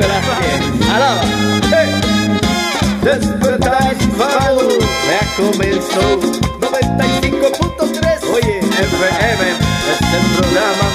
Verás 0.00 0.24
Alaba. 0.94 1.20
Hey. 1.70 1.90
Despertar 3.02 3.96
hispano 3.98 4.68
ya 5.08 5.22
comenzó 5.36 6.20
95.3 6.60 8.30
Oye, 8.32 8.58
FM 8.58 9.44
es 9.90 10.00
el 10.14 10.24
programa 10.36 10.86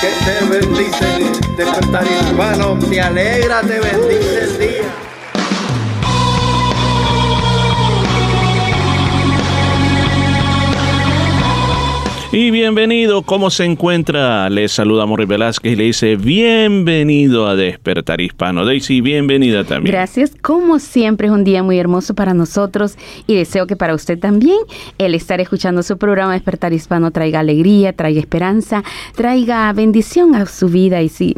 que 0.00 0.10
te 0.24 0.34
bendice. 0.46 1.10
Despertar 1.56 2.06
hispano 2.06 2.78
te 2.78 3.00
alegra, 3.00 3.60
te 3.62 3.80
bendice 3.80 4.40
el 4.44 4.58
día 4.58 5.07
Y 12.30 12.50
bienvenido, 12.50 13.22
¿cómo 13.22 13.48
se 13.48 13.64
encuentra? 13.64 14.50
Le 14.50 14.68
saluda 14.68 15.06
Morri 15.06 15.24
Velázquez 15.24 15.72
y 15.72 15.76
le 15.76 15.84
dice 15.84 16.16
bienvenido 16.16 17.46
a 17.46 17.56
Despertar 17.56 18.20
Hispano. 18.20 18.66
Daisy, 18.66 19.00
bienvenida 19.00 19.64
también. 19.64 19.94
Gracias, 19.94 20.32
como 20.42 20.78
siempre 20.78 21.28
es 21.28 21.32
un 21.32 21.42
día 21.42 21.62
muy 21.62 21.78
hermoso 21.78 22.12
para 22.12 22.34
nosotros 22.34 22.98
y 23.26 23.34
deseo 23.34 23.66
que 23.66 23.76
para 23.76 23.94
usted 23.94 24.18
también 24.18 24.58
el 24.98 25.14
estar 25.14 25.40
escuchando 25.40 25.82
su 25.82 25.96
programa 25.96 26.34
Despertar 26.34 26.74
Hispano 26.74 27.12
traiga 27.12 27.40
alegría, 27.40 27.94
traiga 27.94 28.20
esperanza, 28.20 28.84
traiga 29.16 29.72
bendición 29.72 30.34
a 30.34 30.44
su 30.44 30.68
vida 30.68 31.00
y 31.00 31.08
sí, 31.08 31.34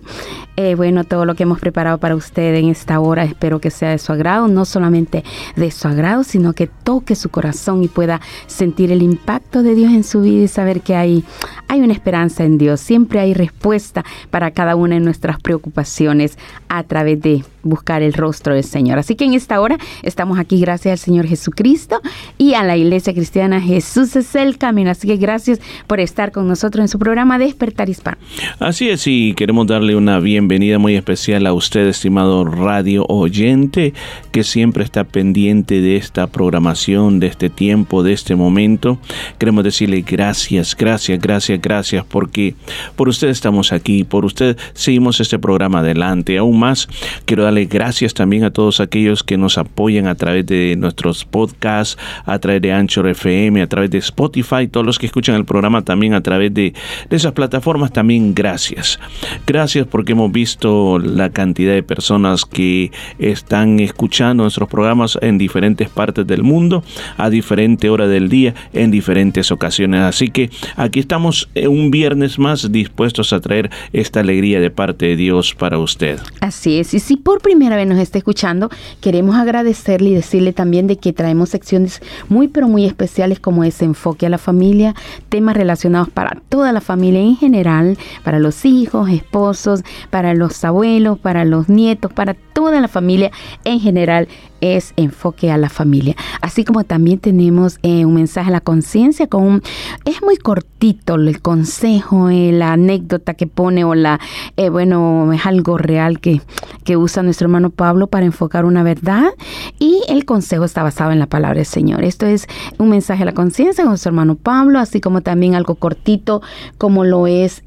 eh, 0.56 0.74
bueno, 0.74 1.04
todo 1.04 1.24
lo 1.24 1.36
que 1.36 1.44
hemos 1.44 1.60
preparado 1.60 1.98
para 1.98 2.16
usted 2.16 2.54
en 2.56 2.68
esta 2.68 2.98
hora 2.98 3.22
espero 3.24 3.60
que 3.60 3.70
sea 3.70 3.90
de 3.90 3.98
su 3.98 4.12
agrado, 4.12 4.48
no 4.48 4.64
solamente 4.64 5.22
de 5.54 5.70
su 5.70 5.86
agrado, 5.86 6.24
sino 6.24 6.52
que 6.52 6.66
toque 6.66 7.14
su 7.14 7.30
corazón 7.30 7.84
y 7.84 7.88
pueda 7.88 8.20
sentir 8.46 8.90
el 8.90 9.02
impacto 9.02 9.62
de 9.62 9.76
Dios 9.76 9.92
en 9.92 10.02
su 10.02 10.20
vida 10.20 10.42
y 10.42 10.48
saber 10.48 10.79
que 10.80 10.94
hay, 10.94 11.24
hay 11.68 11.80
una 11.80 11.92
esperanza 11.92 12.44
en 12.44 12.58
Dios, 12.58 12.80
siempre 12.80 13.20
hay 13.20 13.34
respuesta 13.34 14.04
para 14.30 14.50
cada 14.50 14.76
una 14.76 14.94
de 14.96 15.00
nuestras 15.00 15.40
preocupaciones 15.40 16.38
a 16.68 16.82
través 16.82 17.20
de 17.20 17.44
buscar 17.62 18.02
el 18.02 18.12
rostro 18.12 18.54
del 18.54 18.64
Señor. 18.64 18.98
Así 18.98 19.14
que 19.14 19.24
en 19.24 19.34
esta 19.34 19.60
hora 19.60 19.78
estamos 20.02 20.38
aquí 20.38 20.60
gracias 20.60 20.92
al 20.92 20.98
Señor 20.98 21.26
Jesucristo 21.26 22.00
y 22.38 22.54
a 22.54 22.62
la 22.62 22.76
Iglesia 22.76 23.14
Cristiana 23.14 23.60
Jesús 23.60 24.16
es 24.16 24.34
el 24.34 24.58
camino. 24.58 24.90
Así 24.90 25.06
que 25.06 25.16
gracias 25.16 25.60
por 25.86 26.00
estar 26.00 26.32
con 26.32 26.48
nosotros 26.48 26.82
en 26.82 26.88
su 26.88 26.98
programa 26.98 27.38
Despertar 27.38 27.88
Hispano. 27.88 28.18
Así 28.58 28.88
es, 28.88 29.06
y 29.06 29.34
queremos 29.34 29.66
darle 29.66 29.96
una 29.96 30.20
bienvenida 30.20 30.78
muy 30.78 30.96
especial 30.96 31.46
a 31.46 31.52
usted, 31.52 31.86
estimado 31.86 32.44
radio 32.44 33.04
oyente, 33.08 33.94
que 34.32 34.44
siempre 34.44 34.84
está 34.84 35.04
pendiente 35.04 35.80
de 35.80 35.96
esta 35.96 36.26
programación, 36.26 37.20
de 37.20 37.26
este 37.26 37.50
tiempo, 37.50 38.02
de 38.02 38.12
este 38.12 38.36
momento. 38.36 38.98
Queremos 39.38 39.64
decirle 39.64 40.02
gracias, 40.02 40.76
gracias, 40.76 41.20
gracias, 41.20 41.60
gracias, 41.60 42.04
porque 42.04 42.54
por 42.96 43.08
usted 43.08 43.28
estamos 43.28 43.72
aquí, 43.72 44.04
por 44.04 44.24
usted 44.24 44.56
seguimos 44.72 45.20
este 45.20 45.38
programa 45.38 45.80
adelante. 45.80 46.38
Aún 46.38 46.58
más, 46.58 46.88
quiero 47.24 47.44
gracias 47.68 48.14
también 48.14 48.44
a 48.44 48.50
todos 48.50 48.80
aquellos 48.80 49.22
que 49.22 49.36
nos 49.36 49.58
apoyan 49.58 50.06
a 50.06 50.14
través 50.14 50.46
de 50.46 50.76
nuestros 50.76 51.24
podcasts, 51.24 51.98
a 52.24 52.38
través 52.38 52.62
de 52.62 52.72
Anchor 52.72 53.08
FM, 53.08 53.62
a 53.62 53.66
través 53.66 53.90
de 53.90 53.98
Spotify, 53.98 54.68
todos 54.68 54.86
los 54.86 54.98
que 54.98 55.06
escuchan 55.06 55.34
el 55.36 55.44
programa 55.44 55.82
también 55.82 56.14
a 56.14 56.22
través 56.22 56.52
de, 56.54 56.74
de 57.08 57.16
esas 57.16 57.32
plataformas, 57.32 57.92
también 57.92 58.34
gracias. 58.34 58.98
Gracias 59.46 59.86
porque 59.86 60.12
hemos 60.12 60.32
visto 60.32 60.98
la 60.98 61.30
cantidad 61.30 61.72
de 61.72 61.82
personas 61.82 62.44
que 62.44 62.90
están 63.18 63.80
escuchando 63.80 64.44
nuestros 64.44 64.68
programas 64.68 65.18
en 65.20 65.38
diferentes 65.38 65.88
partes 65.88 66.26
del 66.26 66.42
mundo, 66.42 66.82
a 67.16 67.30
diferente 67.30 67.90
hora 67.90 68.06
del 68.06 68.28
día, 68.28 68.54
en 68.72 68.90
diferentes 68.90 69.50
ocasiones. 69.50 70.02
Así 70.02 70.28
que 70.28 70.50
aquí 70.76 71.00
estamos 71.00 71.48
eh, 71.54 71.68
un 71.68 71.90
viernes 71.90 72.38
más 72.38 72.70
dispuestos 72.70 73.32
a 73.32 73.40
traer 73.40 73.70
esta 73.92 74.20
alegría 74.20 74.60
de 74.60 74.70
parte 74.70 75.06
de 75.06 75.16
Dios 75.16 75.54
para 75.54 75.78
usted. 75.78 76.18
Así 76.40 76.78
es, 76.78 76.94
y 76.94 77.00
si 77.00 77.16
por 77.16 77.39
primera 77.40 77.76
vez 77.76 77.86
nos 77.86 77.98
está 77.98 78.18
escuchando, 78.18 78.70
queremos 79.00 79.36
agradecerle 79.36 80.10
y 80.10 80.14
decirle 80.14 80.52
también 80.52 80.86
de 80.86 80.96
que 80.96 81.12
traemos 81.12 81.50
secciones 81.50 82.00
muy 82.28 82.48
pero 82.48 82.68
muy 82.68 82.86
especiales 82.86 83.40
como 83.40 83.64
es 83.64 83.82
enfoque 83.82 84.26
a 84.26 84.28
la 84.28 84.38
familia, 84.38 84.94
temas 85.28 85.56
relacionados 85.56 86.08
para 86.08 86.40
toda 86.48 86.72
la 86.72 86.80
familia 86.80 87.20
en 87.20 87.36
general, 87.36 87.98
para 88.24 88.38
los 88.38 88.64
hijos, 88.64 89.10
esposos, 89.10 89.82
para 90.10 90.34
los 90.34 90.64
abuelos, 90.64 91.18
para 91.18 91.44
los 91.44 91.68
nietos, 91.68 92.12
para 92.12 92.34
toda 92.34 92.80
la 92.80 92.88
familia 92.88 93.30
en 93.64 93.80
general 93.80 94.28
es 94.60 94.92
enfoque 94.96 95.50
a 95.50 95.56
la 95.56 95.68
familia. 95.68 96.16
Así 96.40 96.64
como 96.64 96.84
también 96.84 97.18
tenemos 97.18 97.78
eh, 97.82 98.04
un 98.04 98.14
mensaje 98.14 98.48
a 98.48 98.52
la 98.52 98.60
conciencia 98.60 99.26
con 99.26 99.42
un, 99.42 99.62
es 100.04 100.22
muy 100.22 100.36
cortito 100.36 101.14
el 101.14 101.40
consejo, 101.40 102.30
eh, 102.30 102.52
la 102.52 102.72
anécdota 102.72 103.34
que 103.34 103.46
pone 103.46 103.84
o 103.84 103.94
la, 103.94 104.20
eh, 104.56 104.68
bueno, 104.68 105.32
es 105.32 105.46
algo 105.46 105.78
real 105.78 106.20
que, 106.20 106.40
que 106.84 106.96
usa 106.96 107.22
nuestro 107.22 107.46
hermano 107.46 107.70
Pablo 107.70 108.06
para 108.06 108.26
enfocar 108.26 108.64
una 108.64 108.82
verdad 108.82 109.30
y 109.78 110.02
el 110.08 110.24
consejo 110.24 110.64
está 110.64 110.82
basado 110.82 111.12
en 111.12 111.18
la 111.18 111.26
palabra 111.26 111.56
del 111.56 111.66
Señor. 111.66 112.04
Esto 112.04 112.26
es 112.26 112.46
un 112.78 112.88
mensaje 112.88 113.22
a 113.22 113.26
la 113.26 113.34
conciencia 113.34 113.84
con 113.84 113.92
nuestro 113.92 114.10
hermano 114.10 114.36
Pablo, 114.36 114.78
así 114.78 115.00
como 115.00 115.20
también 115.20 115.54
algo 115.54 115.74
cortito 115.74 116.42
como 116.78 117.04
lo 117.04 117.26
es... 117.26 117.62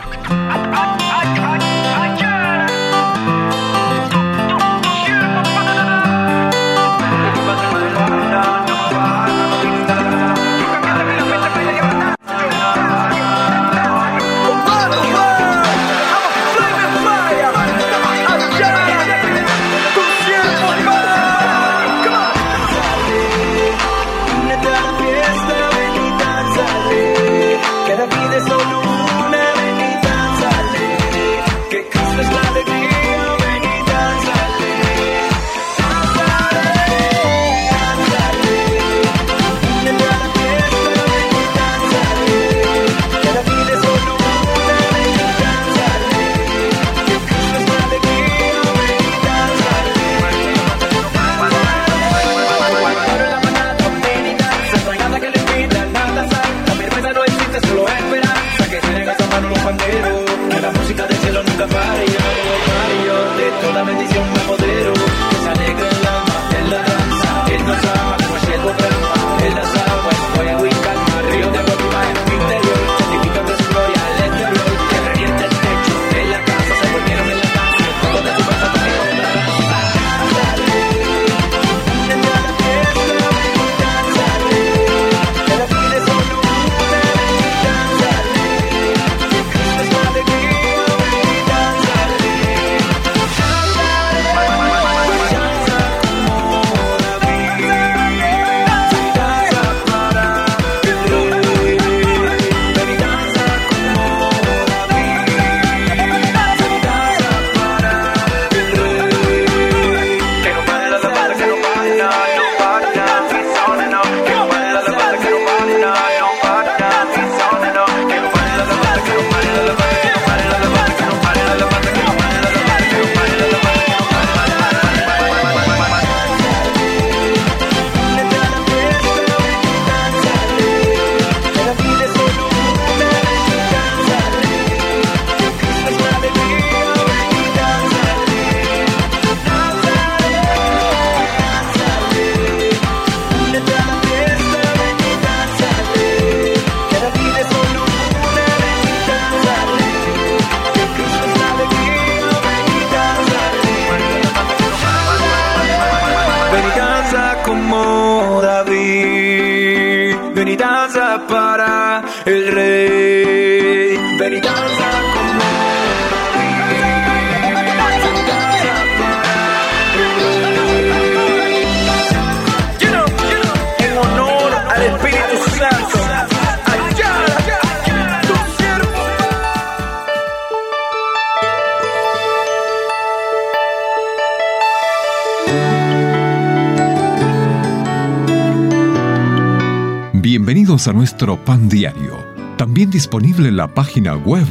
A 190.89 190.93
nuestro 190.93 191.37
pan 191.37 191.69
diario, 191.69 192.19
también 192.57 192.91
disponible 192.91 193.49
en 193.49 193.57
la 193.57 193.69
página 193.69 194.17
web 194.17 194.47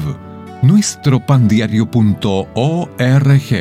nuestropandiario.org. 0.62 3.54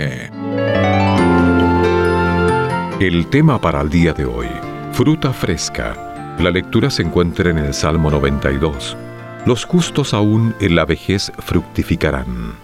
El 3.01 3.27
tema 3.27 3.61
para 3.61 3.81
el 3.81 3.91
día 3.91 4.13
de 4.13 4.25
hoy, 4.25 4.47
fruta 4.93 5.33
fresca. 5.33 6.37
La 6.39 6.51
lectura 6.51 6.89
se 6.89 7.03
encuentra 7.03 7.51
en 7.51 7.59
el 7.59 7.75
Salmo 7.75 8.11
92. 8.11 8.97
Los 9.45 9.65
justos 9.65 10.15
aún 10.15 10.55
en 10.61 10.77
la 10.77 10.85
vejez 10.85 11.33
fructificarán. 11.39 12.55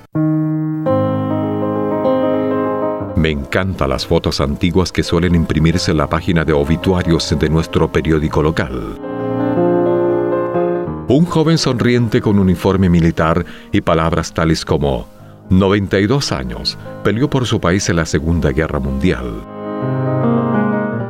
Me 3.16 3.30
encantan 3.30 3.90
las 3.90 4.06
fotos 4.06 4.40
antiguas 4.40 4.92
que 4.92 5.02
suelen 5.02 5.34
imprimirse 5.34 5.90
en 5.90 5.96
la 5.96 6.06
página 6.06 6.44
de 6.44 6.52
obituarios 6.52 7.36
de 7.36 7.50
nuestro 7.50 7.90
periódico 7.90 8.42
local. 8.42 9.07
Un 11.08 11.24
joven 11.24 11.56
sonriente 11.56 12.20
con 12.20 12.38
uniforme 12.38 12.90
militar 12.90 13.46
y 13.72 13.80
palabras 13.80 14.34
tales 14.34 14.62
como 14.62 15.08
92 15.48 16.32
años, 16.32 16.76
peleó 17.02 17.30
por 17.30 17.46
su 17.46 17.60
país 17.60 17.88
en 17.88 17.96
la 17.96 18.04
Segunda 18.04 18.50
Guerra 18.50 18.78
Mundial. 18.78 19.42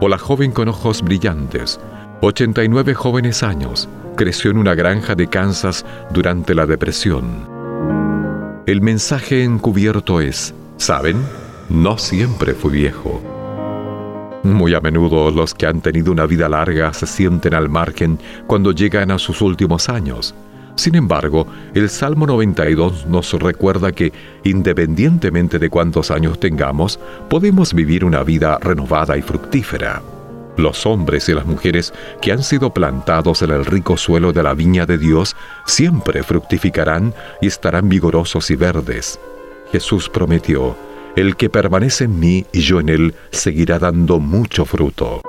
O 0.01 0.09
la 0.09 0.17
joven 0.17 0.53
con 0.53 0.69
ojos 0.69 1.03
brillantes, 1.03 1.81
89 2.21 2.95
jóvenes 2.95 3.43
años, 3.43 3.89
creció 4.17 4.53
en 4.53 4.59
una 4.59 4.77
granja 4.77 5.17
de 5.17 5.27
Kansas 5.27 5.85
durante 6.13 6.55
la 6.55 6.67
depresión. 6.67 7.49
El 8.67 8.81
mensaje 8.81 9.43
encubierto 9.43 10.21
es, 10.21 10.55
¿saben? 10.77 11.17
No 11.69 11.99
siempre 11.99 12.55
fui 12.55 12.71
viejo. 12.71 13.38
Muy 14.43 14.75
a 14.75 14.81
menudo 14.81 15.31
los 15.31 15.55
que 15.55 15.67
han 15.67 15.81
tenido 15.81 16.13
una 16.13 16.27
vida 16.27 16.49
larga 16.49 16.93
se 16.93 17.07
sienten 17.07 17.55
al 17.55 17.69
margen 17.69 18.19
cuando 18.47 18.73
llegan 18.73 19.11
a 19.11 19.19
sus 19.19 19.41
últimos 19.41 19.89
años. 19.89 20.35
Sin 20.77 20.95
embargo, 20.95 21.47
el 21.75 21.91
Salmo 21.91 22.25
92 22.25 23.07
nos 23.07 23.33
recuerda 23.33 23.91
que, 23.91 24.13
independientemente 24.45 25.59
de 25.59 25.69
cuántos 25.71 26.13
años 26.13 26.39
tengamos, 26.39 27.01
podemos 27.29 27.75
vivir 27.75 28.05
una 28.05 28.23
vida 28.23 28.59
renovada 28.61 29.17
y 29.17 29.23
fructífera. 29.23 30.03
Los 30.57 30.87
hombres 30.87 31.29
y 31.29 31.35
las 31.35 31.47
mujeres 31.47 31.93
que 32.21 32.31
han 32.31 32.45
sido 32.45 32.73
plantados 32.73 33.43
en 33.43 33.51
el 33.51 33.65
rico 33.65 33.97
suelo 33.97 34.33
de 34.33 34.45
la 34.45 34.55
viña 34.55 34.87
de 34.87 34.99
Dios 34.99 35.35
siempre 35.67 36.23
fructificarán 36.23 37.13
y 37.41 37.49
estarán 37.49 37.89
vigorosos 37.89 38.49
y 38.53 38.55
verdes. 38.55 39.19
Jesús 39.73 40.09
prometió, 40.09 40.77
el 41.19 41.35
que 41.35 41.51
permanece 41.51 42.05
en 42.05 42.21
mí 42.21 42.47
y 42.53 42.61
yo 42.61 42.79
en 42.79 42.89
él 42.89 43.15
seguirá 43.33 43.81
dando 43.81 44.21
mucho 44.21 44.65
fruto. 44.65 45.21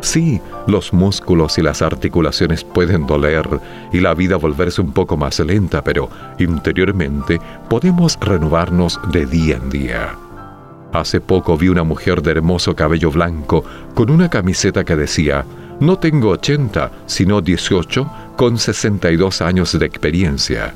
Sí, 0.00 0.40
los 0.68 0.92
músculos 0.92 1.58
y 1.58 1.62
las 1.62 1.82
articulaciones 1.82 2.62
pueden 2.62 3.08
doler 3.08 3.44
y 3.92 3.98
la 3.98 4.14
vida 4.14 4.36
volverse 4.36 4.80
un 4.80 4.92
poco 4.92 5.16
más 5.16 5.40
lenta, 5.40 5.82
pero 5.82 6.08
interiormente 6.38 7.40
podemos 7.68 8.16
renovarnos 8.20 9.00
de 9.10 9.26
día 9.26 9.56
en 9.56 9.68
día. 9.68 10.14
Hace 10.92 11.20
poco 11.20 11.58
vi 11.58 11.68
una 11.68 11.82
mujer 11.82 12.22
de 12.22 12.30
hermoso 12.30 12.76
cabello 12.76 13.10
blanco 13.10 13.64
con 13.96 14.10
una 14.10 14.30
camiseta 14.30 14.84
que 14.84 14.94
decía, 14.94 15.44
no 15.80 15.98
tengo 15.98 16.28
80, 16.28 16.92
sino 17.06 17.40
18 17.40 18.10
con 18.36 18.58
62 18.58 19.42
años 19.42 19.76
de 19.76 19.86
experiencia. 19.86 20.72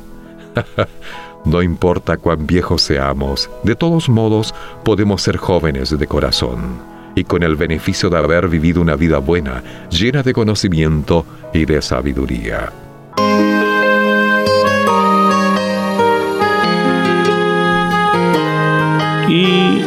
No 1.44 1.62
importa 1.62 2.16
cuán 2.16 2.46
viejos 2.46 2.82
seamos, 2.82 3.50
de 3.62 3.74
todos 3.74 4.08
modos 4.08 4.54
podemos 4.84 5.22
ser 5.22 5.36
jóvenes 5.36 5.96
de 5.96 6.06
corazón 6.06 6.90
y 7.14 7.24
con 7.24 7.42
el 7.42 7.56
beneficio 7.56 8.08
de 8.10 8.18
haber 8.18 8.48
vivido 8.48 8.80
una 8.80 8.96
vida 8.96 9.18
buena, 9.18 9.62
llena 9.90 10.22
de 10.22 10.32
conocimiento 10.32 11.24
y 11.52 11.64
de 11.64 11.82
sabiduría. 11.82 12.72
Y 19.28 19.79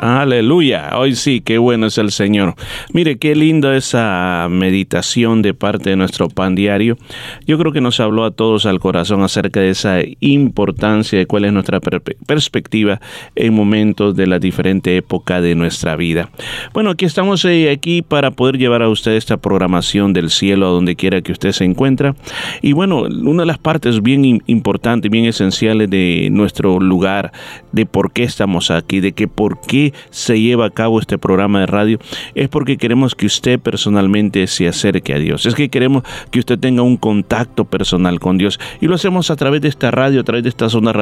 Aleluya. 0.00 0.90
Hoy 0.98 1.14
sí, 1.14 1.40
qué 1.40 1.56
bueno 1.56 1.86
es 1.86 1.96
el 1.96 2.10
Señor. 2.10 2.54
Mire, 2.92 3.16
qué 3.16 3.34
linda 3.34 3.74
esa 3.74 4.46
meditación 4.50 5.40
de 5.40 5.54
parte 5.54 5.90
de 5.90 5.96
nuestro 5.96 6.28
pan 6.28 6.54
diario. 6.54 6.98
Yo 7.46 7.56
creo 7.58 7.72
que 7.72 7.80
nos 7.80 7.98
habló 7.98 8.24
a 8.24 8.30
todos 8.30 8.66
al 8.66 8.78
corazón 8.78 9.22
acerca 9.22 9.60
de 9.60 9.70
esa 9.70 10.00
importancia 10.20 11.18
de 11.18 11.26
cuál 11.26 11.46
es 11.46 11.52
nuestra 11.52 11.80
per 11.80 12.02
perspectiva 12.02 13.00
en 13.34 13.54
momentos 13.54 14.14
de 14.14 14.26
la 14.26 14.38
diferente 14.38 14.96
época 14.98 15.40
de 15.40 15.54
nuestra 15.54 15.96
vida. 15.96 16.28
Bueno, 16.74 16.90
aquí 16.90 17.06
estamos 17.06 17.44
eh, 17.46 17.70
aquí 17.70 18.02
para 18.02 18.30
poder 18.32 18.58
llevar 18.58 18.82
a 18.82 18.90
usted 18.90 19.12
esta 19.12 19.38
programación 19.38 20.12
del 20.12 20.28
cielo 20.28 20.66
a 20.66 20.70
donde 20.70 20.94
quiera 20.96 21.22
que 21.22 21.32
usted 21.32 21.52
se 21.52 21.64
encuentre. 21.64 22.12
Y 22.60 22.72
bueno, 22.72 23.02
una 23.02 23.42
de 23.42 23.46
las 23.46 23.58
partes 23.58 24.02
bien 24.02 24.42
importantes, 24.46 25.10
bien 25.10 25.24
esenciales 25.24 25.88
de 25.88 26.28
nuestro 26.30 26.80
lugar, 26.80 27.32
de 27.72 27.86
por 27.86 28.12
qué 28.12 28.24
estamos 28.24 28.70
aquí, 28.70 29.00
de 29.00 29.12
que 29.12 29.26
por 29.26 29.60
qué 29.62 29.85
se 30.10 30.40
lleva 30.40 30.66
a 30.66 30.70
cabo 30.70 31.00
este 31.00 31.18
programa 31.18 31.60
de 31.60 31.66
radio 31.66 31.98
es 32.34 32.48
porque 32.48 32.76
queremos 32.76 33.14
que 33.14 33.26
usted 33.26 33.58
personalmente 33.58 34.46
se 34.46 34.68
acerque 34.68 35.14
a 35.14 35.18
Dios. 35.18 35.46
Es 35.46 35.54
que 35.54 35.68
queremos 35.68 36.02
que 36.30 36.38
usted 36.38 36.58
tenga 36.58 36.82
un 36.82 36.96
contacto 36.96 37.64
personal 37.64 38.20
con 38.20 38.38
Dios. 38.38 38.58
Y 38.80 38.86
lo 38.86 38.94
hacemos 38.94 39.30
a 39.30 39.36
través 39.36 39.60
de 39.60 39.68
esta 39.68 39.90
radio, 39.90 40.20
a 40.20 40.24
través 40.24 40.42
de 40.42 40.48
estas 40.48 40.74
ondas 40.74 40.96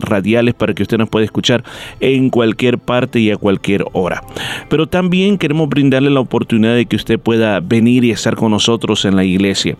radiales 0.00 0.54
para 0.54 0.74
que 0.74 0.82
usted 0.82 0.98
nos 0.98 1.08
pueda 1.08 1.24
escuchar 1.24 1.64
en 2.00 2.30
cualquier 2.30 2.78
parte 2.78 3.20
y 3.20 3.30
a 3.30 3.36
cualquier 3.36 3.84
hora. 3.92 4.22
Pero 4.68 4.86
también 4.86 5.38
queremos 5.38 5.68
brindarle 5.68 6.10
la 6.10 6.20
oportunidad 6.20 6.74
de 6.74 6.86
que 6.86 6.96
usted 6.96 7.18
pueda 7.18 7.60
venir 7.60 8.04
y 8.04 8.10
estar 8.10 8.36
con 8.36 8.50
nosotros 8.50 9.04
en 9.04 9.16
la 9.16 9.24
iglesia. 9.24 9.76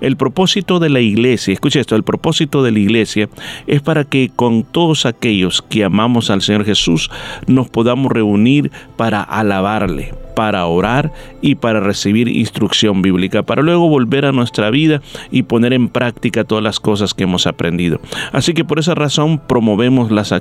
El 0.00 0.16
propósito 0.16 0.78
de 0.78 0.90
la 0.90 1.00
iglesia, 1.00 1.52
escuche 1.52 1.80
esto, 1.80 1.96
el 1.96 2.02
propósito 2.02 2.62
de 2.62 2.72
la 2.72 2.78
iglesia 2.78 3.28
es 3.66 3.82
para 3.82 4.04
que 4.04 4.30
con 4.34 4.64
todos 4.64 5.06
aquellos 5.06 5.62
que 5.62 5.84
amamos 5.84 6.30
al 6.30 6.42
Señor 6.42 6.64
Jesús 6.64 7.10
nos 7.46 7.68
podamos 7.68 7.79
reunir 8.12 8.70
para 8.96 9.22
alabarle, 9.22 10.12
para 10.34 10.66
orar 10.66 11.12
y 11.42 11.56
para 11.56 11.80
recibir 11.80 12.28
instrucción 12.28 13.02
bíblica, 13.02 13.42
para 13.42 13.62
luego 13.62 13.88
volver 13.88 14.24
a 14.24 14.32
nuestra 14.32 14.70
vida 14.70 15.00
y 15.30 15.42
poner 15.42 15.72
en 15.72 15.88
práctica 15.88 16.44
todas 16.44 16.64
las 16.64 16.80
cosas 16.80 17.14
que 17.14 17.24
hemos 17.24 17.46
aprendido. 17.46 18.00
Así 18.32 18.54
que 18.54 18.64
por 18.64 18.78
esa 18.78 18.94
razón 18.94 19.38
promovemos 19.38 20.10
las, 20.10 20.34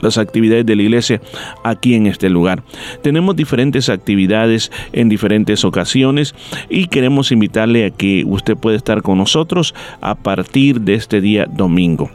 las 0.00 0.18
actividades 0.18 0.66
de 0.66 0.76
la 0.76 0.82
iglesia 0.82 1.20
aquí 1.64 1.94
en 1.94 2.06
este 2.06 2.30
lugar. 2.30 2.62
Tenemos 3.02 3.36
diferentes 3.36 3.88
actividades 3.88 4.70
en 4.92 5.08
diferentes 5.08 5.64
ocasiones 5.64 6.34
y 6.68 6.86
queremos 6.86 7.32
invitarle 7.32 7.86
a 7.86 7.90
que 7.90 8.24
usted 8.26 8.56
pueda 8.56 8.76
estar 8.76 9.02
con 9.02 9.18
nosotros 9.18 9.74
a 10.00 10.14
partir 10.14 10.80
de 10.80 10.94
este 10.94 11.20
día 11.20 11.46
domingo. 11.46 12.10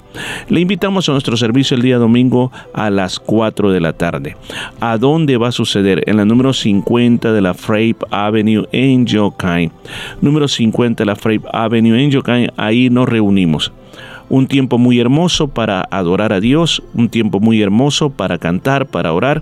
Le 0.50 0.62
invitamos 0.62 1.08
a 1.10 1.12
nuestro 1.12 1.38
servicio 1.38 1.76
el 1.76 1.84
día 1.84 1.98
domingo 1.98 2.52
a 2.74 2.90
las 2.90 3.20
4 3.20 3.72
de 3.72 3.80
la 3.80 3.94
tarde. 3.94 4.36
¿A 4.80 4.98
dónde 4.98 5.38
va 5.38 5.50
a 5.50 5.52
suceder? 5.52 6.04
En 6.08 6.18
la 6.18 6.26
número 6.26 6.54
50 6.54 7.17
de 7.18 7.42
la 7.42 7.54
Frape 7.54 7.98
Avenue 8.12 8.68
en 8.72 9.06
Yokai. 9.06 9.72
Número 10.22 10.48
50 10.48 11.02
de 11.02 11.06
la 11.06 11.16
Frape 11.16 11.42
Avenue 11.52 12.02
en 12.02 12.12
Yokai. 12.12 12.50
Ahí 12.56 12.90
nos 12.90 13.10
reunimos. 13.10 13.72
Un 14.30 14.48
tiempo 14.48 14.78
muy 14.78 15.00
hermoso 15.00 15.48
para 15.48 15.88
adorar 15.90 16.34
a 16.34 16.40
Dios, 16.40 16.84
un 16.94 17.10
tiempo 17.10 17.40
muy 17.40 17.62
hermoso 17.62 18.10
para 18.10 18.38
cantar, 18.38 18.86
para 18.86 19.14
orar, 19.14 19.42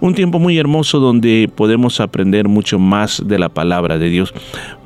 un 0.00 0.14
tiempo 0.14 0.38
muy 0.38 0.58
hermoso 0.58 0.98
donde 0.98 1.48
podemos 1.54 2.00
aprender 2.00 2.48
mucho 2.48 2.78
más 2.78 3.22
de 3.24 3.38
la 3.38 3.48
palabra 3.48 3.98
de 3.98 4.10
Dios. 4.10 4.34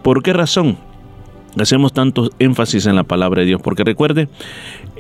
¿Por 0.03 0.23
qué 0.23 0.33
razón? 0.33 0.77
hacemos 1.59 1.93
tanto 1.93 2.31
énfasis 2.39 2.87
en 2.87 2.97
la 2.97 3.05
palabra 3.05 3.41
de 3.41 3.47
Dios, 3.47 3.61
porque 3.63 3.85
recuerde, 3.85 4.29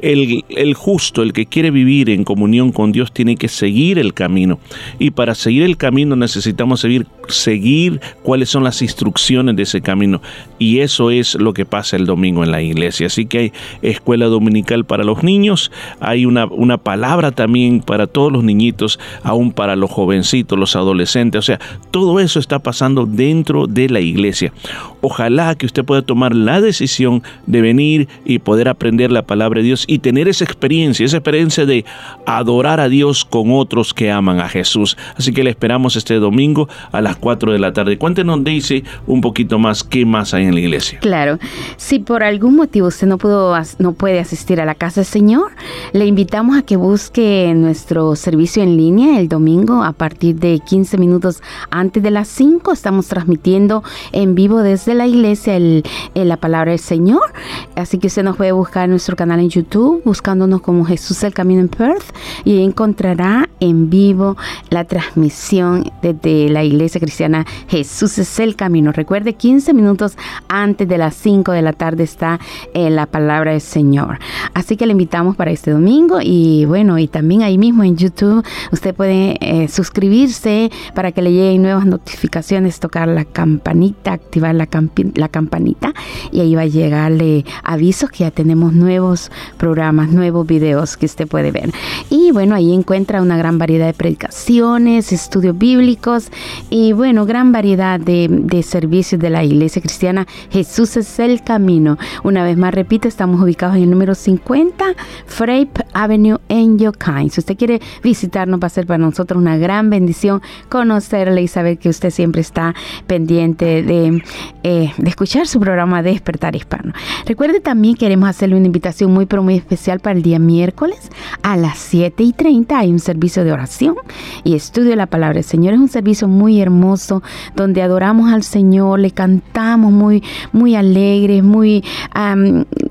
el, 0.02 0.74
justo, 0.74 1.22
el 1.22 1.32
que 1.32 1.46
quiere 1.46 1.70
vivir 1.70 2.10
en 2.10 2.24
comunión 2.24 2.72
con 2.72 2.92
Dios, 2.92 3.12
tiene 3.12 3.36
que 3.36 3.48
seguir 3.48 3.98
el 3.98 4.14
camino. 4.14 4.58
Y 4.98 5.10
para 5.10 5.34
seguir 5.34 5.62
el 5.62 5.76
camino 5.76 6.16
necesitamos 6.16 6.80
seguir, 6.80 7.06
seguir 7.28 8.00
cuáles 8.22 8.48
son 8.48 8.64
las 8.64 8.82
instrucciones 8.82 9.56
de 9.56 9.62
ese 9.62 9.80
camino. 9.80 10.20
Y 10.58 10.80
eso 10.80 11.10
es 11.10 11.34
lo 11.34 11.52
que 11.52 11.64
pasa 11.64 11.96
el 11.96 12.06
domingo 12.06 12.44
en 12.44 12.50
la 12.50 12.62
iglesia. 12.62 13.06
Así 13.06 13.26
que 13.26 13.38
hay 13.38 13.52
escuela 13.82 14.26
dominical 14.26 14.84
para 14.84 15.04
los 15.04 15.22
niños, 15.22 15.70
hay 16.00 16.26
una, 16.26 16.46
una 16.46 16.78
palabra 16.78 17.30
también 17.32 17.80
para 17.80 18.06
todos 18.06 18.32
los 18.32 18.44
niñitos, 18.44 18.98
aún 19.22 19.52
para 19.52 19.76
los 19.76 19.90
jovencitos, 19.90 20.58
los 20.58 20.76
adolescentes. 20.76 21.38
O 21.38 21.42
sea, 21.42 21.60
todo 21.90 22.20
eso 22.20 22.38
está 22.38 22.58
pasando 22.58 23.06
dentro 23.06 23.66
de 23.66 23.88
la 23.88 24.00
iglesia. 24.00 24.52
Ojalá 25.00 25.54
que 25.54 25.66
usted 25.66 25.84
pueda 25.84 26.02
tomar 26.02 26.34
la 26.34 26.60
decisión 26.60 27.22
de 27.46 27.60
venir 27.60 28.08
y 28.24 28.38
poder 28.38 28.68
aprender 28.68 29.10
la 29.10 29.22
palabra 29.22 29.60
de 29.60 29.66
Dios 29.66 29.84
y 29.90 29.98
tener 29.98 30.28
esa 30.28 30.44
experiencia, 30.44 31.04
esa 31.04 31.16
experiencia 31.16 31.66
de 31.66 31.84
adorar 32.24 32.78
a 32.78 32.88
Dios 32.88 33.24
con 33.24 33.50
otros 33.50 33.92
que 33.92 34.08
aman 34.12 34.38
a 34.38 34.48
Jesús. 34.48 34.96
Así 35.16 35.32
que 35.32 35.42
le 35.42 35.50
esperamos 35.50 35.96
este 35.96 36.14
domingo 36.14 36.68
a 36.92 37.00
las 37.00 37.16
4 37.16 37.52
de 37.52 37.58
la 37.58 37.72
tarde. 37.72 37.98
Cuéntenos, 37.98 38.44
Daisy, 38.44 38.84
un 39.08 39.20
poquito 39.20 39.58
más 39.58 39.82
qué 39.82 40.06
más 40.06 40.32
hay 40.32 40.44
en 40.44 40.54
la 40.54 40.60
iglesia. 40.60 41.00
Claro, 41.00 41.40
si 41.76 41.98
por 41.98 42.22
algún 42.22 42.54
motivo 42.54 42.86
usted 42.86 43.08
no, 43.08 43.18
pudo, 43.18 43.52
no 43.80 43.92
puede 43.94 44.20
asistir 44.20 44.60
a 44.60 44.64
la 44.64 44.76
casa 44.76 45.00
del 45.00 45.06
Señor, 45.06 45.50
le 45.92 46.06
invitamos 46.06 46.56
a 46.56 46.62
que 46.62 46.76
busque 46.76 47.52
nuestro 47.56 48.14
servicio 48.14 48.62
en 48.62 48.76
línea 48.76 49.18
el 49.18 49.28
domingo 49.28 49.82
a 49.82 49.90
partir 49.90 50.36
de 50.36 50.60
15 50.64 50.98
minutos 50.98 51.42
antes 51.72 52.00
de 52.00 52.12
las 52.12 52.28
5. 52.28 52.70
Estamos 52.72 53.08
transmitiendo 53.08 53.82
en 54.12 54.36
vivo 54.36 54.62
desde 54.62 54.94
la 54.94 55.08
iglesia 55.08 55.56
el, 55.56 55.82
la 56.14 56.36
palabra 56.36 56.70
del 56.70 56.78
Señor. 56.78 57.32
Así 57.74 57.98
que 57.98 58.06
usted 58.06 58.22
nos 58.22 58.36
puede 58.36 58.52
buscar 58.52 58.84
en 58.84 58.90
nuestro 58.90 59.16
canal 59.16 59.40
en 59.40 59.48
YouTube, 59.48 59.79
buscándonos 60.04 60.60
como 60.60 60.84
Jesús 60.84 61.22
el 61.24 61.34
Camino 61.34 61.60
en 61.60 61.68
Perth, 61.68 62.14
y 62.44 62.62
encontrará 62.62 63.48
en 63.60 63.90
vivo 63.90 64.36
la 64.70 64.84
transmisión 64.84 65.90
desde 66.02 66.48
la 66.48 66.64
iglesia 66.64 67.00
cristiana 67.00 67.46
Jesús 67.68 68.18
es 68.18 68.38
el 68.38 68.56
Camino. 68.56 68.92
Recuerde, 68.92 69.34
15 69.34 69.74
minutos 69.74 70.16
antes 70.48 70.88
de 70.88 70.98
las 70.98 71.14
5 71.16 71.52
de 71.52 71.62
la 71.62 71.72
tarde 71.72 72.04
está 72.04 72.40
en 72.74 72.96
la 72.96 73.06
palabra 73.06 73.52
del 73.52 73.60
Señor. 73.60 74.18
Así 74.54 74.76
que 74.76 74.86
le 74.86 74.92
invitamos 74.92 75.36
para 75.36 75.50
este 75.50 75.70
domingo 75.70 76.18
y 76.22 76.64
bueno, 76.64 76.98
y 76.98 77.08
también 77.08 77.42
ahí 77.42 77.58
mismo 77.58 77.84
en 77.84 77.96
YouTube 77.96 78.44
usted 78.72 78.94
puede 78.94 79.36
eh, 79.40 79.68
suscribirse 79.68 80.70
para 80.94 81.12
que 81.12 81.22
le 81.22 81.32
lleguen 81.32 81.62
nuevas 81.62 81.86
notificaciones, 81.86 82.80
tocar 82.80 83.08
la 83.08 83.24
campanita, 83.24 84.12
activar 84.12 84.54
la, 84.54 84.68
la 85.14 85.28
campanita 85.28 85.92
y 86.32 86.40
ahí 86.40 86.54
va 86.54 86.62
a 86.62 86.66
llegarle 86.66 87.44
avisos 87.62 88.10
que 88.10 88.24
ya 88.24 88.30
tenemos 88.30 88.72
nuevos 88.72 89.30
programas, 89.56 89.69
nuevos 89.76 90.46
videos 90.46 90.96
que 90.96 91.06
usted 91.06 91.26
puede 91.26 91.50
ver. 91.50 91.70
Y 92.10 92.32
bueno, 92.32 92.54
ahí 92.54 92.72
encuentra 92.74 93.22
una 93.22 93.36
gran 93.36 93.58
variedad 93.58 93.86
de 93.86 93.94
predicaciones, 93.94 95.12
estudios 95.12 95.56
bíblicos 95.56 96.30
y 96.68 96.92
bueno, 96.92 97.26
gran 97.26 97.52
variedad 97.52 98.00
de, 98.00 98.62
servicios 98.62 99.20
de 99.20 99.30
la 99.30 99.44
iglesia 99.44 99.80
cristiana. 99.80 100.26
Jesús 100.50 100.96
es 100.96 101.18
el 101.18 101.42
camino. 101.42 101.98
Una 102.24 102.44
vez 102.44 102.56
más, 102.56 102.74
repito, 102.74 103.08
estamos 103.08 103.40
ubicados 103.40 103.76
en 103.76 103.84
el 103.84 103.90
número 103.90 104.14
50 104.14 104.84
Frape 105.26 105.84
Avenue 105.92 106.38
en 106.48 106.78
Yokain. 106.78 107.30
Si 107.30 107.40
usted 107.40 107.56
quiere 107.56 107.80
visitarnos, 108.02 108.60
va 108.60 108.66
a 108.66 108.70
ser 108.70 108.86
para 108.86 108.98
nosotros 108.98 109.40
una 109.40 109.56
gran 109.56 109.88
bendición 109.90 110.42
conocerle 110.68 111.42
y 111.42 111.48
saber 111.48 111.78
que 111.78 111.88
usted 111.88 112.10
siempre 112.10 112.40
está 112.40 112.74
pendiente 113.06 113.82
de, 113.82 114.22
eh, 114.62 114.92
de 114.96 115.08
escuchar 115.08 115.46
su 115.46 115.58
programa 115.58 116.02
Despertar 116.02 116.54
Hispano. 116.54 116.92
Recuerde 117.26 117.60
también 117.60 117.94
queremos 117.94 118.28
hacerle 118.28 118.56
una 118.56 118.66
invitación 118.66 119.12
muy 119.12 119.26
pero 119.26 119.42
especial 119.56 120.00
para 120.00 120.16
el 120.16 120.22
día 120.22 120.38
miércoles 120.38 121.10
a 121.42 121.56
las 121.56 121.78
7 121.78 122.22
y 122.22 122.32
30 122.32 122.78
hay 122.78 122.90
un 122.90 122.98
servicio 122.98 123.44
de 123.44 123.52
oración 123.52 123.96
y 124.44 124.54
estudio 124.54 124.90
de 124.90 124.96
la 124.96 125.06
palabra 125.06 125.34
del 125.34 125.44
Señor. 125.44 125.74
Es 125.74 125.80
un 125.80 125.88
servicio 125.88 126.28
muy 126.28 126.60
hermoso 126.60 127.22
donde 127.56 127.82
adoramos 127.82 128.32
al 128.32 128.42
Señor, 128.42 129.00
le 129.00 129.10
cantamos 129.10 129.92
muy, 129.92 130.22
muy 130.52 130.74
alegres, 130.74 131.42
muy 131.42 131.84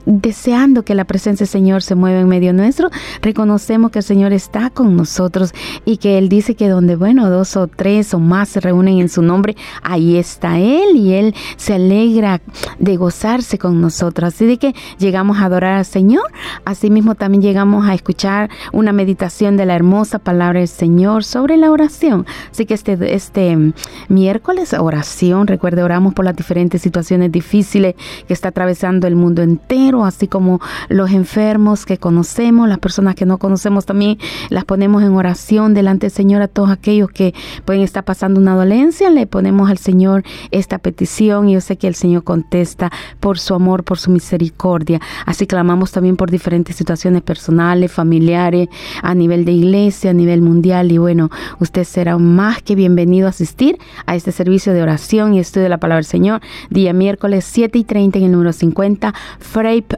deseando 0.10 0.84
que 0.84 0.96
la 0.96 1.06
presencia 1.06 1.46
del 1.46 1.52
Señor 1.52 1.84
se 1.84 1.96
mueva 1.96 2.20
en 2.20 2.28
medio 2.28 2.52
nuestro. 2.52 2.90
Reconocemos 3.22 3.92
que 3.92 4.00
el 4.00 4.04
Señor 4.04 4.34
está 4.34 4.70
con 4.72 4.96
nosotros 4.96 5.54
y 5.86 5.98
que 5.98 6.18
Él 6.18 6.30
dice 6.30 6.56
que 6.56 6.68
donde, 6.68 6.96
bueno, 6.96 7.30
dos 7.30 7.56
o 7.56 7.68
tres 7.68 8.14
o 8.14 8.20
más 8.20 8.50
se 8.50 8.60
reúnen 8.60 9.00
en 9.00 9.10
su 9.10 9.22
nombre, 9.22 9.56
ahí 9.84 10.18
está 10.18 10.60
Él 10.60 10.96
y 10.96 11.14
Él 11.14 11.36
se 11.58 11.76
alegra 11.76 12.42
de 12.80 12.98
gozarse 12.98 13.58
con 13.58 13.80
nosotros. 13.80 14.34
Así 14.34 14.46
de 14.46 14.58
que 14.58 14.74
llegamos 14.98 15.38
a 15.38 15.46
adorar 15.46 15.74
al 15.74 15.86
Señor. 15.86 16.26
Asimismo 16.66 17.16
también 17.16 17.42
llegamos 17.42 17.88
a 17.88 17.94
escuchar 17.94 18.50
una 18.74 18.92
meditación 18.92 19.58
de 19.58 19.66
la 19.66 19.76
hermosa 19.76 20.20
palabra 20.20 20.60
del 20.60 20.68
Señor 20.68 21.24
sobre 21.24 21.58
la 21.58 21.72
oración. 21.72 22.26
Así 22.52 22.66
que 22.66 22.74
este, 22.74 23.14
este 23.14 23.74
miércoles 24.08 24.74
oración, 24.78 25.48
recuerde, 25.48 25.84
oramos 25.84 26.14
por 26.14 26.26
las 26.26 26.36
diferentes 26.36 26.82
situaciones 26.82 27.32
difíciles 27.32 27.96
que 28.28 28.34
está 28.34 28.50
atravesando 28.50 29.08
el 29.08 29.16
mundo 29.16 29.42
entero, 29.42 29.99
así 30.06 30.28
como 30.28 30.60
los 30.88 31.12
enfermos 31.12 31.86
que 31.86 31.98
conocemos, 31.98 32.68
las 32.68 32.80
personas 32.80 33.16
que 33.16 33.26
no 33.26 33.38
conocemos 33.38 33.86
también 33.86 34.18
las 34.50 34.66
ponemos 34.66 35.04
en 35.04 35.14
oración 35.14 35.74
delante 35.74 36.08
del 36.08 36.12
Señor 36.12 36.42
a 36.42 36.48
todos 36.48 36.70
aquellos 36.70 37.10
que 37.10 37.34
pueden 37.66 37.82
estar 37.82 38.04
pasando 38.04 38.40
una 38.40 38.56
dolencia, 38.56 39.10
le 39.10 39.28
ponemos 39.28 39.70
al 39.70 39.78
Señor 39.78 40.24
esta 40.52 40.78
petición 40.78 41.50
y 41.50 41.54
yo 41.54 41.62
sé 41.62 41.78
que 41.78 41.88
el 41.88 41.96
Señor 41.96 42.24
contesta 42.24 42.92
por 43.20 43.40
su 43.40 43.54
amor, 43.54 43.84
por 43.84 43.98
su 44.00 44.12
misericordia. 44.12 45.00
Así 45.26 45.48
clamamos 45.48 45.92
también 45.92 46.16
por 46.16 46.32
diferentes 46.32 46.76
situaciones 46.76 47.22
personales, 47.22 47.92
familiares, 47.92 48.70
a 49.02 49.14
nivel 49.14 49.46
de 49.46 49.52
iglesia, 49.52 50.12
a 50.12 50.14
nivel 50.14 50.42
mundial 50.42 50.92
y 50.92 50.98
bueno, 50.98 51.30
usted 51.60 51.84
será 51.84 52.18
más 52.18 52.62
que 52.62 52.76
bienvenido 52.76 53.28
a 53.28 53.30
asistir 53.30 53.78
a 54.06 54.16
este 54.16 54.32
servicio 54.32 54.74
de 54.74 54.82
oración 54.82 55.34
y 55.34 55.40
estudio 55.40 55.64
de 55.64 55.70
la 55.70 55.78
palabra 55.78 55.98
del 55.98 56.06
Señor, 56.06 56.42
día 56.70 56.94
miércoles 56.94 57.46
7 57.46 57.78
y 57.78 57.84
30 57.84 58.20
en 58.20 58.26
el 58.26 58.32
número 58.32 58.54
50 58.54 59.14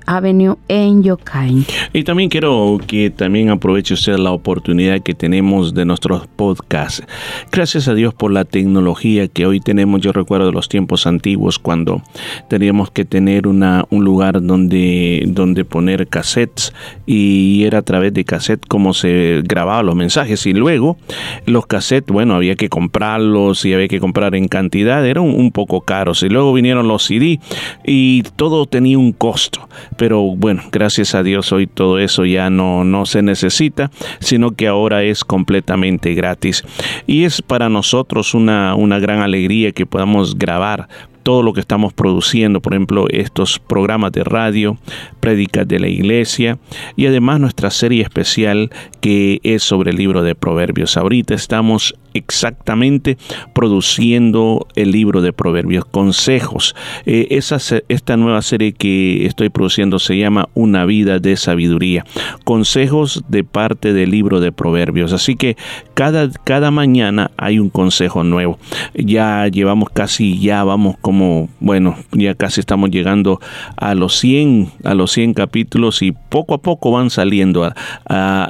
Avenue 0.05 0.55
en 0.67 1.03
Yokain. 1.03 1.65
Y 1.93 2.03
también 2.03 2.29
quiero 2.29 2.79
que 2.85 3.09
también 3.09 3.49
aproveche 3.49 3.93
usted 3.93 4.17
la 4.17 4.31
oportunidad 4.31 5.01
que 5.01 5.13
tenemos 5.13 5.73
de 5.73 5.85
nuestros 5.85 6.27
podcasts. 6.27 7.03
Gracias 7.51 7.87
a 7.87 7.93
Dios 7.93 8.13
por 8.13 8.31
la 8.31 8.45
tecnología 8.45 9.27
que 9.27 9.45
hoy 9.45 9.59
tenemos. 9.59 10.01
Yo 10.01 10.11
recuerdo 10.11 10.51
los 10.51 10.69
tiempos 10.69 11.07
antiguos 11.07 11.59
cuando 11.59 12.01
teníamos 12.47 12.91
que 12.91 13.05
tener 13.05 13.47
una, 13.47 13.85
un 13.89 14.03
lugar 14.03 14.41
donde, 14.41 15.23
donde 15.27 15.65
poner 15.65 16.07
cassettes 16.07 16.73
y 17.05 17.63
era 17.65 17.79
a 17.79 17.81
través 17.81 18.13
de 18.13 18.25
cassette 18.25 18.65
como 18.67 18.93
se 18.93 19.41
grababan 19.43 19.85
los 19.85 19.95
mensajes 19.95 20.45
y 20.45 20.53
luego 20.53 20.97
los 21.45 21.65
cassettes, 21.65 22.11
bueno, 22.11 22.35
había 22.35 22.55
que 22.55 22.69
comprarlos 22.69 23.65
y 23.65 23.73
había 23.73 23.87
que 23.87 23.99
comprar 23.99 24.35
en 24.35 24.47
cantidad, 24.47 25.05
eran 25.05 25.23
un 25.23 25.51
poco 25.51 25.81
caros 25.81 26.23
y 26.23 26.29
luego 26.29 26.53
vinieron 26.53 26.87
los 26.87 27.03
CD 27.03 27.39
y 27.85 28.23
todo 28.35 28.65
tenía 28.65 28.97
un 28.97 29.11
costo, 29.11 29.67
pero 29.97 30.21
bueno, 30.21 30.63
gracias 30.71 31.15
a 31.15 31.23
Dios 31.23 31.51
hoy 31.51 31.67
todo 31.67 31.99
eso 31.99 32.25
ya 32.25 32.49
no, 32.49 32.83
no 32.83 33.05
se 33.05 33.21
necesita, 33.21 33.91
sino 34.19 34.51
que 34.51 34.67
ahora 34.67 35.03
es 35.03 35.23
completamente 35.23 36.13
gratis. 36.13 36.63
Y 37.07 37.23
es 37.23 37.41
para 37.41 37.69
nosotros 37.69 38.33
una, 38.33 38.75
una 38.75 38.99
gran 38.99 39.19
alegría 39.19 39.71
que 39.71 39.85
podamos 39.85 40.37
grabar 40.37 40.87
todo 41.23 41.43
lo 41.43 41.53
que 41.53 41.59
estamos 41.59 41.93
produciendo, 41.93 42.61
por 42.61 42.73
ejemplo, 42.73 43.05
estos 43.09 43.59
programas 43.59 44.11
de 44.11 44.23
radio, 44.23 44.77
prédicas 45.19 45.67
de 45.67 45.79
la 45.79 45.87
iglesia 45.87 46.57
y 46.95 47.05
además 47.05 47.39
nuestra 47.39 47.71
serie 47.71 48.03
especial 48.03 48.69
que 49.01 49.39
es 49.43 49.63
sobre 49.63 49.91
el 49.91 49.97
libro 49.97 50.23
de 50.23 50.35
Proverbios. 50.35 50.97
Ahorita 50.97 51.33
estamos 51.33 51.95
exactamente 52.13 53.17
produciendo 53.53 54.67
el 54.75 54.91
libro 54.91 55.21
de 55.21 55.33
Proverbios, 55.33 55.85
consejos. 55.85 56.75
Eh, 57.05 57.39
esta 57.87 58.17
nueva 58.17 58.41
serie 58.41 58.73
que 58.73 59.25
estoy 59.25 59.49
produciendo 59.49 59.99
se 59.99 60.17
llama 60.17 60.49
Una 60.53 60.85
vida 60.85 61.19
de 61.19 61.37
sabiduría, 61.37 62.05
consejos 62.43 63.23
de 63.27 63.43
parte 63.43 63.93
del 63.93 64.11
libro 64.11 64.39
de 64.39 64.51
Proverbios. 64.51 65.13
Así 65.13 65.35
que 65.35 65.57
cada, 65.93 66.29
cada 66.43 66.71
mañana 66.71 67.31
hay 67.37 67.59
un 67.59 67.69
consejo 67.69 68.23
nuevo. 68.23 68.59
Ya 68.93 69.47
llevamos 69.47 69.89
casi, 69.89 70.39
ya 70.39 70.63
vamos 70.63 70.97
como, 71.11 71.49
bueno, 71.59 71.97
ya 72.13 72.35
casi 72.35 72.61
estamos 72.61 72.89
llegando 72.89 73.41
a 73.75 73.95
los 73.95 74.17
100, 74.19 74.71
a 74.85 74.93
los 74.93 75.11
100 75.11 75.33
capítulos 75.33 76.01
y 76.01 76.13
poco 76.13 76.53
a 76.53 76.59
poco 76.59 76.89
van 76.89 77.09
saliendo 77.09 77.69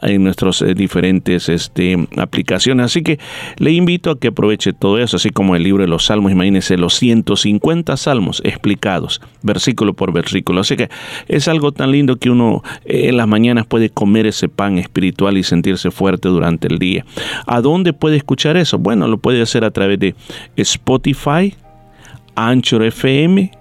en 0.04 0.24
nuestras 0.24 0.62
eh, 0.62 0.76
diferentes 0.76 1.50
este, 1.50 2.08
aplicaciones. 2.18 2.86
Así 2.86 3.02
que 3.02 3.18
le 3.58 3.72
invito 3.72 4.12
a 4.12 4.20
que 4.20 4.28
aproveche 4.28 4.74
todo 4.74 5.00
eso, 5.00 5.18
así 5.18 5.32
como 5.32 5.56
el 5.56 5.64
libro 5.64 5.82
de 5.82 5.90
los 5.90 6.06
salmos, 6.06 6.32
imagínense 6.32 6.78
los 6.78 6.94
150 6.94 7.98
salmos 7.98 8.44
explicados, 8.46 9.22
versículo 9.42 9.96
por 9.96 10.14
versículo. 10.14 10.62
Así 10.62 10.76
que 10.76 10.90
es 11.28 11.48
algo 11.48 11.72
tan 11.72 11.90
lindo 11.90 12.18
que 12.18 12.30
uno 12.30 12.62
eh, 12.86 13.10
en 13.10 13.18
las 13.18 13.28
mañanas 13.28 13.66
puede 13.66 13.90
comer 13.90 14.28
ese 14.28 14.50
pan 14.50 14.78
espiritual 14.78 15.36
y 15.36 15.42
sentirse 15.42 15.90
fuerte 15.90 16.30
durante 16.30 16.68
el 16.68 16.78
día. 16.78 17.06
¿A 17.48 17.60
dónde 17.60 17.92
puede 17.94 18.18
escuchar 18.18 18.56
eso? 18.56 18.78
Bueno, 18.78 19.08
lo 19.08 19.18
puede 19.18 19.42
hacer 19.42 19.66
a 19.66 19.72
través 19.72 19.98
de 19.98 20.14
Spotify, 20.58 21.56
Anchor 22.36 22.84
FM, 22.84 23.52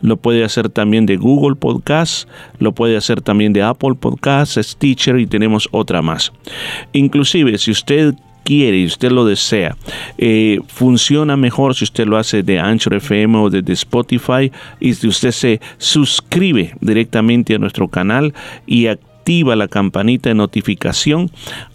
lo 0.00 0.16
puede 0.16 0.44
hacer 0.44 0.68
también 0.68 1.06
de 1.06 1.16
Google 1.16 1.56
Podcast, 1.56 2.28
lo 2.58 2.72
puede 2.72 2.96
hacer 2.96 3.20
también 3.20 3.52
de 3.52 3.62
Apple 3.62 3.94
Podcast, 3.94 4.58
Stitcher 4.58 5.18
y 5.18 5.26
tenemos 5.26 5.68
otra 5.72 6.02
más. 6.02 6.32
Inclusive, 6.92 7.58
si 7.58 7.70
usted 7.70 8.14
quiere 8.44 8.78
y 8.78 8.86
usted 8.86 9.10
lo 9.10 9.24
desea, 9.24 9.76
eh, 10.18 10.60
funciona 10.68 11.36
mejor 11.36 11.74
si 11.74 11.84
usted 11.84 12.06
lo 12.06 12.16
hace 12.16 12.42
de 12.42 12.60
Anchor 12.60 12.94
FM 12.94 13.38
o 13.38 13.50
de, 13.50 13.72
Spotify 13.72 14.52
y 14.78 14.94
si 14.94 15.08
usted 15.08 15.32
se 15.32 15.60
suscribe 15.78 16.76
directamente 16.80 17.54
a 17.54 17.58
nuestro 17.58 17.88
canal 17.88 18.34
y 18.66 18.86
activa 18.86 19.56
la 19.56 19.68
campanita 19.68 20.28
de 20.28 20.34
notificación 20.34 21.30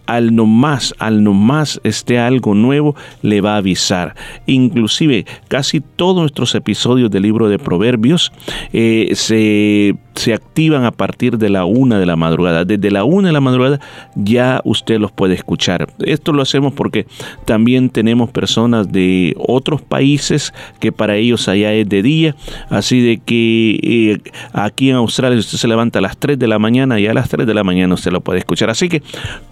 al 0.10 0.36
nomás, 0.36 0.96
al 0.98 1.24
nomás 1.24 1.80
esté 1.84 2.18
algo 2.18 2.56
nuevo, 2.56 2.96
le 3.22 3.42
va 3.42 3.54
a 3.54 3.58
avisar. 3.58 4.16
Inclusive, 4.48 5.26
casi 5.48 5.82
todos 5.82 6.18
nuestros 6.18 6.56
episodios 6.56 7.12
del 7.12 7.22
libro 7.22 7.48
de 7.48 7.60
Proverbios 7.60 8.32
eh, 8.74 9.12
se, 9.14 9.96
se, 10.16 10.34
activan 10.34 10.84
a 10.84 10.92
partir 10.92 11.38
de 11.38 11.50
la 11.50 11.66
una 11.66 12.00
de 12.00 12.08
la 12.08 12.16
madrugada. 12.16 12.66
Desde 12.66 12.90
la 12.90 13.04
una 13.04 13.28
de 13.28 13.34
la 13.34 13.40
madrugada 13.40 13.80
ya 14.16 14.62
usted 14.64 15.00
los 15.00 15.12
puede 15.12 15.36
escuchar. 15.36 15.88
Esto 16.00 16.34
lo 16.34 16.42
hacemos 16.42 16.74
porque 16.74 17.06
también 17.46 17.92
tenemos 17.92 18.32
personas 18.32 18.92
de 18.92 19.36
otros 19.38 19.84
países 19.84 20.56
que 20.80 20.92
para 20.92 21.18
ellos 21.18 21.48
allá 21.48 21.72
es 21.74 21.88
de 21.88 22.02
día. 22.02 22.36
Así 22.70 23.00
de 23.02 23.20
que 23.20 23.80
eh, 23.84 24.32
aquí 24.54 24.90
en 24.90 24.96
Australia 24.96 25.38
usted 25.38 25.60
se 25.60 25.68
levanta 25.68 26.00
a 26.00 26.02
las 26.02 26.18
3 26.18 26.40
de 26.40 26.48
la 26.48 26.58
mañana 26.58 27.00
y 27.00 27.06
a 27.06 27.14
las 27.14 27.30
3 27.30 27.46
de 27.46 27.54
la 27.54 27.64
mañana 27.64 27.94
usted 27.94 28.12
lo 28.12 28.22
puede 28.22 28.40
escuchar. 28.40 28.72
Así 28.72 28.90
que 28.90 29.04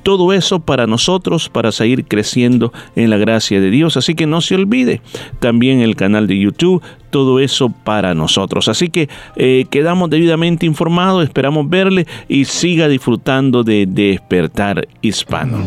todo 0.02 0.34
eso 0.34 0.47
para 0.60 0.88
nosotros, 0.88 1.50
para 1.50 1.72
seguir 1.72 2.06
creciendo 2.06 2.72
en 2.96 3.10
la 3.10 3.18
gracia 3.18 3.60
de 3.60 3.70
Dios. 3.70 3.98
Así 3.98 4.16
que 4.16 4.26
no 4.26 4.42
se 4.42 4.56
olvide 4.56 5.02
también 5.40 5.82
el 5.82 5.96
canal 5.96 6.28
de 6.28 6.40
YouTube, 6.40 6.82
todo 7.10 7.40
eso 7.40 7.70
para 7.70 8.14
nosotros. 8.14 8.68
Así 8.68 8.90
que 8.90 9.10
eh, 9.36 9.66
quedamos 9.70 10.10
debidamente 10.10 10.66
informados, 10.66 11.24
esperamos 11.24 11.70
verle 11.70 12.08
y 12.28 12.46
siga 12.46 12.88
disfrutando 12.88 13.64
de 13.64 13.86
Despertar 13.88 14.88
Hispano. 15.02 15.64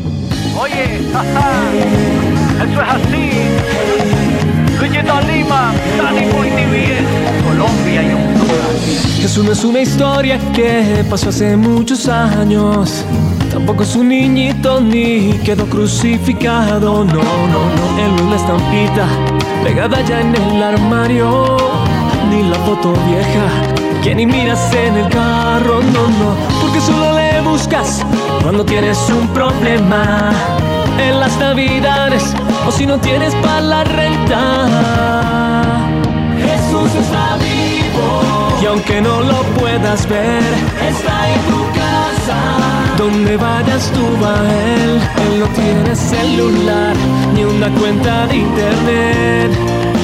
Eso 9.25 9.43
no 9.43 9.53
es 9.53 9.65
una 9.65 9.81
historia 9.81 10.39
que 10.55 11.05
pasó 11.09 11.29
hace 11.29 11.57
muchos 11.57 12.09
años. 12.09 13.05
Tampoco 13.53 13.83
es 13.83 13.95
un 13.95 14.09
niñito 14.09 14.81
ni 14.81 15.39
quedó 15.45 15.67
crucificado. 15.67 17.05
No, 17.05 17.15
no, 17.15 17.23
no. 17.23 17.99
Él 17.99 18.17
no 18.17 18.23
es 18.25 18.31
la 18.31 18.37
estampita 18.37 19.07
pegada 19.63 20.01
ya 20.03 20.21
en 20.21 20.35
el 20.35 20.63
armario. 20.63 21.57
Ni 22.31 22.49
la 22.49 22.57
foto 22.61 22.93
vieja 23.07 23.47
que 24.03 24.15
ni 24.15 24.25
miras 24.25 24.73
en 24.73 24.97
el 24.97 25.09
carro. 25.11 25.83
No, 25.83 26.09
no. 26.09 26.35
Porque 26.63 26.81
solo 26.81 27.15
le 27.15 27.41
buscas 27.43 28.05
cuando 28.43 28.65
tienes 28.65 28.99
un 29.11 29.29
problema. 29.29 30.33
En 30.99 31.21
las 31.21 31.39
navidades 31.39 32.35
o 32.67 32.73
si 32.73 32.87
no 32.87 32.99
tienes 32.99 33.35
para 33.37 33.61
la 33.61 33.85
renta. 33.85 34.69
Jesús 36.39 36.95
está 36.95 37.37
vivo. 37.37 37.50
Y 38.61 38.67
aunque 38.67 39.01
no 39.01 39.23
lo 39.23 39.43
puedas 39.59 40.07
ver, 40.07 40.43
está 40.87 41.33
en 41.33 41.41
tu 41.51 41.61
casa. 41.79 42.39
Donde 42.99 43.37
vayas 43.39 43.91
tú 43.93 44.05
va 44.23 44.37
él, 44.77 45.01
él 45.25 45.41
no 45.41 45.47
tiene 45.47 45.97
celular 45.97 46.95
ni 47.35 47.45
una 47.45 47.71
cuenta 47.71 48.27
de 48.27 48.37
internet. 48.37 49.51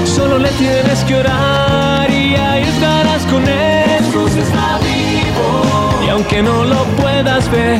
Solo 0.06 0.38
le 0.38 0.48
tienes 0.52 1.04
que 1.04 1.16
orar 1.16 2.10
y 2.10 2.34
ahí 2.34 2.62
estarás 2.62 3.22
con 3.26 3.46
él. 3.46 3.90
Jesús 3.98 4.34
está 4.36 4.78
vivo 4.78 6.06
y 6.06 6.08
aunque 6.08 6.42
no 6.42 6.64
lo 6.64 6.84
puedas 7.02 7.50
ver, 7.50 7.78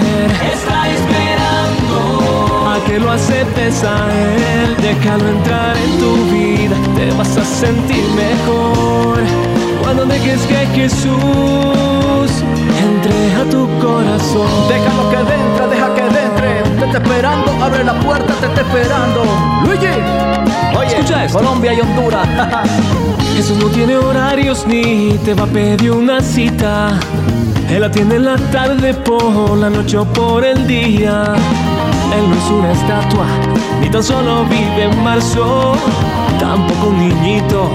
está 0.52 0.90
esperando 0.90 2.68
a 2.68 2.84
que 2.86 2.98
lo 2.98 3.10
aceptes 3.12 3.82
a 3.82 3.96
él. 4.12 4.76
Déjalo 4.82 5.26
entrar 5.26 5.74
en 5.78 5.98
tu 5.98 6.14
vida, 6.30 6.76
te 6.94 7.10
vas 7.16 7.34
a 7.38 7.44
sentir 7.46 8.04
mejor 8.10 9.55
cuando 9.86 10.04
dejes 10.04 10.40
que 10.46 10.66
Jesús 10.74 11.12
entre 12.82 13.34
a 13.36 13.44
tu 13.48 13.68
corazón. 13.78 14.48
Déjalo 14.68 15.10
que 15.10 15.16
entre, 15.16 15.68
deja 15.68 15.94
que 15.94 16.00
entre. 16.00 16.76
Te 16.76 16.86
está 16.86 16.98
esperando, 16.98 17.64
abre 17.64 17.84
la 17.84 17.94
puerta, 18.00 18.34
te 18.34 18.46
está 18.46 18.62
esperando. 18.62 19.22
Luigi, 19.64 19.86
oye, 20.76 20.88
escucha 20.88 21.24
esto. 21.24 21.38
Colombia 21.38 21.72
y 21.72 21.80
Honduras. 21.80 22.26
Jesús 23.36 23.58
no 23.58 23.68
tiene 23.68 23.96
horarios 23.96 24.66
ni 24.66 25.16
te 25.24 25.34
va 25.34 25.44
a 25.44 25.46
pedir 25.46 25.92
una 25.92 26.20
cita. 26.20 26.98
Él 27.70 27.84
atiende 27.84 28.16
en 28.16 28.24
la 28.24 28.36
tarde, 28.50 28.92
por 28.92 29.56
la 29.56 29.70
noche 29.70 29.98
o 29.98 30.04
por 30.04 30.44
el 30.44 30.66
día. 30.66 31.34
Él 32.12 32.28
no 32.28 32.34
es 32.34 32.50
una 32.50 32.72
estatua, 32.72 33.26
ni 33.80 33.88
tan 33.88 34.02
solo 34.02 34.46
vive 34.46 34.84
en 34.84 35.04
marzo. 35.04 35.76
Tampoco 36.48 36.86
un 36.86 36.98
niñito, 37.00 37.68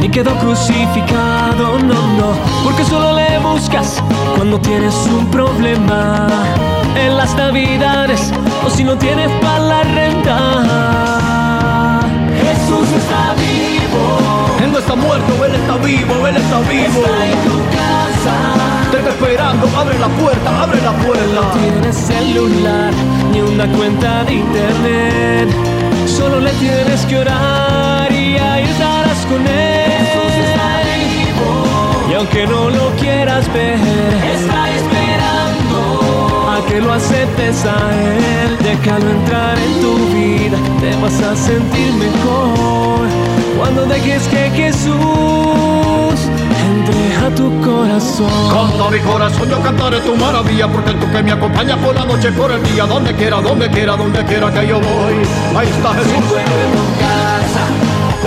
ni 0.00 0.08
quedó 0.10 0.34
crucificado, 0.36 1.78
no, 1.78 1.94
no. 2.18 2.34
Porque 2.62 2.84
solo 2.84 3.14
le 3.14 3.38
buscas 3.38 4.02
cuando 4.36 4.60
tienes 4.60 4.94
un 5.06 5.26
problema. 5.30 6.28
En 6.94 7.16
las 7.16 7.34
navidades, 7.34 8.30
o 8.66 8.70
si 8.70 8.84
no 8.84 8.98
tienes 8.98 9.30
para 9.40 9.58
la 9.60 9.82
renta. 9.82 10.36
Jesús 12.42 12.86
está 13.00 13.34
vivo. 13.34 14.18
Él 14.62 14.72
no 14.72 14.78
está 14.78 14.94
muerto, 14.94 15.44
Él 15.46 15.54
está 15.54 15.76
vivo, 15.76 16.26
Él 16.26 16.36
está 16.36 16.60
vivo. 16.60 17.00
Está 17.06 17.26
en 17.26 17.38
tu 17.48 17.56
casa. 17.78 18.34
Te 18.90 18.98
está 18.98 19.10
esperando, 19.10 19.66
abre 19.74 19.98
la 19.98 20.08
puerta, 20.08 20.62
abre 20.62 20.80
la 20.82 20.92
puerta. 20.92 21.34
No 21.34 21.50
tienes 21.60 21.96
celular 21.96 22.92
ni 23.32 23.40
una 23.40 23.66
cuenta 23.68 24.22
de 24.24 24.34
internet. 24.34 25.48
Solo 26.06 26.40
le 26.40 26.50
tienes 26.52 27.06
que 27.06 27.18
orar 27.18 28.07
y 28.28 28.36
ahí 28.36 28.64
estarás 28.64 29.26
con 29.26 29.46
él. 29.46 29.88
Y 32.10 32.14
aunque 32.14 32.46
no 32.46 32.70
lo 32.70 32.90
quieras 32.96 33.52
ver, 33.52 33.78
está 34.34 34.70
esperando 34.80 35.80
a 36.50 36.66
que 36.66 36.80
lo 36.80 36.92
aceptes 36.92 37.64
a 37.64 37.78
él. 38.14 38.58
Déjalo 38.62 39.10
entrar 39.10 39.56
en 39.58 39.80
tu 39.80 39.96
vida, 40.14 40.58
te 40.80 40.90
vas 41.02 41.20
a 41.22 41.36
sentir 41.36 41.92
mejor 41.94 43.06
cuando 43.58 43.84
dejes 43.86 44.26
que 44.28 44.50
Jesús 44.50 44.94
entre 46.70 47.26
a 47.26 47.34
tu 47.34 47.48
corazón. 47.60 48.30
Con 48.50 48.70
todo 48.72 48.90
mi 48.90 49.00
corazón 49.00 49.48
yo 49.50 49.60
cantaré 49.60 50.00
tu 50.00 50.16
maravilla 50.16 50.68
porque 50.68 50.92
tú 50.92 51.10
que 51.10 51.22
me 51.22 51.32
acompañas 51.32 51.78
por 51.78 51.94
la 51.94 52.04
noche, 52.04 52.32
por 52.32 52.50
el 52.52 52.62
día, 52.62 52.84
donde 52.86 53.14
quiera, 53.14 53.40
donde 53.40 53.68
quiera, 53.68 53.96
donde 53.96 54.24
quiera 54.24 54.52
que 54.52 54.66
yo 54.66 54.80
voy. 54.80 55.14
Ahí 55.56 55.68
está 55.68 55.94
Jesús. 55.94 56.97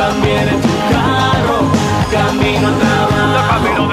También 0.01 0.49
en 0.49 0.59
tu 0.59 0.73
carro, 0.89 1.57
camino 2.11 2.67
al 2.69 2.77
trabajo, 2.79 3.83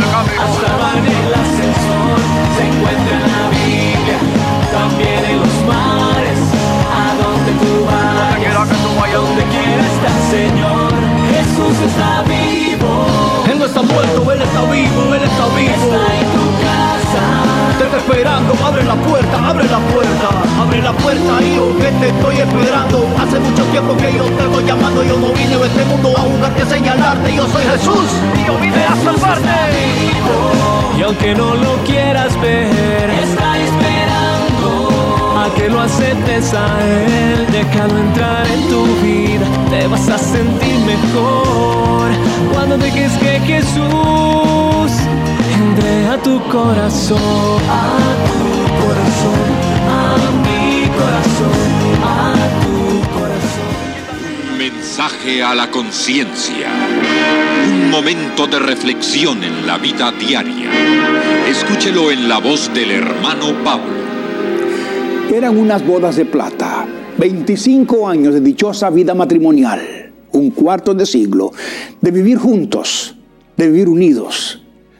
hasta 0.42 0.70
va 0.80 0.90
en 1.00 1.06
el 1.06 1.34
ascensor, 1.42 2.18
se 2.56 2.62
encuentra 2.70 3.14
en 3.20 3.26
la 3.36 3.44
Biblia, 3.58 4.18
también 4.72 5.20
en 5.32 5.38
los 5.44 5.56
mares, 5.72 6.40
a 7.02 7.08
donde 7.22 7.52
tú 7.62 7.72
vayas, 7.84 9.20
donde 9.20 9.42
quiera 9.52 9.84
está 9.92 10.08
el 10.16 10.24
Señor, 10.36 10.90
Jesús 11.32 11.76
está 11.90 12.22
vivo, 12.22 12.90
Él 13.50 13.58
no 13.58 13.66
está 13.66 13.82
muerto, 13.82 14.32
Él 14.32 14.40
está 14.40 14.62
vivo, 14.62 15.14
Él 15.14 15.22
está 15.22 15.46
vivo. 15.56 15.74
está 15.74 16.00
en 16.20 16.26
tu 16.32 16.44
casa. 16.64 16.87
Te 17.78 17.84
está 17.84 17.96
esperando, 17.98 18.54
abre 18.64 18.84
la 18.84 18.94
puerta, 18.96 19.48
abre 19.48 19.64
la 19.64 19.78
puerta, 19.78 20.28
abre 20.60 20.82
la 20.82 20.92
puerta, 20.92 21.42
hijo, 21.42 21.76
que 21.78 21.90
te 22.00 22.08
estoy 22.08 22.36
esperando. 22.36 23.06
Hace 23.22 23.38
mucho 23.38 23.64
tiempo 23.66 23.96
que 23.96 24.12
yo 24.12 24.24
te 24.24 24.44
estoy 24.44 24.64
llamando, 24.64 25.02
yo 25.02 25.16
no 25.16 25.28
vine 25.28 25.54
a 25.54 25.66
este 25.66 25.84
mundo 25.84 26.12
a 26.16 26.20
jugarte, 26.20 26.62
a 26.62 26.66
señalarte, 26.66 27.34
yo 27.34 27.46
soy 27.46 27.62
Jesús 27.64 28.08
y 28.36 28.46
yo 28.46 28.58
vine 28.58 28.84
a 28.84 28.96
salvarte. 28.96 29.48
Y 30.98 31.02
aunque 31.02 31.34
no 31.34 31.54
lo 31.54 31.76
quieras 31.84 32.38
ver, 32.40 33.10
está 33.10 33.58
esperando 33.58 35.38
a 35.38 35.54
que 35.54 35.68
lo 35.68 35.80
aceptes 35.80 36.52
a 36.52 36.66
él. 36.84 37.46
Déjalo 37.52 37.98
entrar 37.98 38.46
en 38.48 38.68
tu 38.68 38.84
vida, 39.02 39.46
te 39.70 39.86
vas 39.86 40.08
a 40.08 40.18
sentir 40.18 40.78
mejor 40.80 42.10
cuando 42.52 42.76
dejes 42.76 43.12
que 43.18 43.40
Jesús 43.40 44.87
a 45.84 46.18
tu 46.22 46.40
corazón, 46.48 47.18
a 47.68 48.16
tu 48.26 48.84
corazón, 48.84 49.40
a 49.88 50.16
mi 50.42 50.86
corazón, 50.96 52.02
a 52.02 52.34
tu 52.62 53.18
corazón. 53.18 54.58
Mensaje 54.58 55.42
a 55.42 55.54
la 55.54 55.70
conciencia. 55.70 56.68
Un 57.66 57.90
momento 57.90 58.46
de 58.46 58.58
reflexión 58.58 59.42
en 59.44 59.66
la 59.66 59.78
vida 59.78 60.12
diaria. 60.12 60.70
Escúchelo 61.48 62.10
en 62.10 62.28
la 62.28 62.38
voz 62.38 62.72
del 62.74 62.90
hermano 62.90 63.52
Pablo. 63.62 63.98
Eran 65.32 65.58
unas 65.58 65.86
bodas 65.86 66.16
de 66.16 66.24
plata, 66.24 66.86
25 67.18 68.08
años 68.08 68.34
de 68.34 68.40
dichosa 68.40 68.90
vida 68.90 69.14
matrimonial, 69.14 70.10
un 70.32 70.50
cuarto 70.50 70.94
de 70.94 71.04
siglo 71.04 71.52
de 72.00 72.10
vivir 72.10 72.38
juntos, 72.38 73.14
de 73.56 73.70
vivir 73.70 73.88
unidos, 73.88 74.47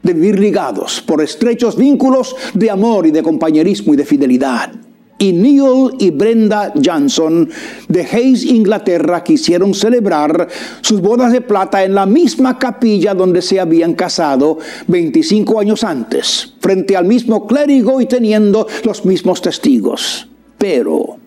de 0.09 0.15
vivir 0.15 0.39
ligados 0.39 1.03
por 1.03 1.21
estrechos 1.21 1.77
vínculos 1.77 2.35
de 2.55 2.71
amor 2.71 3.07
y 3.07 3.11
de 3.11 3.23
compañerismo 3.23 3.93
y 3.93 3.97
de 3.99 4.07
fidelidad. 4.07 4.73
Y 5.19 5.35
Neil 5.35 5.91
y 5.99 6.11
Brenda 6.11 6.73
Johnson 6.83 7.51
de 7.89 8.01
Hayes, 8.01 8.45
Inglaterra, 8.45 9.23
quisieron 9.23 9.75
celebrar 9.75 10.49
sus 10.81 11.03
bodas 11.03 11.33
de 11.33 11.43
plata 11.43 11.85
en 11.85 11.95
la 11.95 12.07
misma 12.07 12.59
capilla 12.59 13.13
donde 13.13 13.43
se 13.43 13.61
habían 13.61 13.93
casado 13.95 14.59
25 14.87 15.61
años 15.61 15.85
antes, 15.85 16.55
frente 16.61 16.97
al 16.97 17.05
mismo 17.05 17.47
clérigo 17.47 18.01
y 18.01 18.07
teniendo 18.07 18.67
los 18.85 19.05
mismos 19.05 19.43
testigos. 19.43 20.27
Pero 20.57 21.19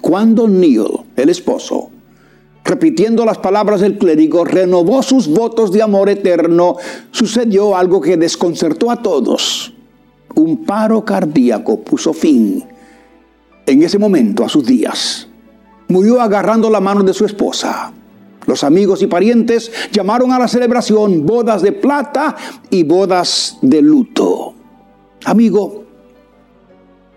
cuando 0.00 0.46
Neil, 0.46 0.86
el 1.16 1.28
esposo, 1.28 1.90
repitiendo 2.64 3.24
las 3.24 3.38
palabras 3.38 3.80
del 3.80 3.98
clérigo, 3.98 4.44
renovó 4.44 5.02
sus 5.02 5.28
votos 5.28 5.72
de 5.72 5.82
amor 5.82 6.08
eterno, 6.08 6.76
sucedió 7.10 7.76
algo 7.76 8.00
que 8.00 8.16
desconcertó 8.16 8.90
a 8.90 9.02
todos. 9.02 9.72
Un 10.34 10.64
paro 10.64 11.04
cardíaco 11.04 11.80
puso 11.80 12.12
fin 12.12 12.64
en 13.66 13.82
ese 13.82 13.98
momento 13.98 14.44
a 14.44 14.48
sus 14.48 14.64
días. 14.64 15.28
Murió 15.88 16.20
agarrando 16.20 16.70
la 16.70 16.80
mano 16.80 17.02
de 17.02 17.12
su 17.12 17.24
esposa. 17.24 17.92
Los 18.46 18.64
amigos 18.64 19.02
y 19.02 19.06
parientes 19.06 19.70
llamaron 19.92 20.32
a 20.32 20.38
la 20.38 20.48
celebración 20.48 21.26
bodas 21.26 21.62
de 21.62 21.72
plata 21.72 22.36
y 22.70 22.82
bodas 22.82 23.58
de 23.60 23.82
luto. 23.82 24.54
Amigo, 25.24 25.84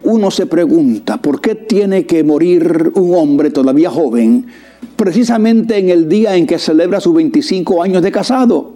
uno 0.04 0.30
se 0.30 0.46
pregunta, 0.46 1.18
¿por 1.18 1.42
qué 1.42 1.56
tiene 1.56 2.06
que 2.06 2.24
morir 2.24 2.92
un 2.94 3.16
hombre 3.16 3.50
todavía 3.50 3.90
joven 3.90 4.46
precisamente 4.96 5.78
en 5.78 5.90
el 5.90 6.08
día 6.10 6.36
en 6.36 6.46
que 6.46 6.60
celebra 6.60 7.00
sus 7.00 7.14
25 7.14 7.82
años 7.82 8.02
de 8.02 8.12
casado? 8.12 8.74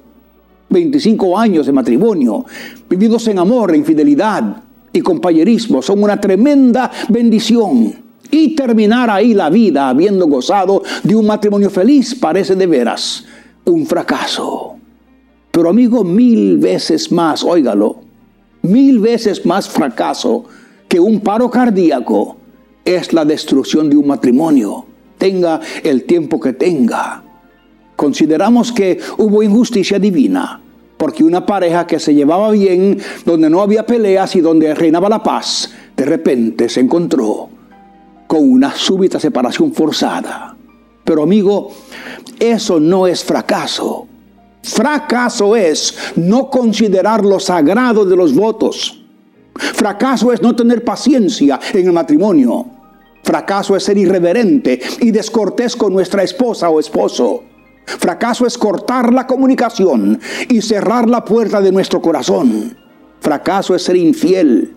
25 0.70 1.38
años 1.38 1.66
de 1.66 1.72
matrimonio, 1.72 2.46
vividos 2.90 3.28
en 3.28 3.40
amor, 3.40 3.74
en 3.74 3.84
fidelidad, 3.84 4.64
y 4.94 5.02
compañerismo 5.02 5.82
son 5.82 6.04
una 6.04 6.20
tremenda 6.20 6.92
bendición. 7.10 8.10
Y 8.32 8.56
terminar 8.56 9.10
ahí 9.10 9.34
la 9.34 9.50
vida 9.50 9.90
habiendo 9.90 10.28
gozado 10.28 10.84
de 11.04 11.16
un 11.16 11.26
matrimonio 11.26 11.70
feliz 11.70 12.14
parece 12.14 12.56
de 12.56 12.68
veras 12.68 13.26
un 13.66 13.86
fracaso. 13.86 14.76
Pero 15.52 15.70
amigo, 15.70 16.04
mil 16.04 16.58
veces 16.58 17.12
más, 17.12 17.44
óigalo, 17.44 18.02
mil 18.62 19.00
veces 19.00 19.46
más 19.46 19.68
fracaso 19.68 20.46
que 20.88 21.00
un 21.00 21.22
paro 21.22 21.50
cardíaco 21.50 22.38
es 22.86 23.14
la 23.14 23.26
destrucción 23.26 23.90
de 23.90 23.98
un 23.98 24.08
matrimonio, 24.08 24.86
tenga 25.20 25.60
el 25.84 26.06
tiempo 26.06 26.40
que 26.40 26.54
tenga. 26.54 27.22
Consideramos 27.96 28.72
que 28.72 29.00
hubo 29.18 29.44
injusticia 29.44 30.00
divina 30.00 30.62
porque 31.00 31.24
una 31.24 31.46
pareja 31.46 31.88
que 31.88 31.98
se 31.98 32.14
llevaba 32.14 32.52
bien, 32.52 33.00
donde 33.26 33.50
no 33.50 33.62
había 33.62 33.86
peleas 33.86 34.36
y 34.36 34.42
donde 34.42 34.76
reinaba 34.76 35.08
la 35.08 35.24
paz, 35.24 35.72
de 35.96 36.04
repente 36.04 36.68
se 36.68 36.82
encontró 36.82 37.50
con 38.28 38.52
una 38.52 38.76
súbita 38.76 39.18
separación 39.18 39.72
forzada. 39.72 40.58
Pero 41.06 41.24
amigo, 41.24 41.72
eso 42.38 42.82
no 42.82 43.08
es 43.08 43.24
fracaso. 43.24 44.08
Fracaso 44.62 45.56
es 45.56 45.98
no 46.18 46.50
considerar 46.50 47.24
lo 47.24 47.40
sagrado 47.40 48.04
de 48.04 48.18
los 48.18 48.36
votos. 48.36 49.02
Fracaso 49.56 50.34
es 50.34 50.42
no 50.42 50.54
tener 50.54 50.84
paciencia 50.84 51.62
en 51.74 51.88
el 51.88 51.94
matrimonio. 51.94 52.66
Fracaso 53.24 53.76
es 53.76 53.84
ser 53.84 53.98
irreverente 53.98 54.80
y 55.02 55.12
descortés 55.12 55.76
con 55.76 55.94
nuestra 55.94 56.24
esposa 56.24 56.70
o 56.70 56.80
esposo. 56.80 57.44
Fracaso 57.86 58.46
es 58.46 58.58
cortar 58.58 59.14
la 59.14 59.26
comunicación 59.26 60.20
y 60.48 60.62
cerrar 60.62 61.10
la 61.10 61.26
puerta 61.26 61.62
de 61.62 61.72
nuestro 61.72 62.02
corazón. 62.02 62.78
Fracaso 63.20 63.76
es 63.76 63.84
ser 63.84 63.96
infiel, 63.96 64.76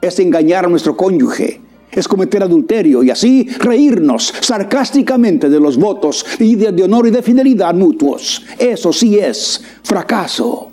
es 0.00 0.18
engañar 0.18 0.64
a 0.64 0.68
nuestro 0.68 0.96
cónyuge, 0.96 1.60
es 1.90 2.08
cometer 2.08 2.42
adulterio 2.42 3.02
y 3.02 3.10
así 3.10 3.48
reírnos 3.60 4.34
sarcásticamente 4.40 5.48
de 5.48 5.60
los 5.60 5.76
votos 5.76 6.26
y 6.38 6.56
de, 6.56 6.82
honor 6.82 7.06
y 7.06 7.10
de 7.10 7.22
fidelidad 7.22 7.74
mutuos. 7.74 8.44
Eso 8.58 8.92
sí 8.92 9.18
es 9.18 9.62
fracaso. 9.82 10.70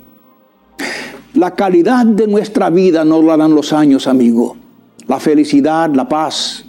La 1.34 1.54
calidad 1.54 2.04
de 2.04 2.26
nuestra 2.26 2.70
vida 2.70 3.04
no 3.04 3.22
la 3.22 3.36
dan 3.36 3.54
los 3.54 3.72
años, 3.72 4.06
amigo. 4.06 4.56
La 5.06 5.18
felicidad, 5.18 5.90
la 5.94 6.08
paz, 6.08 6.64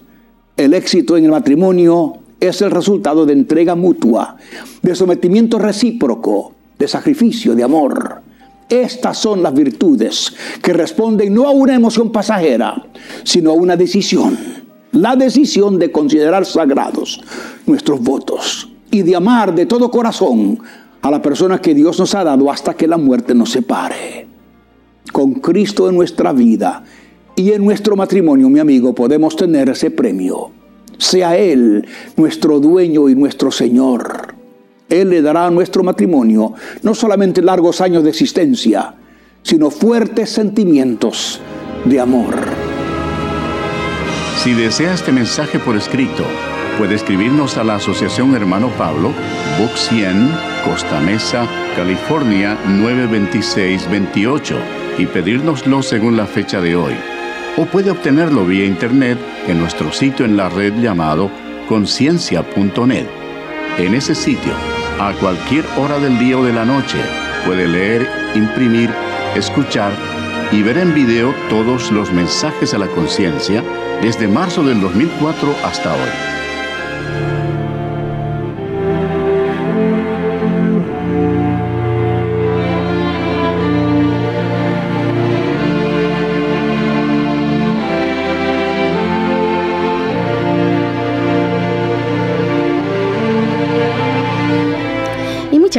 el 0.57 0.73
éxito 0.73 1.17
en 1.17 1.25
el 1.25 1.31
matrimonio, 1.31 2.19
es 2.39 2.61
el 2.61 2.71
resultado 2.71 3.25
de 3.25 3.33
entrega 3.33 3.75
mutua, 3.75 4.35
de 4.81 4.95
sometimiento 4.95 5.57
recíproco, 5.57 6.53
de 6.77 6.87
sacrificio, 6.87 7.55
de 7.55 7.63
amor. 7.63 8.21
Estas 8.69 9.17
son 9.17 9.41
las 9.41 9.53
virtudes 9.53 10.33
que 10.61 10.73
responden 10.73 11.33
no 11.33 11.47
a 11.47 11.51
una 11.51 11.75
emoción 11.75 12.11
pasajera, 12.11 12.85
sino 13.23 13.51
a 13.51 13.53
una 13.53 13.77
decisión. 13.77 14.37
La 14.91 15.15
decisión 15.15 15.79
de 15.79 15.91
considerar 15.91 16.45
sagrados 16.45 17.21
nuestros 17.65 18.01
votos 18.01 18.69
y 18.91 19.01
de 19.01 19.15
amar 19.15 19.55
de 19.55 19.65
todo 19.65 19.89
corazón 19.89 20.59
a 21.01 21.09
la 21.09 21.21
persona 21.21 21.59
que 21.59 21.73
Dios 21.73 21.99
nos 21.99 22.13
ha 22.15 22.23
dado 22.23 22.51
hasta 22.51 22.73
que 22.73 22.87
la 22.87 22.97
muerte 22.97 23.33
nos 23.33 23.51
separe. 23.51 24.27
Con 25.11 25.35
Cristo 25.35 25.89
en 25.89 25.95
nuestra 25.95 26.31
vida 26.31 26.83
y 27.35 27.51
en 27.51 27.63
nuestro 27.63 27.95
matrimonio, 27.95 28.49
mi 28.49 28.59
amigo, 28.59 28.93
podemos 28.93 29.35
tener 29.35 29.69
ese 29.69 29.91
premio 29.91 30.51
sea 30.97 31.37
Él 31.37 31.85
nuestro 32.15 32.59
dueño 32.59 33.09
y 33.09 33.15
nuestro 33.15 33.51
Señor. 33.51 34.33
Él 34.89 35.09
le 35.09 35.21
dará 35.21 35.47
a 35.47 35.51
nuestro 35.51 35.83
matrimonio 35.83 36.53
no 36.81 36.93
solamente 36.93 37.41
largos 37.41 37.81
años 37.81 38.03
de 38.03 38.09
existencia, 38.09 38.95
sino 39.41 39.69
fuertes 39.71 40.29
sentimientos 40.29 41.41
de 41.85 41.99
amor. 41.99 42.35
Si 44.41 44.53
desea 44.53 44.93
este 44.93 45.11
mensaje 45.11 45.59
por 45.59 45.75
escrito, 45.75 46.23
puede 46.77 46.95
escribirnos 46.95 47.57
a 47.57 47.63
la 47.63 47.75
Asociación 47.75 48.35
Hermano 48.35 48.69
Pablo, 48.77 49.11
Box 49.59 49.89
100, 49.89 50.31
Costa 50.65 50.99
Mesa, 51.01 51.47
California 51.75 52.57
92628 52.67 54.55
y 54.97 55.05
pedírnoslo 55.07 55.81
según 55.81 56.17
la 56.17 56.25
fecha 56.25 56.61
de 56.61 56.75
hoy 56.75 56.93
o 57.57 57.65
puede 57.65 57.91
obtenerlo 57.91 58.45
vía 58.45 58.65
internet 58.65 59.17
en 59.47 59.59
nuestro 59.59 59.91
sitio 59.91 60.25
en 60.25 60.37
la 60.37 60.49
red 60.49 60.73
llamado 60.75 61.29
conciencia.net. 61.67 63.07
En 63.77 63.93
ese 63.95 64.15
sitio, 64.15 64.53
a 64.99 65.13
cualquier 65.13 65.65
hora 65.77 65.99
del 65.99 66.19
día 66.19 66.37
o 66.37 66.43
de 66.43 66.53
la 66.53 66.65
noche, 66.65 66.97
puede 67.45 67.67
leer, 67.67 68.07
imprimir, 68.35 68.89
escuchar 69.35 69.91
y 70.51 70.61
ver 70.61 70.77
en 70.77 70.93
video 70.93 71.33
todos 71.49 71.91
los 71.91 72.11
mensajes 72.11 72.73
a 72.73 72.77
la 72.77 72.87
conciencia 72.87 73.63
desde 74.01 74.27
marzo 74.27 74.63
del 74.63 74.81
2004 74.81 75.55
hasta 75.63 75.93
hoy. 75.93 76.32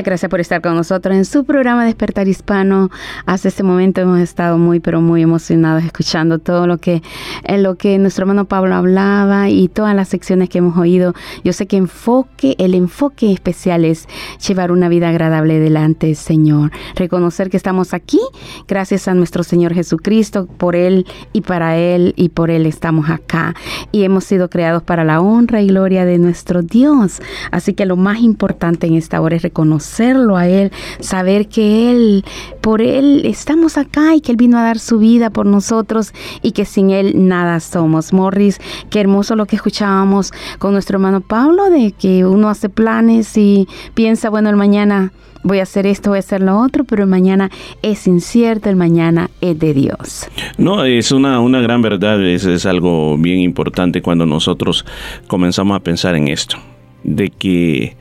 Gracias 0.05 0.29
por 0.29 0.41
estar 0.41 0.61
con 0.61 0.75
nosotros 0.75 1.17
en 1.17 1.25
su 1.25 1.45
programa 1.45 1.85
Despertar 1.85 2.29
Hispano. 2.29 2.91
Hasta 3.25 3.49
este 3.49 3.63
momento 3.63 4.03
hemos 4.03 4.21
estado 4.21 4.59
muy, 4.59 4.79
pero 4.79 5.01
muy 5.01 5.23
emocionados 5.23 5.83
escuchando 5.83 6.39
todo 6.39 6.67
lo 6.67 6.79
que, 6.79 7.03
en 7.45 7.63
lo 7.63 7.77
que 7.77 7.99
nuestro 7.99 8.23
hermano 8.23 8.45
Pablo 8.45 8.75
hablaba 8.75 9.49
y 9.49 9.69
todas 9.69 9.97
las 9.97 10.09
secciones 10.09 10.51
que 10.51 10.59
hemos 10.59 10.77
oído. 10.77 11.15
Yo 11.43 11.53
sé 11.55 11.67
que 11.67 11.79
enfoque, 11.79 12.55
el 12.59 12.75
enfoque 12.75 13.33
especial 13.33 13.85
es 13.85 14.07
llevar 14.47 14.73
una 14.73 14.89
vida 14.89 15.09
agradable 15.09 15.59
delante 15.59 16.07
del 16.09 16.17
Señor. 16.17 16.71
Reconocer 16.95 17.49
que 17.49 17.57
estamos 17.57 17.95
aquí 17.95 18.21
gracias 18.69 19.09
a 19.09 19.15
nuestro 19.15 19.43
Señor 19.43 19.73
Jesucristo. 19.73 20.47
Por 20.47 20.77
Él 20.77 21.07
y 21.33 21.41
para 21.41 21.79
Él 21.79 22.13
y 22.17 22.29
por 22.29 22.51
Él 22.51 22.67
estamos 22.67 23.09
acá. 23.09 23.55
Y 23.91 24.05
hemos 24.05 24.25
sido 24.25 24.51
creados 24.51 24.83
para 24.83 25.03
la 25.03 25.21
honra 25.21 25.63
y 25.63 25.69
gloria 25.69 26.05
de 26.05 26.19
nuestro 26.19 26.61
Dios. 26.61 27.23
Así 27.51 27.73
que 27.73 27.87
lo 27.87 27.97
más 27.97 28.19
importante 28.21 28.87
en 28.87 28.95
esta 28.95 29.21
hora 29.23 29.37
es 29.37 29.43
reconocer 29.43 29.94
conocerlo 29.95 30.37
a 30.37 30.49
Él, 30.49 30.73
saber 31.01 31.49
que 31.49 31.91
Él, 31.91 32.25
por 32.61 32.83
Él 32.83 33.23
estamos 33.25 33.79
acá 33.79 34.15
y 34.15 34.21
que 34.21 34.33
Él 34.33 34.37
vino 34.37 34.59
a 34.59 34.63
dar 34.63 34.79
su 34.79 34.99
vida 34.99 35.31
por 35.31 35.47
nosotros 35.47 36.13
y 36.43 36.53
que 36.53 36.65
sin 36.65 36.91
Él 36.91 37.29
nada 37.29 37.61
somos. 37.61 38.13
Morris, 38.13 38.61
qué 38.91 39.01
hermoso 39.01 39.37
lo 39.37 39.47
que 39.47 39.57
escuchábamos 39.57 40.33
con 40.59 40.73
nuestro 40.73 40.97
hermano 40.97 41.21
Pablo, 41.21 41.71
de 41.71 41.93
que 41.93 42.25
uno 42.25 42.49
hace 42.49 42.69
planes 42.69 43.37
y 43.37 43.69
piensa, 43.95 44.31
bueno, 44.31 44.51
el 44.51 44.57
mañana 44.57 45.13
voy 45.45 45.61
a 45.61 45.63
hacer 45.63 45.87
esto, 45.87 46.11
voy 46.11 46.17
a 46.17 46.21
hacer 46.21 46.41
lo 46.41 46.59
otro, 46.59 46.85
pero 46.85 47.05
el 47.05 47.09
mañana 47.09 47.51
es 47.83 48.07
incierto, 48.09 48.71
el 48.71 48.77
mañana 48.77 49.31
es 49.41 49.57
de 49.59 49.75
Dios. 49.75 50.27
No, 50.59 50.85
es 50.85 51.13
una, 51.13 51.39
una 51.39 51.61
gran 51.61 51.83
verdad, 51.83 52.21
es, 52.25 52.45
es 52.47 52.67
algo 52.67 53.17
bien 53.17 53.39
importante 53.39 54.03
cuando 54.03 54.27
nosotros 54.27 54.85
comenzamos 55.29 55.77
a 55.77 55.81
pensar 55.81 56.17
en 56.17 56.29
esto, 56.29 56.57
de 57.05 57.31
que 57.31 57.97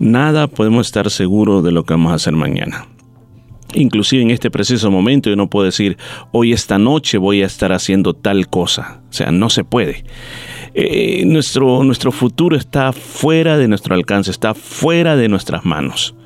nada 0.00 0.48
podemos 0.48 0.88
estar 0.88 1.08
seguros 1.10 1.62
de 1.62 1.70
lo 1.70 1.84
que 1.84 1.94
vamos 1.94 2.10
a 2.10 2.16
hacer 2.16 2.32
mañana. 2.32 2.86
inclusive 3.72 4.22
en 4.22 4.32
este 4.32 4.50
preciso 4.50 4.90
momento 4.90 5.30
yo 5.30 5.36
no 5.36 5.48
puedo 5.48 5.64
decir 5.64 5.96
hoy 6.32 6.52
esta 6.52 6.76
noche 6.76 7.18
voy 7.18 7.42
a 7.42 7.46
estar 7.46 7.72
haciendo 7.72 8.14
tal 8.14 8.48
cosa, 8.48 9.00
o 9.08 9.12
sea, 9.12 9.30
no 9.30 9.48
se 9.48 9.62
puede. 9.62 10.04
Eh, 10.74 11.24
nuestro, 11.26 11.84
nuestro 11.84 12.10
futuro 12.10 12.56
está 12.56 12.92
fuera 12.92 13.58
de 13.58 13.68
nuestro 13.68 13.94
alcance, 13.94 14.32
está 14.32 14.54
fuera 14.54 15.14
de 15.14 15.28
nuestras 15.28 15.64
manos. 15.64 16.16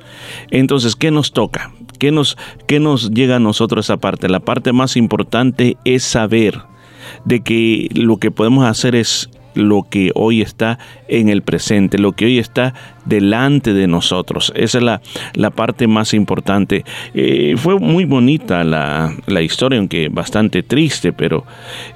Entonces, 0.49 0.95
¿qué 0.95 1.11
nos 1.11 1.33
toca? 1.33 1.71
¿Qué 1.99 2.11
nos, 2.11 2.37
qué 2.67 2.79
nos 2.79 3.11
llega 3.11 3.35
a 3.35 3.39
nosotros 3.39 3.85
esa 3.85 3.97
parte? 3.97 4.29
La 4.29 4.39
parte 4.39 4.73
más 4.73 4.97
importante 4.97 5.77
es 5.85 6.03
saber 6.03 6.61
de 7.25 7.41
que 7.41 7.89
lo 7.93 8.17
que 8.17 8.31
podemos 8.31 8.65
hacer 8.65 8.95
es 8.95 9.29
lo 9.55 9.83
que 9.89 10.11
hoy 10.15 10.41
está 10.41 10.77
en 11.07 11.29
el 11.29 11.41
presente, 11.41 11.97
lo 11.97 12.11
que 12.11 12.25
hoy 12.25 12.39
está 12.39 12.73
delante 13.05 13.73
de 13.73 13.87
nosotros. 13.87 14.51
Esa 14.55 14.77
es 14.79 14.83
la, 14.83 15.01
la 15.33 15.51
parte 15.51 15.87
más 15.87 16.13
importante. 16.13 16.83
Eh, 17.13 17.55
fue 17.57 17.79
muy 17.79 18.05
bonita 18.05 18.63
la, 18.63 19.15
la, 19.27 19.41
historia, 19.41 19.79
aunque 19.79 20.09
bastante 20.09 20.63
triste, 20.63 21.13
pero 21.13 21.45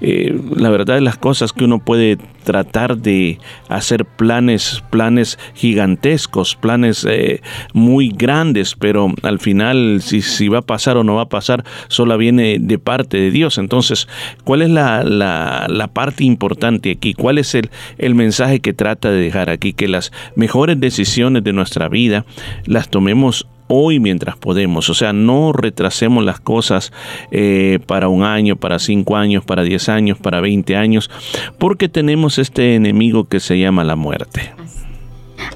eh, 0.02 0.40
la 0.56 0.70
verdad 0.70 0.98
es 0.98 1.04
las 1.04 1.18
cosas 1.18 1.52
que 1.54 1.66
uno 1.66 1.80
puede 1.80 2.18
tratar 2.44 2.98
de 2.98 3.40
hacer 3.68 4.06
planes, 4.06 4.84
planes 4.90 5.38
gigantescos, 5.54 6.56
planes 6.56 7.06
eh, 7.10 7.42
muy 7.74 8.10
grandes, 8.10 8.76
pero 8.76 9.14
al 9.24 9.40
final 9.40 10.02
si, 10.02 10.22
si, 10.22 10.48
va 10.48 10.60
a 10.60 10.64
pasar 10.64 10.98
o 10.98 11.04
no 11.04 11.16
va 11.16 11.24
a 11.24 11.30
pasar, 11.30 11.64
solo 11.88 12.18
viene 12.18 12.58
de 12.60 12.80
parte 12.80 13.18
de 13.18 13.32
Dios. 13.32 13.58
Entonces, 13.58 14.08
¿cuál 14.44 14.62
es 14.62 14.70
la, 14.70 15.04
la, 15.04 15.68
la 15.70 15.88
parte 15.88 16.24
importante 16.24 16.92
aquí? 16.92 17.14
¿Cuál 17.14 17.38
es 17.38 17.56
el, 17.56 17.70
el 17.98 18.16
mensaje 18.16 18.60
que 18.60 18.74
trata 18.74 19.12
de 19.12 19.22
dejar 19.22 19.50
aquí? 19.50 19.74
Que 19.74 19.88
las 19.88 20.12
mejores 20.36 20.80
decisiones 20.80 20.99
decisiones 21.00 21.44
de 21.46 21.54
nuestra 21.54 21.88
vida 21.88 22.26
las 22.66 22.90
tomemos 22.90 23.48
hoy 23.68 24.00
mientras 24.00 24.36
podemos. 24.36 24.90
O 24.90 24.94
sea, 24.94 25.14
no 25.14 25.54
retrasemos 25.54 26.26
las 26.26 26.42
cosas 26.42 26.92
eh, 27.32 27.80
para 27.86 28.10
un 28.10 28.24
año, 28.24 28.58
para 28.58 28.80
cinco 28.80 29.16
años, 29.16 29.46
para 29.46 29.64
diez 29.64 29.88
años, 29.88 30.18
para 30.18 30.42
veinte 30.42 30.76
años, 30.76 31.10
porque 31.58 31.88
tenemos 31.88 32.38
este 32.38 32.76
enemigo 32.76 33.30
que 33.30 33.40
se 33.40 33.58
llama 33.58 33.84
la 33.86 33.96
muerte. 33.96 34.52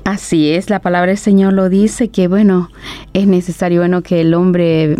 Así 0.05 0.51
es, 0.51 0.69
la 0.69 0.79
palabra 0.79 1.09
del 1.09 1.17
Señor 1.17 1.53
lo 1.53 1.67
dice 1.67 2.07
que 2.07 2.27
bueno, 2.27 2.69
es 3.13 3.27
necesario 3.27 3.81
bueno 3.81 4.01
que 4.01 4.21
el 4.21 4.33
hombre 4.33 4.95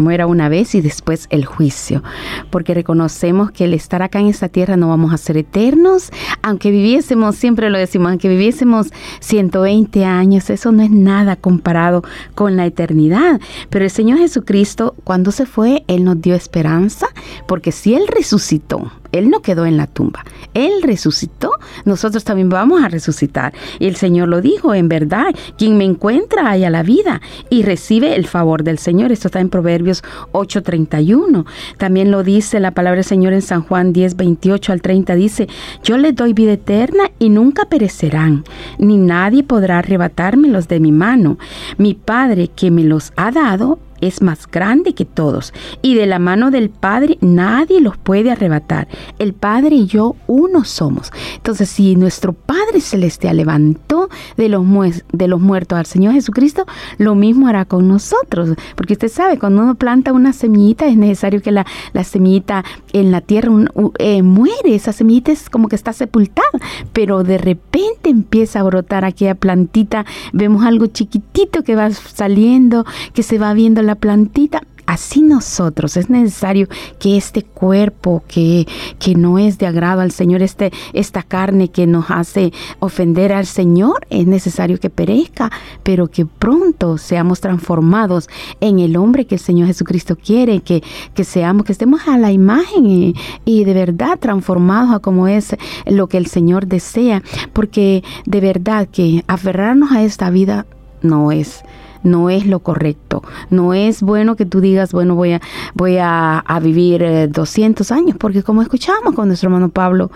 muera 0.00 0.26
una 0.26 0.48
vez 0.48 0.74
y 0.74 0.80
después 0.80 1.26
el 1.30 1.44
juicio, 1.44 2.02
porque 2.50 2.74
reconocemos 2.74 3.50
que 3.50 3.64
el 3.64 3.74
estar 3.74 4.02
acá 4.02 4.20
en 4.20 4.26
esta 4.26 4.48
tierra 4.48 4.76
no 4.76 4.88
vamos 4.88 5.12
a 5.12 5.18
ser 5.18 5.36
eternos, 5.36 6.10
aunque 6.42 6.70
viviésemos, 6.70 7.36
siempre 7.36 7.70
lo 7.70 7.78
decimos, 7.78 8.10
aunque 8.10 8.28
viviésemos 8.28 8.88
120 9.20 10.04
años, 10.04 10.50
eso 10.50 10.72
no 10.72 10.82
es 10.82 10.90
nada 10.90 11.36
comparado 11.36 12.02
con 12.34 12.56
la 12.56 12.66
eternidad, 12.66 13.40
pero 13.68 13.84
el 13.84 13.90
Señor 13.90 14.18
Jesucristo 14.18 14.94
cuando 15.04 15.32
se 15.32 15.46
fue, 15.46 15.84
Él 15.86 16.04
nos 16.04 16.20
dio 16.20 16.34
esperanza, 16.34 17.06
porque 17.46 17.72
si 17.72 17.94
Él 17.94 18.04
resucitó, 18.08 18.90
él 19.12 19.30
no 19.30 19.40
quedó 19.40 19.66
en 19.66 19.76
la 19.76 19.86
tumba. 19.86 20.24
Él 20.54 20.82
resucitó. 20.82 21.52
Nosotros 21.84 22.24
también 22.24 22.48
vamos 22.48 22.82
a 22.82 22.88
resucitar. 22.88 23.52
Y 23.78 23.86
el 23.86 23.96
Señor 23.96 24.28
lo 24.28 24.40
dijo, 24.40 24.74
en 24.74 24.88
verdad, 24.88 25.34
quien 25.58 25.76
me 25.76 25.84
encuentra 25.84 26.50
haya 26.50 26.70
la 26.70 26.82
vida 26.82 27.20
y 27.48 27.62
recibe 27.62 28.16
el 28.16 28.26
favor 28.26 28.62
del 28.62 28.78
Señor. 28.78 29.12
Esto 29.12 29.28
está 29.28 29.40
en 29.40 29.48
Proverbios 29.48 30.02
8:31. 30.32 31.46
También 31.78 32.10
lo 32.10 32.22
dice 32.22 32.60
la 32.60 32.72
palabra 32.72 32.96
del 32.96 33.04
Señor 33.04 33.32
en 33.32 33.42
San 33.42 33.62
Juan 33.62 33.92
10, 33.92 34.16
28 34.16 34.72
al 34.72 34.82
30. 34.82 35.14
Dice, 35.14 35.48
yo 35.82 35.96
les 35.98 36.14
doy 36.14 36.32
vida 36.32 36.52
eterna 36.52 37.10
y 37.18 37.28
nunca 37.28 37.66
perecerán, 37.66 38.44
ni 38.78 38.96
nadie 38.96 39.42
podrá 39.42 39.78
arrebatármelos 39.78 40.68
de 40.68 40.80
mi 40.80 40.92
mano. 40.92 41.38
Mi 41.78 41.94
Padre 41.94 42.48
que 42.48 42.70
me 42.70 42.84
los 42.84 43.12
ha 43.16 43.30
dado, 43.30 43.78
es 44.00 44.22
más 44.22 44.46
grande 44.46 44.94
que 44.94 45.04
todos, 45.04 45.52
y 45.82 45.94
de 45.94 46.06
la 46.06 46.18
mano 46.18 46.50
del 46.50 46.70
Padre 46.70 47.18
nadie 47.20 47.80
los 47.80 47.96
puede 47.96 48.30
arrebatar. 48.30 48.88
El 49.18 49.32
Padre 49.32 49.76
y 49.76 49.86
yo 49.86 50.16
uno 50.26 50.64
somos. 50.64 51.12
Entonces, 51.36 51.68
si 51.68 51.96
nuestro 51.96 52.32
Padre 52.32 52.80
Celestial 52.80 53.36
levantó 53.36 54.08
de 54.36 54.48
los, 54.48 54.64
de 55.12 55.28
los 55.28 55.40
muertos 55.40 55.78
al 55.78 55.86
Señor 55.86 56.14
Jesucristo, 56.14 56.66
lo 56.98 57.14
mismo 57.14 57.48
hará 57.48 57.64
con 57.64 57.88
nosotros. 57.88 58.50
Porque 58.76 58.94
usted 58.94 59.08
sabe, 59.08 59.38
cuando 59.38 59.62
uno 59.62 59.74
planta 59.74 60.12
una 60.12 60.32
semillita, 60.32 60.86
es 60.86 60.96
necesario 60.96 61.42
que 61.42 61.52
la, 61.52 61.66
la 61.92 62.04
semillita 62.04 62.64
en 62.92 63.10
la 63.10 63.20
tierra 63.20 63.50
eh, 63.98 64.22
muere. 64.22 64.74
Esa 64.74 64.92
semillita 64.92 65.32
es 65.32 65.50
como 65.50 65.68
que 65.68 65.76
está 65.76 65.92
sepultada, 65.92 66.48
pero 66.92 67.22
de 67.22 67.38
repente 67.38 68.10
empieza 68.10 68.60
a 68.60 68.62
brotar 68.62 69.04
aquella 69.04 69.34
plantita. 69.34 70.04
Vemos 70.32 70.64
algo 70.64 70.86
chiquitito 70.86 71.62
que 71.62 71.76
va 71.76 71.90
saliendo, 71.90 72.84
que 73.12 73.22
se 73.22 73.38
va 73.38 73.54
viendo 73.54 73.82
la 73.82 73.89
la 73.90 73.96
plantita, 73.96 74.62
así 74.86 75.20
nosotros. 75.20 75.96
Es 75.96 76.10
necesario 76.10 76.68
que 77.00 77.16
este 77.16 77.42
cuerpo 77.42 78.22
que, 78.28 78.68
que 79.00 79.16
no 79.16 79.36
es 79.36 79.58
de 79.58 79.66
agrado 79.66 80.00
al 80.00 80.12
Señor, 80.12 80.42
este, 80.42 80.70
esta 80.92 81.24
carne 81.24 81.70
que 81.70 81.88
nos 81.88 82.08
hace 82.08 82.52
ofender 82.78 83.32
al 83.32 83.46
Señor, 83.46 84.06
es 84.08 84.28
necesario 84.28 84.78
que 84.78 84.90
perezca, 84.90 85.50
pero 85.82 86.06
que 86.06 86.24
pronto 86.24 86.98
seamos 86.98 87.40
transformados 87.40 88.28
en 88.60 88.78
el 88.78 88.96
hombre 88.96 89.24
que 89.24 89.34
el 89.34 89.40
Señor 89.40 89.66
Jesucristo 89.66 90.14
quiere, 90.16 90.60
que, 90.60 90.84
que 91.14 91.24
seamos, 91.24 91.64
que 91.64 91.72
estemos 91.72 92.06
a 92.06 92.16
la 92.16 92.30
imagen 92.30 92.86
y, 92.86 93.14
y 93.44 93.64
de 93.64 93.74
verdad 93.74 94.20
transformados 94.20 94.94
a 94.94 95.00
como 95.00 95.26
es 95.26 95.56
lo 95.86 96.06
que 96.06 96.16
el 96.16 96.26
Señor 96.26 96.68
desea, 96.68 97.24
porque 97.52 98.04
de 98.24 98.40
verdad 98.40 98.86
que 98.86 99.24
aferrarnos 99.26 99.90
a 99.90 100.04
esta 100.04 100.30
vida 100.30 100.64
no 101.02 101.32
es 101.32 101.64
no 102.02 102.30
es 102.30 102.46
lo 102.46 102.60
correcto. 102.60 103.22
No 103.50 103.74
es 103.74 104.02
bueno 104.02 104.36
que 104.36 104.46
tú 104.46 104.60
digas, 104.60 104.92
bueno, 104.92 105.14
voy 105.14 105.32
a, 105.32 105.40
voy 105.74 105.98
a, 106.00 106.42
vivir 106.62 107.30
200 107.30 107.90
eh, 107.90 107.94
años, 107.94 108.16
porque 108.18 108.42
como 108.42 108.62
escuchamos 108.62 109.14
con 109.14 109.28
nuestro 109.28 109.48
hermano 109.48 109.68
Pablo, 109.68 110.10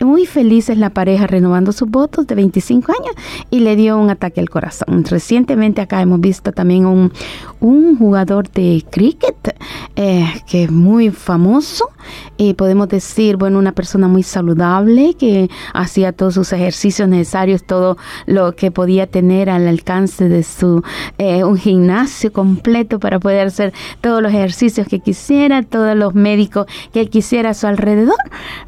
muy 0.00 0.26
feliz 0.26 0.68
es 0.68 0.78
la 0.78 0.90
pareja 0.90 1.26
renovando 1.26 1.72
sus 1.72 1.88
votos 1.88 2.26
de 2.26 2.34
25 2.34 2.92
años 2.92 3.14
y 3.50 3.60
le 3.60 3.76
dio 3.76 3.96
un 3.98 4.10
ataque 4.10 4.40
al 4.40 4.50
corazón. 4.50 5.04
Recientemente 5.04 5.80
acá 5.80 6.00
hemos 6.00 6.20
visto 6.20 6.52
también 6.52 6.86
un, 6.86 7.12
un 7.60 7.96
jugador 7.96 8.50
de 8.50 8.84
cricket 8.90 9.56
eh, 9.96 10.26
que 10.48 10.64
es 10.64 10.70
muy 10.70 11.10
famoso 11.10 11.90
y 12.36 12.54
podemos 12.54 12.88
decir, 12.88 13.36
bueno, 13.36 13.58
una 13.58 13.72
persona 13.72 14.08
muy 14.08 14.22
saludable 14.22 15.14
que 15.14 15.48
hacía 15.72 16.12
todos 16.12 16.34
sus 16.34 16.52
ejercicios 16.52 17.08
necesarios, 17.08 17.64
todo 17.64 17.96
lo 18.26 18.54
que 18.56 18.70
podía 18.70 19.06
tener 19.06 19.48
al 19.48 19.68
alcance 19.68 20.28
de 20.28 20.42
su 20.42 20.82
eh, 21.18 21.44
un 21.44 21.56
gimnasio 21.56 22.32
completo 22.32 22.98
para 22.98 23.20
poder 23.20 23.46
hacer 23.46 23.72
todos 24.00 24.20
los 24.20 24.32
ejercicios 24.32 24.88
que 24.88 25.00
quisiera, 25.00 25.62
todos 25.62 25.96
los 25.96 26.14
médicos 26.14 26.66
que 26.92 27.08
quisiera 27.08 27.50
a 27.50 27.54
su 27.54 27.66
alrededor, 27.66 28.16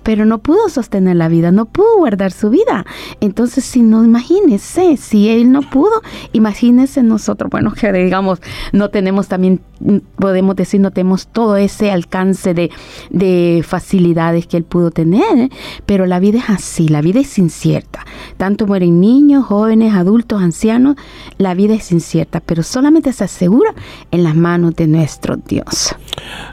pero 0.02 0.24
no 0.24 0.38
pudo 0.38 0.68
sostener 0.68 1.15
la 1.16 1.28
vida, 1.28 1.52
no 1.52 1.66
pudo 1.66 1.98
guardar 1.98 2.32
su 2.32 2.50
vida. 2.50 2.84
Entonces, 3.20 3.64
si 3.64 3.82
no, 3.82 4.04
imagínese, 4.04 4.96
si 4.96 5.28
él 5.28 5.50
no 5.50 5.62
pudo, 5.62 6.02
imagínese 6.32 7.02
nosotros, 7.02 7.50
bueno, 7.50 7.72
que 7.72 7.92
digamos, 7.92 8.40
no 8.72 8.90
tenemos 8.90 9.28
también, 9.28 9.60
podemos 10.16 10.56
decir, 10.56 10.80
no 10.80 10.90
tenemos 10.90 11.28
todo 11.28 11.56
ese 11.56 11.90
alcance 11.90 12.54
de, 12.54 12.70
de 13.10 13.64
facilidades 13.66 14.46
que 14.46 14.56
él 14.56 14.64
pudo 14.64 14.90
tener, 14.90 15.50
pero 15.86 16.06
la 16.06 16.20
vida 16.20 16.38
es 16.38 16.50
así, 16.50 16.88
la 16.88 17.00
vida 17.00 17.20
es 17.20 17.38
incierta. 17.38 18.04
Tanto 18.36 18.66
mueren 18.66 19.00
niños, 19.00 19.44
jóvenes, 19.46 19.94
adultos, 19.94 20.42
ancianos, 20.42 20.96
la 21.38 21.54
vida 21.54 21.74
es 21.74 21.92
incierta, 21.92 22.40
pero 22.40 22.62
solamente 22.62 23.12
se 23.12 23.24
asegura 23.24 23.74
en 24.10 24.22
las 24.24 24.34
manos 24.34 24.74
de 24.76 24.86
nuestro 24.86 25.36
Dios. 25.36 25.94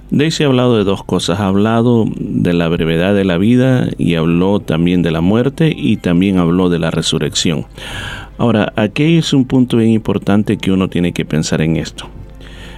Daisy 0.10 0.44
ha 0.44 0.48
hablado 0.48 0.78
de 0.78 0.84
dos 0.84 1.04
cosas, 1.04 1.40
ha 1.40 1.48
hablado 1.48 2.06
de 2.16 2.54
la 2.54 2.68
brevedad 2.68 3.16
de 3.16 3.26
la 3.26 3.38
vida 3.38 3.88
y 3.98 4.16
habló 4.16 4.53
también 4.60 5.02
de 5.02 5.12
la 5.12 5.22
muerte 5.22 5.74
y 5.76 5.98
también 5.98 6.38
habló 6.38 6.70
de 6.70 6.80
la 6.80 6.92
resurrección. 6.92 7.66
Ahora, 8.38 8.74
aquí 8.76 9.18
es 9.18 9.34
un 9.34 9.46
punto 9.46 9.78
bien 9.78 9.92
importante 9.92 10.58
que 10.58 10.72
uno 10.72 10.90
tiene 10.90 11.14
que 11.14 11.26
pensar 11.26 11.62
en 11.62 11.78
esto. 11.78 12.10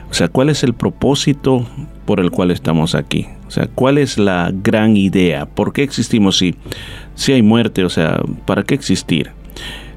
O 0.09 0.13
sea, 0.13 0.27
¿cuál 0.27 0.49
es 0.49 0.63
el 0.63 0.73
propósito 0.73 1.65
por 2.05 2.19
el 2.19 2.31
cual 2.31 2.51
estamos 2.51 2.95
aquí? 2.95 3.27
O 3.47 3.51
sea, 3.51 3.67
¿cuál 3.67 3.97
es 3.97 4.17
la 4.17 4.51
gran 4.53 4.97
idea? 4.97 5.45
¿Por 5.45 5.73
qué 5.73 5.83
existimos 5.83 6.37
si, 6.37 6.55
si 7.15 7.33
hay 7.33 7.41
muerte? 7.41 7.83
O 7.83 7.89
sea, 7.89 8.21
¿para 8.45 8.63
qué 8.63 8.75
existir? 8.75 9.31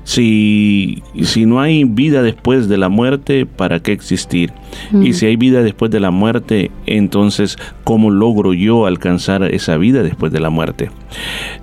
Si, 0.09 1.03
si 1.23 1.45
no 1.45 1.61
hay 1.61 1.85
vida 1.85 2.23
después 2.23 2.67
de 2.67 2.79
la 2.79 2.89
muerte, 2.89 3.45
¿para 3.45 3.81
qué 3.81 3.93
existir? 3.93 4.55
Y 5.03 5.13
si 5.13 5.27
hay 5.27 5.37
vida 5.37 5.63
después 5.63 5.91
de 5.91 6.01
la 6.01 6.11
muerte, 6.11 6.71
entonces, 6.87 7.59
¿cómo 7.85 8.11
logro 8.11 8.55
yo 8.55 8.87
alcanzar 8.87 9.43
esa 9.43 9.77
vida 9.77 10.03
después 10.03 10.33
de 10.33 10.41
la 10.41 10.49
muerte? 10.49 10.91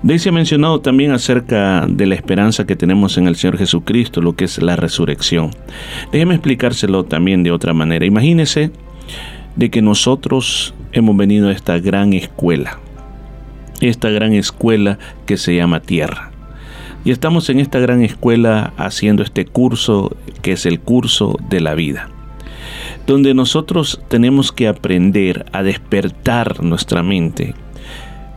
Daisy 0.03 0.29
ha 0.29 0.31
mencionado 0.31 0.79
también 0.79 1.09
acerca 1.11 1.87
de 1.89 2.05
la 2.05 2.13
esperanza 2.13 2.67
que 2.67 2.75
tenemos 2.75 3.17
en 3.17 3.25
el 3.25 3.35
Señor 3.35 3.57
Jesucristo, 3.57 4.21
lo 4.21 4.35
que 4.35 4.45
es 4.45 4.61
la 4.61 4.75
resurrección. 4.75 5.49
Déjeme 6.11 6.35
explicárselo 6.35 7.03
también 7.03 7.41
de 7.41 7.51
otra 7.51 7.73
manera. 7.73 8.05
Imagínese 8.05 8.69
de 9.55 9.71
que 9.71 9.81
nosotros 9.81 10.75
hemos 10.91 11.17
venido 11.17 11.49
a 11.49 11.51
esta 11.51 11.79
gran 11.79 12.13
escuela, 12.13 12.77
esta 13.81 14.11
gran 14.11 14.33
escuela 14.33 14.99
que 15.25 15.37
se 15.37 15.55
llama 15.55 15.79
tierra. 15.79 16.29
Y 17.05 17.11
estamos 17.11 17.49
en 17.49 17.59
esta 17.59 17.79
gran 17.79 18.01
escuela 18.01 18.73
haciendo 18.77 19.21
este 19.21 19.45
curso 19.45 20.17
que 20.41 20.53
es 20.53 20.65
el 20.65 20.79
curso 20.79 21.37
de 21.49 21.61
la 21.61 21.75
vida. 21.75 22.09
donde 23.07 23.35
nosotros 23.35 24.01
tenemos 24.07 24.51
que 24.51 24.67
aprender 24.67 25.45
a 25.51 25.61
despertar 25.61 26.63
nuestra 26.63 27.03
mente 27.03 27.53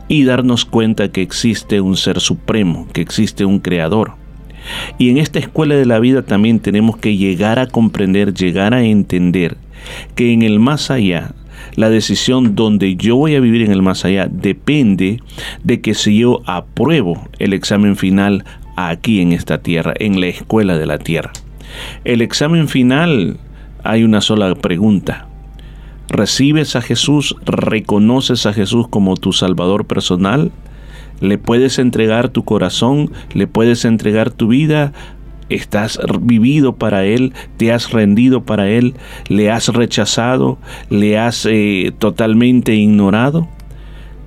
y 0.07 0.23
darnos 0.25 0.63
cuenta 0.65 1.11
que 1.11 1.23
existe 1.23 1.81
un 1.81 1.97
ser 1.97 2.19
supremo, 2.19 2.87
que 2.93 3.01
existe 3.01 3.45
un 3.45 3.59
creador. 3.59 4.13
Y 4.97 5.09
en 5.09 5.17
esta 5.17 5.39
escuela 5.39 5.75
de 5.75 5.85
la 5.85 5.99
vida 5.99 6.21
también 6.21 6.59
tenemos 6.59 6.97
que 6.97 7.17
llegar 7.17 7.57
a 7.57 7.67
comprender, 7.67 8.33
llegar 8.33 8.75
a 8.75 8.83
entender 8.83 9.57
que 10.15 10.33
en 10.33 10.43
el 10.43 10.59
más 10.59 10.91
allá, 10.91 11.33
la 11.75 11.89
decisión 11.89 12.55
donde 12.55 12.95
yo 12.95 13.15
voy 13.15 13.35
a 13.35 13.39
vivir 13.39 13.61
en 13.63 13.71
el 13.71 13.81
más 13.81 14.05
allá 14.05 14.27
depende 14.29 15.21
de 15.63 15.81
que 15.81 15.93
si 15.93 16.19
yo 16.19 16.41
apruebo 16.45 17.27
el 17.39 17.53
examen 17.53 17.95
final 17.95 18.43
aquí 18.87 19.21
en 19.21 19.33
esta 19.33 19.57
tierra, 19.57 19.93
en 19.99 20.21
la 20.21 20.27
escuela 20.27 20.77
de 20.77 20.85
la 20.85 20.97
tierra. 20.97 21.31
El 22.05 22.21
examen 22.21 22.67
final 22.67 23.37
hay 23.83 24.03
una 24.03 24.21
sola 24.21 24.55
pregunta. 24.55 25.27
¿Recibes 26.07 26.75
a 26.75 26.81
Jesús? 26.81 27.35
¿Reconoces 27.45 28.45
a 28.45 28.53
Jesús 28.53 28.87
como 28.87 29.15
tu 29.15 29.33
Salvador 29.33 29.85
personal? 29.85 30.51
¿Le 31.19 31.37
puedes 31.37 31.77
entregar 31.77 32.29
tu 32.29 32.43
corazón? 32.43 33.11
¿Le 33.33 33.45
puedes 33.45 33.85
entregar 33.85 34.31
tu 34.31 34.47
vida? 34.47 34.93
¿Estás 35.49 35.99
vivido 36.21 36.75
para 36.75 37.05
Él? 37.05 37.33
¿Te 37.57 37.71
has 37.71 37.91
rendido 37.91 38.43
para 38.43 38.69
Él? 38.69 38.95
¿Le 39.27 39.51
has 39.51 39.67
rechazado? 39.67 40.57
¿Le 40.89 41.17
has 41.17 41.45
eh, 41.49 41.91
totalmente 41.97 42.75
ignorado? 42.75 43.47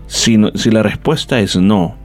Si, 0.06 0.36
la 0.36 0.82
respuesta 0.82 1.40
es 1.40 1.56
no, 1.56 1.96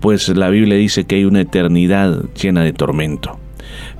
pues 0.00 0.28
la 0.28 0.50
Biblia 0.50 0.76
dice 0.76 1.04
que 1.04 1.16
hay 1.16 1.24
una 1.24 1.40
eternidad 1.40 2.24
llena 2.40 2.62
de 2.62 2.72
tormento. 2.72 3.38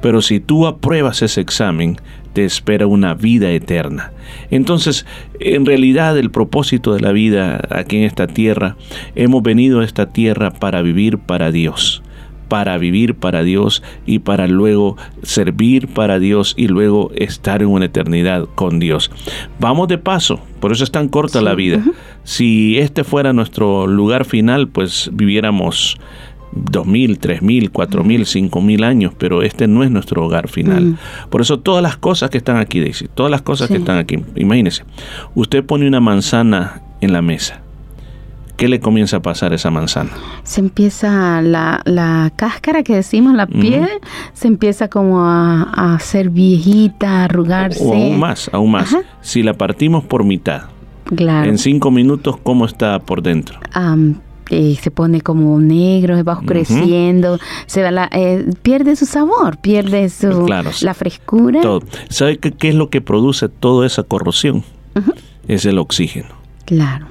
Pero 0.00 0.22
si 0.22 0.40
tú 0.40 0.66
apruebas 0.66 1.22
ese 1.22 1.40
examen, 1.40 1.96
te 2.32 2.44
espera 2.44 2.86
una 2.86 3.14
vida 3.14 3.50
eterna. 3.50 4.12
Entonces, 4.50 5.06
en 5.40 5.66
realidad 5.66 6.16
el 6.18 6.30
propósito 6.30 6.94
de 6.94 7.00
la 7.00 7.12
vida 7.12 7.60
aquí 7.70 7.96
en 7.96 8.04
esta 8.04 8.26
tierra, 8.26 8.76
hemos 9.14 9.42
venido 9.42 9.80
a 9.80 9.84
esta 9.84 10.06
tierra 10.06 10.52
para 10.52 10.82
vivir 10.82 11.18
para 11.18 11.50
Dios 11.50 12.02
para 12.48 12.78
vivir 12.78 13.14
para 13.14 13.42
Dios 13.42 13.82
y 14.06 14.20
para 14.20 14.46
luego 14.46 14.96
servir 15.22 15.88
para 15.88 16.18
Dios 16.18 16.54
y 16.56 16.68
luego 16.68 17.10
estar 17.14 17.62
en 17.62 17.68
una 17.68 17.86
eternidad 17.86 18.46
con 18.54 18.78
Dios. 18.78 19.10
Vamos 19.60 19.88
de 19.88 19.98
paso, 19.98 20.40
por 20.60 20.72
eso 20.72 20.84
es 20.84 20.90
tan 20.90 21.08
corta 21.08 21.40
la 21.40 21.54
vida. 21.54 21.82
Si 22.24 22.78
este 22.78 23.04
fuera 23.04 23.32
nuestro 23.32 23.86
lugar 23.86 24.24
final, 24.24 24.68
pues 24.68 25.10
viviéramos 25.12 25.98
dos 26.52 26.86
mil, 26.86 27.18
tres 27.18 27.42
mil, 27.42 27.70
cuatro 27.70 28.04
mil, 28.04 28.26
cinco 28.26 28.60
mil 28.60 28.84
años, 28.84 29.12
pero 29.18 29.42
este 29.42 29.66
no 29.68 29.84
es 29.84 29.90
nuestro 29.90 30.24
hogar 30.24 30.48
final. 30.48 30.84
Mm. 30.84 30.98
Por 31.30 31.40
eso 31.40 31.60
todas 31.60 31.82
las 31.82 31.96
cosas 31.96 32.30
que 32.30 32.38
están 32.38 32.56
aquí, 32.56 32.80
Daisy, 32.80 33.08
todas 33.14 33.30
las 33.30 33.42
cosas 33.42 33.68
que 33.68 33.76
están 33.76 33.98
aquí, 33.98 34.18
imagínese, 34.36 34.84
usted 35.34 35.64
pone 35.64 35.86
una 35.86 36.00
manzana 36.00 36.82
en 37.00 37.12
la 37.12 37.22
mesa. 37.22 37.62
¿Qué 38.58 38.66
le 38.68 38.80
comienza 38.80 39.18
a 39.18 39.22
pasar 39.22 39.52
a 39.52 39.54
esa 39.54 39.70
manzana? 39.70 40.10
Se 40.42 40.60
empieza 40.60 41.40
la, 41.42 41.80
la 41.84 42.32
cáscara 42.34 42.82
que 42.82 42.96
decimos, 42.96 43.34
la 43.36 43.46
piel, 43.46 43.88
se 44.34 44.48
empieza 44.48 44.88
como 44.88 45.20
a, 45.24 45.62
a 45.62 45.94
hacer 45.94 46.28
viejita, 46.30 47.20
a 47.20 47.24
arrugarse. 47.26 47.82
O 47.84 47.92
aún 47.94 48.18
más, 48.18 48.50
aún 48.52 48.72
más. 48.72 48.92
Ajá. 48.92 49.02
Si 49.20 49.44
la 49.44 49.54
partimos 49.54 50.02
por 50.04 50.24
mitad, 50.24 50.62
Claro. 51.14 51.48
en 51.48 51.56
cinco 51.56 51.92
minutos, 51.92 52.36
¿cómo 52.42 52.66
está 52.66 52.98
por 52.98 53.22
dentro? 53.22 53.60
Am, 53.72 54.16
eh, 54.50 54.76
se 54.82 54.90
pone 54.90 55.20
como 55.20 55.60
negro, 55.60 56.22
va 56.24 56.32
oscureciendo, 56.32 57.38
se 57.66 57.82
va 57.84 57.92
la, 57.92 58.08
eh, 58.12 58.44
pierde 58.62 58.96
su 58.96 59.06
sabor, 59.06 59.58
pierde 59.58 60.08
su 60.08 60.44
Claro, 60.46 60.70
la 60.82 60.94
frescura. 60.94 61.60
Todo. 61.60 61.82
¿Sabe 62.08 62.38
qué, 62.38 62.50
qué 62.50 62.70
es 62.70 62.74
lo 62.74 62.90
que 62.90 63.00
produce 63.00 63.48
toda 63.48 63.86
esa 63.86 64.02
corrosión? 64.02 64.64
Es 65.46 65.64
el 65.64 65.78
oxígeno. 65.78 66.28
Claro. 66.64 67.06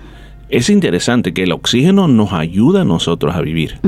Es 0.49 0.69
interesante 0.69 1.33
que 1.33 1.43
el 1.43 1.51
oxígeno 1.51 2.07
nos 2.07 2.31
ayuda 2.33 2.81
a 2.81 2.85
nosotros 2.85 3.35
a 3.35 3.41
vivir. 3.41 3.79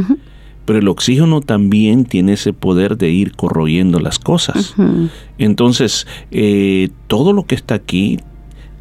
Pero 0.66 0.80
el 0.80 0.88
oxígeno 0.88 1.42
también 1.42 2.06
tiene 2.06 2.34
ese 2.34 2.54
poder 2.54 2.98
de 2.98 3.10
ir 3.10 3.36
corroyendo 3.36 4.00
las 4.00 4.20
cosas. 4.20 4.76
Entonces, 5.38 6.06
eh, 6.32 6.90
todo 7.08 7.34
lo 7.34 7.44
que 7.44 7.56
está 7.56 7.76
aquí, 7.76 8.20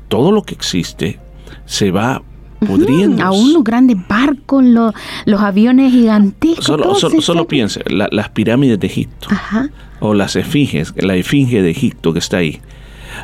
todo 0.09 0.33
lo 0.33 0.43
que 0.43 0.55
existe, 0.55 1.19
se 1.67 1.91
va 1.91 2.23
pudriendo. 2.61 3.23
Aún 3.23 3.53
los 3.55 3.63
grandes 3.65 3.97
barcos, 4.09 4.65
lo- 4.65 4.93
los 5.25 5.41
aviones 5.41 5.93
gigantescos. 5.93 6.65
Solo, 6.65 6.95
solo, 6.97 7.21
solo 7.23 7.47
piense, 7.47 7.83
la- 7.89 8.09
las 8.11 8.29
pirámides 8.31 8.81
de 8.81 8.87
Egipto 8.89 9.29
Ajá. 9.31 9.71
o 10.01 10.13
las 10.15 10.35
esfinges, 10.37 10.93
la 10.97 11.15
esfinge 11.15 11.63
de 11.63 11.71
Egipto 11.71 12.13
que 12.13 12.19
está 12.19 12.39
ahí. 12.39 12.61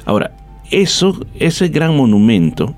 Ahora, 0.06 0.36
eso, 0.70 1.18
ese 1.38 1.68
gran 1.68 1.96
monumento 1.96 2.74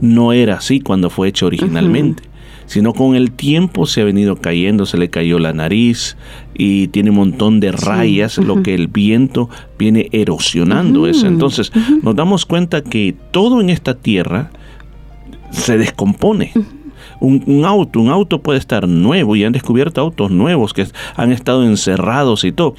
no 0.00 0.32
era 0.32 0.56
así 0.56 0.80
cuando 0.80 1.10
fue 1.10 1.28
hecho 1.28 1.46
originalmente, 1.46 2.22
sino 2.66 2.92
con 2.92 3.14
el 3.14 3.30
tiempo 3.32 3.86
se 3.86 4.00
ha 4.00 4.04
venido 4.04 4.36
cayendo, 4.36 4.86
se 4.86 4.98
le 4.98 5.08
cayó 5.08 5.38
la 5.38 5.52
nariz 5.52 6.16
y 6.54 6.88
tiene 6.88 7.10
un 7.10 7.16
montón 7.16 7.60
de 7.60 7.72
rayas, 7.72 8.38
lo 8.38 8.62
que 8.62 8.74
el 8.74 8.88
viento 8.88 9.48
viene 9.78 10.08
erosionando 10.12 11.06
eso. 11.06 11.26
Entonces, 11.26 11.72
nos 12.02 12.14
damos 12.16 12.44
cuenta 12.44 12.82
que 12.82 13.14
todo 13.30 13.60
en 13.60 13.70
esta 13.70 13.94
tierra 13.94 14.50
se 15.50 15.78
descompone. 15.78 16.52
Un, 17.20 17.42
un 17.46 17.64
auto, 17.64 18.00
un 18.00 18.10
auto 18.10 18.42
puede 18.42 18.58
estar 18.58 18.86
nuevo 18.86 19.36
y 19.36 19.44
han 19.44 19.52
descubierto 19.52 20.00
autos 20.00 20.30
nuevos 20.30 20.74
que 20.74 20.86
han 21.14 21.32
estado 21.32 21.64
encerrados 21.64 22.44
y 22.44 22.52
todo, 22.52 22.74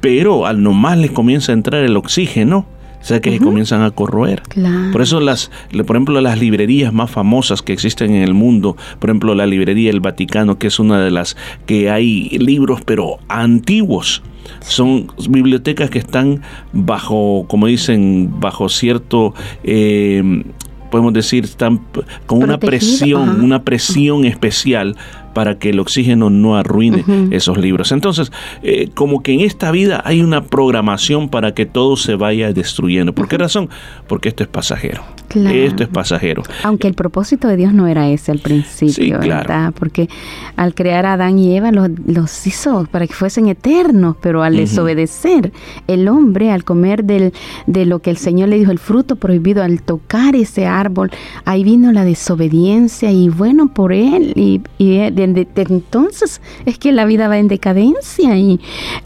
pero 0.00 0.46
al 0.46 0.62
nomás 0.62 0.98
les 0.98 1.10
comienza 1.10 1.52
a 1.52 1.54
entrar 1.54 1.82
el 1.84 1.96
oxígeno, 1.96 2.66
sea 3.08 3.20
que 3.20 3.30
se 3.32 3.38
comienzan 3.38 3.82
a 3.82 3.90
corroer. 3.90 4.42
Claro. 4.48 4.92
Por 4.92 5.02
eso 5.02 5.20
las, 5.20 5.50
por 5.86 5.96
ejemplo, 5.96 6.20
las 6.20 6.38
librerías 6.38 6.92
más 6.92 7.10
famosas 7.10 7.62
que 7.62 7.72
existen 7.72 8.14
en 8.14 8.22
el 8.22 8.34
mundo, 8.34 8.76
por 8.98 9.10
ejemplo, 9.10 9.34
la 9.34 9.46
librería 9.46 9.90
del 9.90 10.00
Vaticano, 10.00 10.58
que 10.58 10.68
es 10.68 10.78
una 10.78 11.02
de 11.02 11.10
las 11.10 11.36
que 11.66 11.90
hay 11.90 12.28
libros 12.38 12.80
pero 12.84 13.18
antiguos. 13.28 14.22
Son 14.60 15.08
bibliotecas 15.28 15.90
que 15.90 15.98
están 15.98 16.42
bajo, 16.72 17.44
como 17.48 17.66
dicen, 17.66 18.30
bajo 18.40 18.68
cierto 18.68 19.34
eh, 19.62 20.42
podemos 20.90 21.12
decir, 21.12 21.44
están 21.44 21.80
con 22.26 22.42
una 22.42 22.58
presión, 22.58 23.28
ajá. 23.28 23.42
una 23.42 23.62
presión 23.62 24.24
especial 24.24 24.96
para 25.38 25.56
que 25.56 25.70
el 25.70 25.78
oxígeno 25.78 26.30
no 26.30 26.56
arruine 26.56 27.04
esos 27.30 27.58
libros. 27.58 27.92
Entonces, 27.92 28.32
eh, 28.64 28.88
como 28.92 29.22
que 29.22 29.34
en 29.34 29.42
esta 29.42 29.70
vida 29.70 30.02
hay 30.04 30.20
una 30.20 30.42
programación 30.42 31.28
para 31.28 31.54
que 31.54 31.64
todo 31.64 31.96
se 31.96 32.16
vaya 32.16 32.52
destruyendo. 32.52 33.12
¿Por 33.12 33.28
qué 33.28 33.38
razón? 33.38 33.68
Porque 34.08 34.30
esto 34.30 34.42
es 34.42 34.48
pasajero. 34.48 35.04
Claro. 35.28 35.56
Esto 35.56 35.82
es 35.82 35.88
pasajero. 35.90 36.42
Aunque 36.64 36.88
el 36.88 36.94
propósito 36.94 37.48
de 37.48 37.56
Dios 37.56 37.72
no 37.74 37.86
era 37.86 38.08
ese 38.08 38.32
al 38.32 38.38
principio, 38.38 38.92
Sí, 38.94 39.10
claro. 39.10 39.26
¿verdad? 39.48 39.74
Porque 39.78 40.08
al 40.56 40.74
crear 40.74 41.04
a 41.06 41.12
Adán 41.14 41.38
y 41.38 41.54
Eva 41.56 41.70
los, 41.70 41.90
los 42.06 42.46
hizo 42.46 42.86
para 42.90 43.06
que 43.06 43.12
fuesen 43.14 43.46
eternos, 43.48 44.16
pero 44.20 44.42
al 44.42 44.56
desobedecer 44.56 45.52
el 45.86 46.08
hombre, 46.08 46.50
al 46.50 46.64
comer 46.64 47.04
del, 47.04 47.32
de 47.66 47.84
lo 47.86 47.98
que 48.00 48.10
el 48.10 48.16
Señor 48.16 48.48
le 48.48 48.58
dijo, 48.58 48.70
el 48.70 48.78
fruto 48.78 49.16
prohibido, 49.16 49.62
al 49.62 49.82
tocar 49.82 50.34
ese 50.34 50.66
árbol, 50.66 51.10
ahí 51.44 51.62
vino 51.64 51.92
la 51.92 52.04
desobediencia 52.04 53.10
y 53.10 53.28
bueno, 53.28 53.68
por 53.74 53.92
él, 53.92 54.32
y, 54.36 54.60
y 54.78 54.96
de- 54.96 55.10
de- 55.10 55.26
de 55.54 55.62
entonces 55.68 56.40
es 56.64 56.78
que 56.78 56.92
la 56.92 57.04
vida 57.04 57.28
va 57.28 57.38
en 57.38 57.48
decadencia 57.48 58.36
y 58.38 58.60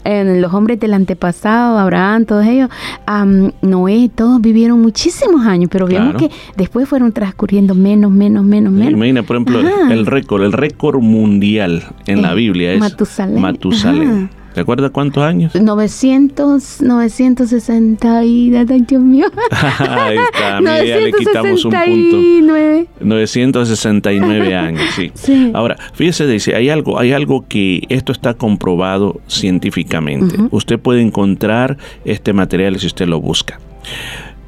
eh, 0.05 0.37
los 0.39 0.53
hombres 0.53 0.79
del 0.79 0.93
antepasado, 0.93 1.77
Abraham, 1.79 2.25
todos 2.25 2.45
ellos, 2.45 2.69
am, 3.05 3.51
Noé, 3.61 4.09
todos 4.13 4.39
vivieron 4.41 4.81
muchísimos 4.81 5.45
años, 5.45 5.69
pero 5.71 5.87
vemos 5.87 6.12
Que 6.19 6.29
después 6.57 6.87
fueron 6.87 7.11
transcurriendo 7.11 7.75
menos, 7.75 8.11
menos, 8.11 8.43
menos, 8.43 8.71
menos. 8.73 8.93
Imagina, 8.93 9.23
por 9.23 9.35
ejemplo, 9.37 9.59
el 9.91 10.05
récord, 10.05 10.43
el 10.43 10.53
récord 10.53 10.99
mundial 11.01 11.83
en 12.07 12.21
la 12.21 12.33
Eh, 12.33 12.35
Biblia 12.35 12.73
es 12.73 12.79
Matusalén. 12.79 13.41
Matusalén. 13.41 14.29
¿Te 14.53 14.61
acuerdas 14.61 14.91
cuántos 14.91 15.23
años? 15.23 15.55
900, 15.55 16.81
960 16.83 18.23
y... 18.23 18.51
Dios 18.51 19.01
mío. 19.01 19.25
Ahí 19.51 20.17
está, 20.31 20.59
mira, 20.61 20.99
le 20.99 21.11
quitamos 21.11 21.65
un 21.65 21.71
punto. 21.71 22.17
969. 22.17 22.87
969 22.99 24.55
años, 24.55 24.81
sí. 24.95 25.11
Sí. 25.15 25.51
Ahora, 25.55 25.75
fíjese, 25.93 26.27
dice, 26.27 26.55
hay 26.55 26.69
algo, 26.69 26.99
hay 26.99 27.13
algo 27.13 27.45
que 27.47 27.81
esto 27.89 28.11
está 28.11 28.35
comprobado 28.35 29.21
científicamente. 29.27 30.35
Usted 30.51 30.77
puede 30.79 31.01
encontrar 31.01 31.77
este 32.05 32.33
material 32.33 32.79
si 32.79 32.85
usted 32.87 33.07
lo 33.07 33.19
busca. 33.19 33.59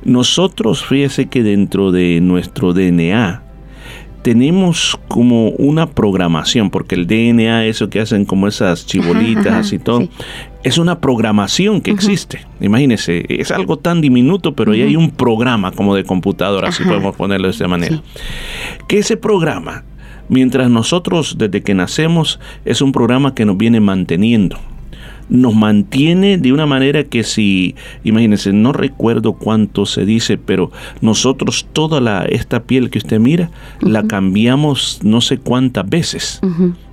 Nosotros, 0.06 0.86
fíjese 0.86 1.26
que 1.26 1.42
dentro 1.44 1.92
de 1.92 2.22
nuestro 2.22 2.74
DNA 2.74 3.42
tenemos 4.22 5.00
como 5.08 5.50
una 5.50 5.88
programación, 5.88 6.72
porque 6.72 6.96
el 6.96 7.06
DNA, 7.06 7.66
eso 7.66 7.90
que 7.90 8.00
hacen 8.00 8.26
como 8.26 8.48
esas 8.48 8.86
chibolitas, 8.88 9.46
ajá, 9.46 9.60
así 9.60 9.78
todo, 9.78 10.02
sí. 10.02 10.10
es 10.64 10.80
una 10.80 11.00
programación 11.00 11.80
que 11.80 11.92
existe. 11.92 12.40
Imagínese, 12.60 13.26
es 13.30 13.52
algo 13.52 13.78
tan 13.78 14.02
diminuto, 14.02 14.56
pero 14.56 14.72
ahí 14.72 14.82
hay 14.82 14.96
un 14.96 15.12
programa 15.12 15.72
como 15.72 15.96
de 15.96 16.04
computadora, 16.04 16.72
si 16.72 16.84
podemos 16.84 17.16
ponerlo 17.16 17.48
de 17.48 17.52
esta 17.52 17.68
manera. 17.68 18.02
Que 18.88 18.98
ese 18.98 19.16
programa, 19.16 19.84
mientras 20.28 20.72
nosotros 20.72 21.36
desde 21.38 21.62
que 21.62 21.76
nacemos, 21.76 22.40
es 22.64 22.82
un 22.82 22.92
programa 22.92 23.36
que 23.36 23.46
nos 23.46 23.58
viene 23.58 23.80
manteniendo. 23.80 24.58
Nos 25.30 25.56
mantiene 25.56 26.38
de 26.38 26.54
una 26.54 26.66
manera 26.66 27.04
que 27.04 27.24
si, 27.24 27.76
imagínense, 28.04 28.54
no 28.54 28.74
recuerdo 28.74 29.34
cuánto 29.34 29.86
se 29.86 30.06
dice, 30.06 30.38
pero 30.38 30.72
nosotros 31.02 31.68
toda 31.74 32.00
la, 32.00 32.26
esta 32.26 32.64
piel 32.64 32.90
que 32.90 33.00
usted 33.00 33.20
mira, 33.20 33.50
la 33.82 34.04
cambiamos 34.04 35.00
no 35.04 35.22
sé 35.22 35.38
cuántas 35.38 35.90
veces. 35.90 36.40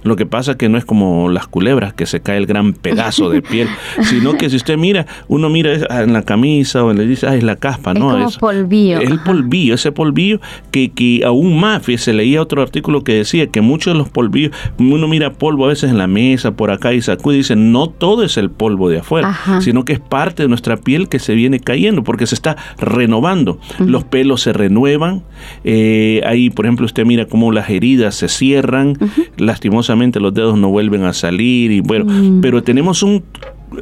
Lo 0.02 0.16
que 0.16 0.26
pasa 0.26 0.56
que 0.56 0.68
no 0.68 0.78
es 0.78 0.84
como 0.84 1.28
las 1.28 1.46
culebras, 1.46 1.94
que 1.94 2.06
se 2.06 2.20
cae 2.20 2.38
el 2.38 2.46
gran 2.46 2.72
pedazo 2.72 3.30
de 3.30 3.42
piel, 3.42 3.68
sino 4.02 4.36
que 4.36 4.50
si 4.50 4.56
usted 4.56 4.76
mira, 4.76 5.06
uno 5.28 5.48
mira 5.48 5.74
en 6.02 6.12
la 6.12 6.22
camisa 6.22 6.84
o 6.84 6.92
le 6.92 7.06
dice, 7.06 7.26
ah, 7.26 7.36
es 7.36 7.42
la 7.42 7.56
caspa, 7.56 7.94
¿no? 7.94 8.16
Es 8.16 8.38
como 8.38 8.52
polvillo. 8.52 9.00
El 9.00 9.20
polvillo, 9.20 9.74
ese 9.74 9.92
polvillo 9.92 10.40
que, 10.70 10.90
que 10.90 11.22
aún 11.24 11.58
más, 11.58 11.82
se 11.96 12.12
leía 12.12 12.42
otro 12.42 12.62
artículo 12.62 13.04
que 13.04 13.14
decía 13.14 13.46
que 13.46 13.60
muchos 13.60 13.94
de 13.94 13.98
los 13.98 14.08
polvillos, 14.08 14.52
uno 14.78 15.06
mira 15.08 15.32
polvo 15.32 15.66
a 15.66 15.68
veces 15.68 15.90
en 15.90 15.98
la 15.98 16.06
mesa, 16.06 16.52
por 16.52 16.70
acá 16.70 16.92
y 16.92 17.02
sacude 17.02 17.36
y 17.36 17.38
dice, 17.38 17.56
no 17.56 17.88
todo 17.88 18.24
es 18.24 18.36
el 18.36 18.50
polvo 18.50 18.88
de 18.88 18.98
afuera, 18.98 19.38
sino 19.60 19.84
que 19.84 19.92
es 19.94 20.00
parte 20.00 20.42
de 20.42 20.48
nuestra 20.48 20.76
piel 20.76 21.08
que 21.08 21.18
se 21.18 21.34
viene 21.34 21.60
cayendo 21.60 22.02
porque 22.02 22.26
se 22.26 22.34
está 22.34 22.56
renovando. 22.78 23.58
Los 23.78 24.04
pelos 24.04 24.42
se 24.42 24.52
renuevan, 24.52 25.22
eh, 25.64 26.22
ahí 26.26 26.50
por 26.50 26.66
ejemplo 26.66 26.86
usted 26.86 27.04
mira 27.04 27.26
cómo 27.26 27.52
las 27.52 27.70
heridas 27.70 28.14
se 28.14 28.28
cierran, 28.28 28.96
lastimosamente 29.36 29.91
los 30.20 30.34
dedos 30.34 30.58
no 30.58 30.68
vuelven 30.68 31.04
a 31.04 31.12
salir 31.12 31.70
y 31.70 31.80
bueno, 31.80 32.40
pero 32.40 32.62
tenemos 32.62 33.02
un 33.02 33.22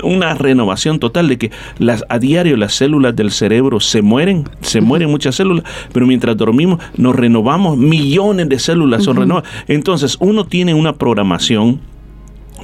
una 0.02 0.34
renovación 0.34 0.98
total 0.98 1.28
de 1.28 1.38
que 1.38 1.50
las, 1.78 2.04
a 2.08 2.18
diario 2.18 2.56
las 2.56 2.74
células 2.74 3.16
del 3.16 3.30
cerebro 3.30 3.80
se 3.80 4.02
mueren, 4.02 4.44
se 4.60 4.80
mueren 4.80 5.10
muchas 5.10 5.34
células, 5.34 5.64
pero 5.92 6.06
mientras 6.06 6.36
dormimos 6.36 6.80
nos 6.96 7.16
renovamos, 7.16 7.76
millones 7.76 8.48
de 8.48 8.58
células 8.58 9.04
son 9.04 9.16
renovadas. 9.16 9.50
Entonces 9.68 10.16
uno 10.20 10.44
tiene 10.44 10.74
una 10.74 10.92
programación 10.94 11.80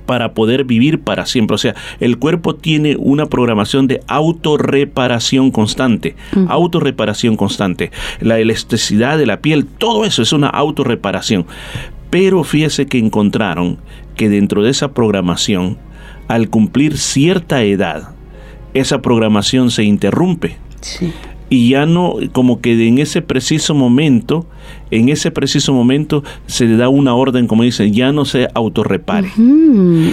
para 0.07 0.32
poder 0.32 0.64
vivir 0.64 1.00
para 1.00 1.26
siempre. 1.26 1.57
O 1.57 1.59
sea, 1.59 1.74
el 2.00 2.18
cuerpo 2.18 2.54
tiene 2.54 2.96
una 2.98 3.26
programación 3.26 3.86
de 3.86 4.00
autorreparación 4.07 5.50
constante, 5.50 6.16
autorreparación 6.48 7.36
constante. 7.36 7.90
La 8.20 8.38
elasticidad 8.38 9.18
de 9.18 9.26
la 9.26 9.40
piel, 9.40 9.66
todo 9.66 10.04
eso 10.04 10.22
es 10.22 10.32
una 10.32 10.48
autorreparación. 10.48 11.46
Pero 12.11 12.44
fíjese 12.44 12.86
que 12.86 12.98
encontraron 12.98 13.78
que 14.14 14.28
dentro 14.28 14.62
de 14.62 14.70
esa 14.70 14.92
programación, 14.92 15.76
al 16.28 16.48
cumplir 16.48 16.96
cierta 16.96 17.62
edad, 17.62 18.11
esa 18.74 19.02
programación 19.02 19.70
se 19.70 19.84
interrumpe. 19.84 20.57
Y 21.48 21.70
ya 21.70 21.86
no, 21.86 22.14
como 22.32 22.61
que 22.61 22.88
en 22.88 22.98
ese 22.98 23.22
preciso 23.22 23.74
momento, 23.74 24.46
en 24.90 25.08
ese 25.08 25.30
preciso 25.30 25.72
momento 25.72 26.22
se 26.46 26.66
le 26.66 26.76
da 26.76 26.88
una 26.88 27.14
orden, 27.14 27.46
como 27.46 27.62
dicen, 27.62 27.92
ya 27.92 28.12
no 28.12 28.24
se 28.24 28.48
autorrepare. 28.54 29.30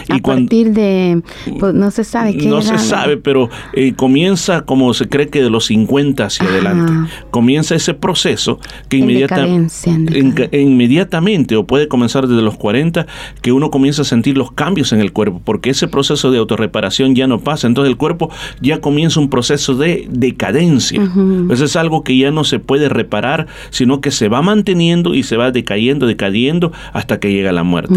a 0.09 0.17
partir 0.19 0.71
de, 0.71 1.21
pues, 1.59 1.73
no 1.73 1.91
se 1.91 2.03
sabe 2.03 2.37
qué 2.37 2.47
No 2.47 2.61
se 2.61 2.77
sabe, 2.77 3.17
pero 3.17 3.49
eh, 3.73 3.93
comienza 3.93 4.61
como 4.61 4.93
se 4.93 5.07
cree 5.07 5.29
que 5.29 5.41
de 5.41 5.49
los 5.49 5.65
50 5.65 6.25
hacia 6.25 6.47
adelante. 6.47 6.93
Comienza 7.31 7.75
ese 7.75 7.93
proceso 7.93 8.59
que 8.89 8.97
inmediatamente, 8.97 11.55
o 11.55 11.65
puede 11.65 11.87
comenzar 11.87 12.27
desde 12.27 12.41
los 12.41 12.57
40, 12.57 13.07
que 13.41 13.51
uno 13.51 13.71
comienza 13.71 14.03
a 14.03 14.05
sentir 14.05 14.37
los 14.37 14.51
cambios 14.51 14.93
en 14.93 14.99
el 14.99 15.13
cuerpo, 15.13 15.41
porque 15.43 15.71
ese 15.71 15.87
proceso 15.87 16.31
de 16.31 16.39
autorreparación 16.39 17.15
ya 17.15 17.27
no 17.27 17.39
pasa. 17.39 17.67
Entonces 17.67 17.89
el 17.89 17.97
cuerpo 17.97 18.29
ya 18.61 18.81
comienza 18.81 19.19
un 19.19 19.29
proceso 19.29 19.75
de 19.75 20.07
decadencia. 20.09 21.01
Eso 21.49 21.65
es 21.65 21.75
algo 21.75 22.03
que 22.03 22.17
ya 22.17 22.31
no 22.31 22.43
se 22.43 22.59
puede 22.59 22.89
reparar, 22.89 23.47
sino 23.69 24.01
que 24.01 24.11
se 24.11 24.29
va 24.29 24.41
a 24.49 24.63
teniendo 24.63 25.13
y 25.15 25.23
se 25.23 25.37
va 25.37 25.51
decayendo, 25.51 26.05
decayendo 26.05 26.71
hasta 26.91 27.19
que 27.19 27.31
llega 27.31 27.51
la 27.51 27.63
muerte. 27.63 27.95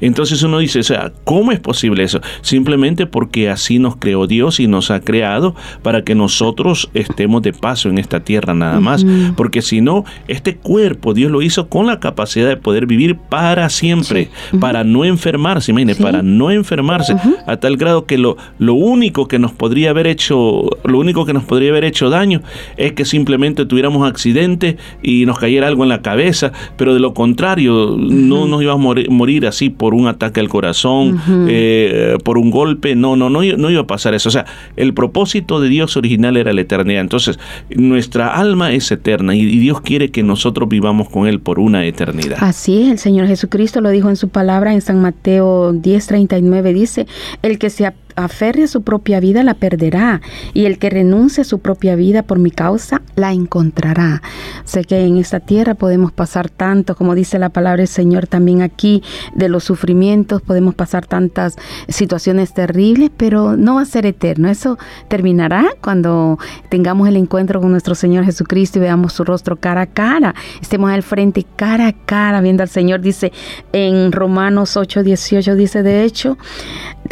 Entonces 0.00 0.42
uno 0.42 0.58
dice, 0.58 0.80
o 0.80 0.84
sea, 0.84 1.12
¿cómo 1.24 1.52
es 1.52 1.60
posible 1.60 2.04
eso? 2.04 2.20
Simplemente 2.42 3.06
porque 3.06 3.50
así 3.50 3.78
nos 3.78 3.96
creó 3.96 4.26
Dios 4.26 4.60
y 4.60 4.66
nos 4.68 4.90
ha 4.90 5.00
creado 5.00 5.54
para 5.82 6.04
que 6.04 6.14
nosotros 6.14 6.90
estemos 6.94 7.42
de 7.42 7.52
paso 7.52 7.88
en 7.88 7.98
esta 7.98 8.20
tierra 8.20 8.54
nada 8.54 8.80
más. 8.80 9.04
Porque 9.36 9.62
si 9.62 9.80
no, 9.80 10.04
este 10.28 10.56
cuerpo 10.56 11.14
Dios 11.14 11.32
lo 11.32 11.42
hizo 11.42 11.68
con 11.68 11.86
la 11.86 12.00
capacidad 12.00 12.48
de 12.48 12.56
poder 12.56 12.86
vivir 12.86 13.16
para 13.16 13.68
siempre, 13.68 14.30
para 14.60 14.84
no 14.84 15.04
enfermarse, 15.04 15.72
imagínate, 15.72 16.02
para 16.02 16.22
no 16.22 16.50
enfermarse, 16.50 17.14
a 17.46 17.56
tal 17.56 17.76
grado 17.76 18.06
que 18.06 18.18
lo, 18.18 18.36
lo 18.58 18.74
único 18.74 19.28
que 19.28 19.38
nos 19.38 19.52
podría 19.52 19.90
haber 19.90 20.06
hecho, 20.06 20.68
lo 20.84 20.98
único 20.98 21.24
que 21.26 21.32
nos 21.32 21.44
podría 21.44 21.70
haber 21.70 21.84
hecho 21.84 22.10
daño 22.10 22.42
es 22.76 22.92
que 22.92 23.04
simplemente 23.04 23.66
tuviéramos 23.66 24.06
accidente 24.08 24.76
y 25.02 25.26
nos 25.26 25.38
cayera 25.38 25.66
algo 25.66 25.77
en 25.84 25.90
la 25.90 26.02
cabeza, 26.02 26.52
pero 26.76 26.94
de 26.94 27.00
lo 27.00 27.14
contrario, 27.14 27.96
no 27.98 28.46
nos 28.46 28.62
iba 28.62 28.72
a 28.72 28.76
morir, 28.76 29.46
así 29.46 29.70
por 29.70 29.94
un 29.94 30.06
ataque 30.06 30.40
al 30.40 30.48
corazón, 30.48 31.20
eh, 31.48 32.16
por 32.24 32.38
un 32.38 32.50
golpe, 32.50 32.94
no, 32.94 33.16
no, 33.16 33.30
no, 33.30 33.42
no 33.42 33.70
iba 33.70 33.80
a 33.82 33.86
pasar 33.86 34.14
eso. 34.14 34.28
O 34.28 34.32
sea, 34.32 34.46
el 34.76 34.94
propósito 34.94 35.60
de 35.60 35.68
Dios 35.68 35.96
original 35.96 36.36
era 36.36 36.52
la 36.52 36.60
eternidad. 36.60 37.00
Entonces, 37.00 37.38
nuestra 37.70 38.34
alma 38.34 38.72
es 38.72 38.90
eterna 38.90 39.34
y, 39.34 39.58
Dios 39.58 39.80
quiere 39.80 40.10
que 40.10 40.22
nosotros 40.22 40.68
vivamos 40.68 41.08
con 41.08 41.26
Él 41.26 41.40
por 41.40 41.58
una 41.58 41.84
eternidad. 41.84 42.38
Así 42.40 42.82
es, 42.82 42.90
el 42.90 42.98
Señor 42.98 43.26
Jesucristo 43.26 43.80
lo 43.80 43.90
dijo 43.90 44.08
en 44.08 44.16
su 44.16 44.28
palabra 44.28 44.72
en 44.72 44.80
San 44.80 45.00
Mateo 45.00 45.72
10:39, 45.72 46.72
dice, 46.72 47.06
el 47.42 47.58
que 47.58 47.70
se 47.70 47.86
aferre 48.18 48.64
a 48.64 48.68
su 48.68 48.82
propia 48.82 49.20
vida 49.20 49.42
la 49.42 49.54
perderá 49.54 50.20
y 50.52 50.66
el 50.66 50.78
que 50.78 50.90
renuncie 50.90 51.42
a 51.42 51.44
su 51.44 51.60
propia 51.60 51.96
vida 51.96 52.22
por 52.22 52.38
mi 52.38 52.50
causa 52.50 53.02
la 53.14 53.32
encontrará. 53.32 54.22
Sé 54.64 54.84
que 54.84 55.04
en 55.04 55.16
esta 55.16 55.40
tierra 55.40 55.74
podemos 55.74 56.12
pasar 56.12 56.50
tanto, 56.50 56.94
como 56.94 57.14
dice 57.14 57.38
la 57.38 57.48
palabra 57.48 57.78
del 57.78 57.88
Señor 57.88 58.26
también 58.26 58.62
aquí, 58.62 59.02
de 59.34 59.48
los 59.48 59.64
sufrimientos, 59.64 60.42
podemos 60.42 60.74
pasar 60.74 61.06
tantas 61.06 61.56
situaciones 61.88 62.52
terribles, 62.52 63.10
pero 63.16 63.56
no 63.56 63.76
va 63.76 63.82
a 63.82 63.86
ser 63.86 64.06
eterno. 64.06 64.48
Eso 64.48 64.78
terminará 65.08 65.66
cuando 65.80 66.38
tengamos 66.68 67.08
el 67.08 67.16
encuentro 67.16 67.60
con 67.60 67.70
nuestro 67.70 67.94
Señor 67.94 68.24
Jesucristo 68.24 68.78
y 68.78 68.82
veamos 68.82 69.12
su 69.12 69.24
rostro 69.24 69.56
cara 69.56 69.82
a 69.82 69.86
cara, 69.86 70.34
estemos 70.60 70.90
al 70.90 71.02
frente 71.02 71.46
cara 71.56 71.88
a 71.88 71.92
cara 71.92 72.40
viendo 72.40 72.62
al 72.62 72.68
Señor. 72.68 73.00
Dice 73.00 73.32
en 73.72 74.12
Romanos 74.12 74.76
8, 74.76 75.02
18, 75.02 75.54
dice 75.54 75.82
de 75.82 76.04
hecho, 76.04 76.36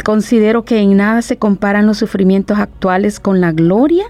considero 0.03 0.63
que 0.63 0.79
en 0.79 0.96
nada 0.97 1.21
se 1.21 1.37
comparan 1.37 1.85
los 1.85 1.97
sufrimientos 1.97 2.59
actuales 2.59 3.19
con 3.19 3.39
la 3.39 3.51
gloria 3.51 4.05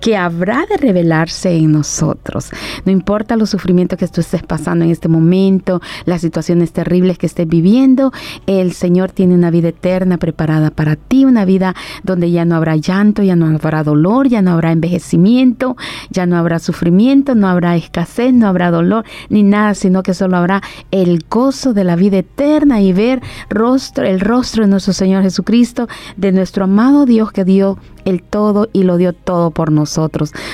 que 0.00 0.16
habrá 0.16 0.66
de 0.66 0.76
revelarse 0.76 1.56
en 1.56 1.72
nosotros. 1.72 2.50
No 2.84 2.92
importa 2.92 3.36
los 3.36 3.50
sufrimientos 3.50 3.98
que 3.98 4.08
tú 4.08 4.20
estés 4.20 4.42
pasando 4.42 4.84
en 4.84 4.90
este 4.90 5.08
momento, 5.08 5.80
las 6.06 6.22
situaciones 6.22 6.72
terribles 6.72 7.18
que 7.18 7.26
estés 7.26 7.46
viviendo, 7.46 8.12
el 8.46 8.72
Señor 8.72 9.12
tiene 9.12 9.34
una 9.34 9.50
vida 9.50 9.68
eterna 9.68 10.18
preparada 10.18 10.70
para 10.70 10.96
ti, 10.96 11.24
una 11.24 11.44
vida 11.44 11.74
donde 12.02 12.30
ya 12.30 12.44
no 12.44 12.56
habrá 12.56 12.76
llanto, 12.76 13.22
ya 13.22 13.36
no 13.36 13.46
habrá 13.46 13.84
dolor, 13.84 14.28
ya 14.28 14.42
no 14.42 14.52
habrá 14.52 14.72
envejecimiento, 14.72 15.76
ya 16.10 16.26
no 16.26 16.36
habrá 16.36 16.58
sufrimiento, 16.58 17.34
no 17.34 17.48
habrá 17.48 17.76
escasez, 17.76 18.32
no 18.32 18.46
habrá 18.48 18.70
dolor, 18.70 19.04
ni 19.28 19.42
nada, 19.42 19.74
sino 19.74 20.02
que 20.02 20.14
solo 20.14 20.36
habrá 20.36 20.62
el 20.90 21.24
gozo 21.28 21.74
de 21.74 21.84
la 21.84 21.96
vida 21.96 22.18
eterna 22.18 22.80
y 22.80 22.92
ver 22.92 23.20
rostro, 23.48 24.04
el 24.06 24.20
rostro 24.20 24.64
de 24.64 24.70
nuestro 24.70 24.92
Señor 24.92 25.22
Jesucristo, 25.22 25.88
de 26.16 26.32
nuestro 26.32 26.64
amado 26.64 27.04
Dios 27.04 27.32
que 27.32 27.44
dio 27.44 27.78
el 28.04 28.22
todo 28.22 28.68
y 28.72 28.84
lo 28.84 28.96
dio 28.96 29.12
todo 29.12 29.50
por 29.50 29.70
nosotros. 29.70 29.89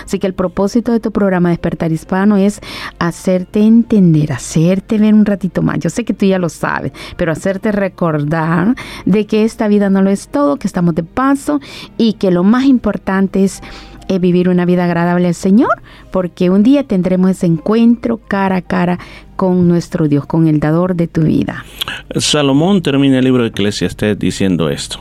Así 0.04 0.18
que 0.18 0.26
el 0.26 0.34
propósito 0.34 0.92
de 0.92 1.00
tu 1.00 1.12
programa 1.12 1.50
Despertar 1.50 1.92
Hispano 1.92 2.36
es 2.36 2.60
hacerte 2.98 3.60
entender, 3.60 4.32
hacerte 4.32 4.98
ver 4.98 5.14
un 5.14 5.26
ratito 5.26 5.62
más. 5.62 5.78
Yo 5.78 5.90
sé 5.90 6.04
que 6.04 6.14
tú 6.14 6.26
ya 6.26 6.38
lo 6.38 6.48
sabes, 6.48 6.92
pero 7.16 7.32
hacerte 7.32 7.72
recordar 7.72 8.74
de 9.04 9.26
que 9.26 9.44
esta 9.44 9.68
vida 9.68 9.90
no 9.90 10.02
lo 10.02 10.10
es 10.10 10.28
todo, 10.28 10.56
que 10.56 10.66
estamos 10.66 10.94
de 10.94 11.02
paso 11.02 11.60
y 11.98 12.14
que 12.14 12.30
lo 12.30 12.44
más 12.44 12.64
importante 12.64 13.44
es 13.44 13.60
eh, 14.08 14.18
vivir 14.18 14.48
una 14.48 14.64
vida 14.64 14.84
agradable 14.84 15.28
al 15.28 15.34
Señor, 15.34 15.82
porque 16.12 16.48
un 16.50 16.62
día 16.62 16.84
tendremos 16.84 17.30
ese 17.32 17.46
encuentro 17.46 18.18
cara 18.18 18.56
a 18.56 18.62
cara 18.62 18.98
con 19.34 19.66
nuestro 19.68 20.08
Dios, 20.08 20.26
con 20.26 20.46
el 20.46 20.60
dador 20.60 20.94
de 20.94 21.08
tu 21.08 21.22
vida. 21.22 21.64
Salomón 22.14 22.82
termina 22.82 23.18
el 23.18 23.24
libro 23.24 23.42
de 23.42 23.48
Eclesiastes 23.48 24.18
diciendo 24.18 24.70
esto 24.70 25.00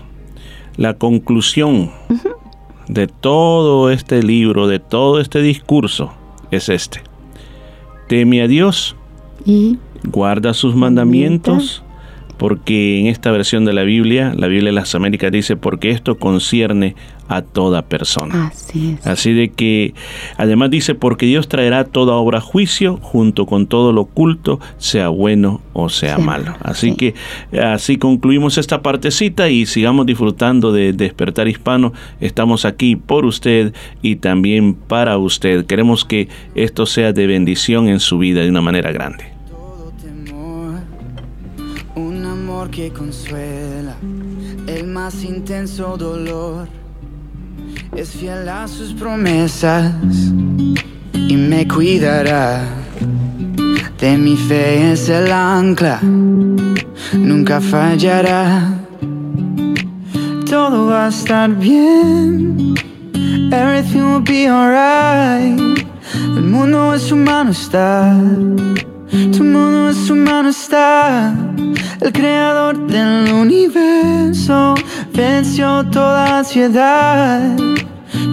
la 0.78 0.96
conclusión 0.96 1.92
de 2.88 3.08
todo 3.08 3.90
este 3.90 4.22
libro, 4.24 4.68
de 4.68 4.80
todo 4.80 5.20
este 5.20 5.42
discurso, 5.42 6.14
es 6.52 6.70
este. 6.70 7.02
Teme 8.08 8.42
a 8.42 8.48
Dios 8.48 8.96
y 9.46 9.78
guarda 10.04 10.54
sus 10.54 10.76
mandamientos 10.76 11.84
porque 12.38 13.00
en 13.00 13.08
esta 13.08 13.32
versión 13.32 13.66
de 13.66 13.74
la 13.74 13.84
Biblia, 13.84 14.34
la 14.36 14.48
Biblia 14.48 14.70
de 14.70 14.76
las 14.76 14.94
Américas 14.94 15.32
dice, 15.32 15.56
porque 15.56 15.92
esto 15.92 16.18
concierne 16.18 16.96
a 17.28 17.41
toda 17.41 17.84
persona. 17.84 18.47
Así 18.47 18.97
es. 18.99 19.07
Así 19.07 19.34
de 19.34 19.49
que, 19.49 19.93
además 20.38 20.69
dice, 20.69 20.95
porque 20.95 21.26
Dios 21.26 21.47
traerá 21.47 21.84
toda 21.86 22.15
obra 22.15 22.39
a 22.39 22.41
juicio 22.41 22.97
junto 22.97 23.45
con 23.45 23.67
todo 23.67 23.91
lo 23.93 24.01
oculto, 24.01 24.59
sea 24.78 25.09
bueno 25.09 25.61
o 25.73 25.89
sea 25.89 26.17
malo. 26.17 26.55
Así 26.61 26.95
que 26.95 27.15
así 27.61 27.97
concluimos 27.97 28.57
esta 28.57 28.82
partecita 28.82 29.49
y 29.49 29.65
sigamos 29.65 30.05
disfrutando 30.05 30.71
de 30.71 30.93
Despertar 30.93 31.47
Hispano. 31.47 31.93
Estamos 32.19 32.65
aquí 32.65 32.95
por 32.95 33.26
usted 33.26 33.73
y 34.01 34.17
también 34.17 34.73
para 34.73 35.17
usted. 35.17 35.65
Queremos 35.65 36.05
que 36.05 36.30
esto 36.55 36.86
sea 36.86 37.13
de 37.13 37.28
bendición 37.28 37.88
en 37.88 37.99
su 37.99 38.17
vida 38.17 38.41
de 38.41 38.49
una 38.49 38.61
manera 38.61 38.91
grande. 38.91 39.26
Un 41.95 42.26
amor 42.26 42.69
que 42.69 42.89
consuela 42.89 43.95
el 44.67 44.88
más 44.88 45.23
intenso 45.23 45.95
dolor. 45.97 46.67
Es 47.96 48.10
fiel 48.10 48.50
a 48.50 48.68
sus 48.68 48.93
promesas 48.93 49.93
y 51.14 51.38
me 51.38 51.66
cuidará. 51.66 52.62
De 54.00 54.18
mi 54.18 54.36
fe 54.36 54.91
es 54.91 55.08
el 55.08 55.32
ancla, 55.32 56.02
nunca 57.14 57.62
fallará. 57.62 58.68
Todo 60.46 60.88
va 60.88 61.06
a 61.06 61.10
estar 61.10 61.50
bien, 61.50 62.76
everything 63.52 64.02
will 64.02 64.22
be 64.22 64.48
alright. 64.48 65.58
El 66.36 66.43
mundo 66.43 66.93
en 66.93 67.00
su 67.00 67.16
mano 67.16 67.52
está, 67.52 68.14
tu 69.32 69.43
mundo 69.43 69.89
en 69.89 69.96
su 69.96 70.16
mano 70.16 70.50
está. 70.50 71.34
El 72.02 72.12
creador 72.12 72.88
del 72.88 73.32
universo 73.32 74.76
venció 75.16 75.84
toda 75.91 76.39
ansiedad. 76.39 77.55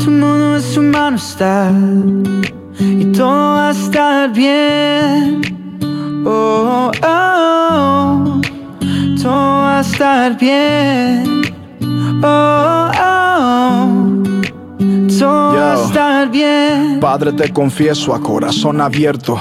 Tu 0.03 0.11
mundo 0.11 0.57
en 0.57 0.63
su 0.63 0.83
mano 0.83 1.17
está 1.17 1.71
y 2.79 3.05
todo 3.13 3.55
va 3.55 3.69
a 3.69 3.71
estar 3.71 4.33
bien. 4.33 5.41
Oh, 6.25 6.91
oh, 6.91 6.91
oh. 7.03 8.41
todo 9.21 9.33
va 9.33 9.79
a 9.79 9.81
estar 9.81 10.39
bien. 10.39 11.43
Oh, 12.23 12.91
oh, 13.01 14.23
todo 15.19 15.55
va 15.55 15.73
a 15.73 15.77
Yo. 15.77 15.85
estar 15.85 16.31
bien. 16.31 16.99
Padre, 17.01 17.33
te 17.33 17.53
confieso 17.53 18.15
a 18.15 18.21
corazón 18.21 18.81
abierto 18.81 19.41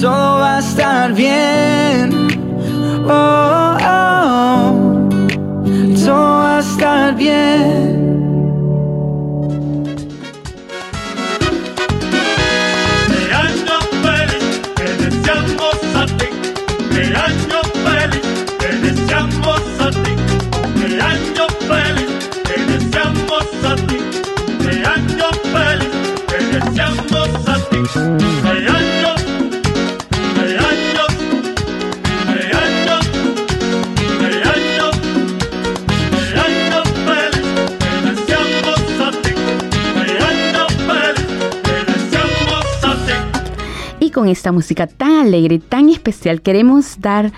todo 0.00 0.38
va 0.40 0.56
a 0.56 0.58
estar 0.60 1.12
bien. 1.12 2.28
Oh, 3.08 3.76
oh, 3.82 5.08
todo 6.04 6.38
va 6.38 6.56
a 6.56 6.60
estar 6.60 7.16
bien. 7.16 7.97
Esta 44.28 44.52
música 44.52 44.86
tan 44.86 45.20
alegre, 45.20 45.58
tan 45.58 45.88
especial, 45.88 46.40
queremos 46.42 47.00
dar 47.00 47.32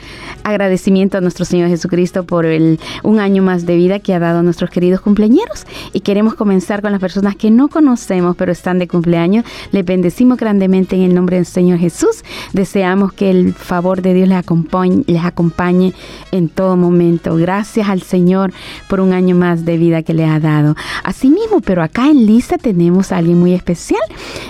agradecimiento 0.45 1.18
a 1.18 1.20
nuestro 1.20 1.45
Señor 1.45 1.68
Jesucristo 1.68 2.24
por 2.24 2.47
el, 2.47 2.78
un 3.03 3.20
año 3.20 3.43
más 3.43 3.66
de 3.66 3.76
vida 3.76 3.99
que 3.99 4.14
ha 4.14 4.18
dado 4.18 4.41
a 4.41 4.43
nuestros 4.43 4.70
queridos 4.70 5.01
cumpleañeros. 5.01 5.66
Y 5.93 6.01
queremos 6.01 6.34
comenzar 6.34 6.82
con 6.82 6.93
las 6.93 7.01
personas 7.01 7.36
que 7.36 7.51
no 7.51 7.68
conocemos, 7.68 8.36
pero 8.36 8.53
están 8.53 8.78
de 8.78 8.88
cumpleaños. 8.88 9.45
Les 9.72 9.84
bendecimos 9.84 10.38
grandemente 10.38 10.97
en 10.97 11.03
el 11.03 11.14
nombre 11.14 11.36
del 11.36 11.47
Señor 11.47 11.78
Jesús. 11.78 12.24
Deseamos 12.53 13.12
que 13.12 13.30
el 13.30 13.55
favor 13.55 14.03
de 14.03 14.14
Dios 14.14 14.28
les 14.28 14.38
acompañe, 14.38 15.05
les 15.07 15.24
acompañe 15.24 15.95
en 16.32 16.49
todo 16.49 16.76
momento. 16.76 17.36
Gracias 17.36 17.88
al 17.88 18.03
Señor 18.03 18.53
por 18.88 19.01
un 19.01 19.12
año 19.12 19.36
más 19.36 19.64
de 19.64 19.78
vida 19.78 20.03
que 20.03 20.14
le 20.14 20.24
ha 20.24 20.41
dado. 20.41 20.76
Asimismo, 21.05 21.61
pero 21.61 21.82
acá 21.82 22.09
en 22.09 22.26
lista 22.26 22.59
tenemos 22.59 23.12
a 23.12 23.18
alguien 23.18 23.38
muy 23.38 23.55
especial. 23.55 24.01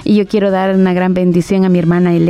Y 0.05 0.17
yo 0.17 0.27
quiero 0.27 0.51
dar 0.51 0.75
una 0.75 0.93
gran 0.93 1.15
bendición 1.15 1.65
a 1.65 1.69
mi 1.69 1.79
hermana 1.79 2.15
Elena 2.15 2.30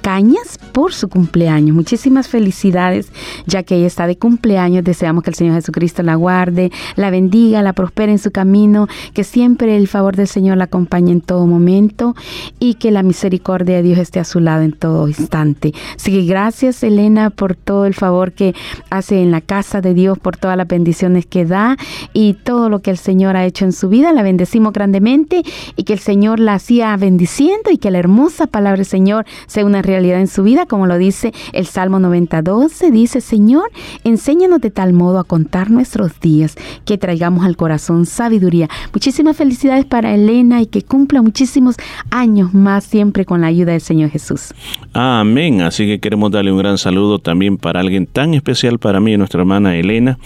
Cañas 0.00 0.58
por 0.72 0.92
su 0.92 1.08
cumpleaños. 1.08 1.74
Muchísimas 1.74 2.28
felicidades, 2.28 3.10
ya 3.46 3.62
que 3.62 3.76
ella 3.76 3.86
está 3.86 4.06
de 4.06 4.18
cumpleaños. 4.18 4.84
Deseamos 4.84 5.24
que 5.24 5.30
el 5.30 5.36
Señor 5.36 5.54
Jesucristo 5.54 6.02
la 6.02 6.14
guarde, 6.14 6.70
la 6.96 7.10
bendiga, 7.10 7.62
la 7.62 7.72
prospere 7.72 8.12
en 8.12 8.18
su 8.18 8.30
camino, 8.30 8.86
que 9.14 9.24
siempre 9.24 9.76
el 9.76 9.88
favor 9.88 10.14
del 10.14 10.28
Señor 10.28 10.58
la 10.58 10.64
acompañe 10.64 11.10
en 11.10 11.20
todo 11.22 11.46
momento 11.46 12.14
y 12.58 12.74
que 12.74 12.90
la 12.90 13.02
misericordia 13.02 13.76
de 13.76 13.82
Dios 13.82 13.98
esté 13.98 14.20
a 14.20 14.24
su 14.24 14.40
lado 14.40 14.62
en 14.62 14.72
todo 14.72 15.08
instante. 15.08 15.72
Así 15.96 16.12
que 16.12 16.24
gracias, 16.26 16.82
Elena, 16.82 17.30
por 17.30 17.56
todo 17.56 17.86
el 17.86 17.94
favor 17.94 18.32
que 18.32 18.54
hace 18.90 19.22
en 19.22 19.30
la 19.30 19.40
casa 19.40 19.80
de 19.80 19.94
Dios, 19.94 20.18
por 20.18 20.36
todas 20.36 20.56
las 20.56 20.68
bendiciones 20.68 21.24
que 21.24 21.44
da 21.44 21.76
y 22.12 22.34
todo 22.34 22.68
lo 22.68 22.80
que 22.80 22.90
el 22.90 22.98
Señor 22.98 23.36
ha 23.36 23.46
hecho 23.46 23.64
en 23.64 23.72
su 23.72 23.88
vida. 23.88 24.12
La 24.12 24.22
bendecimos 24.22 24.72
grandemente 24.72 25.42
y 25.76 25.84
que 25.84 25.94
el 25.94 25.98
Señor 25.98 26.40
la 26.40 26.58
siga 26.58 26.96
bendiciendo 26.96 27.70
y 27.70 27.78
que 27.78 27.90
la 27.90 27.98
hermosa 27.98 28.46
palabra 28.46 28.76
del 28.76 28.86
Señor 28.86 29.23
sea 29.46 29.64
una 29.64 29.82
realidad 29.82 30.20
en 30.20 30.28
su 30.28 30.42
vida, 30.42 30.66
como 30.66 30.86
lo 30.86 30.98
dice 30.98 31.32
el 31.52 31.66
Salmo 31.66 31.98
90:12, 31.98 32.90
dice, 32.90 33.20
Señor, 33.20 33.70
enséñanos 34.04 34.60
de 34.60 34.70
tal 34.70 34.92
modo 34.92 35.18
a 35.18 35.24
contar 35.24 35.70
nuestros 35.70 36.20
días, 36.20 36.56
que 36.84 36.98
traigamos 36.98 37.44
al 37.44 37.56
corazón 37.56 38.06
sabiduría. 38.06 38.68
Muchísimas 38.92 39.36
felicidades 39.36 39.84
para 39.84 40.14
Elena 40.14 40.60
y 40.62 40.66
que 40.66 40.82
cumpla 40.82 41.22
muchísimos 41.22 41.76
años 42.10 42.54
más 42.54 42.84
siempre 42.84 43.24
con 43.24 43.40
la 43.40 43.48
ayuda 43.48 43.72
del 43.72 43.80
Señor 43.80 44.10
Jesús. 44.10 44.54
Amén. 44.92 45.62
Así 45.62 45.86
que 45.86 46.00
queremos 46.00 46.30
darle 46.30 46.52
un 46.52 46.58
gran 46.58 46.78
saludo 46.78 47.18
también 47.18 47.56
para 47.56 47.80
alguien 47.80 48.06
tan 48.06 48.34
especial 48.34 48.78
para 48.78 49.00
mí, 49.00 49.16
nuestra 49.16 49.40
hermana 49.40 49.76
Elena. 49.76 50.18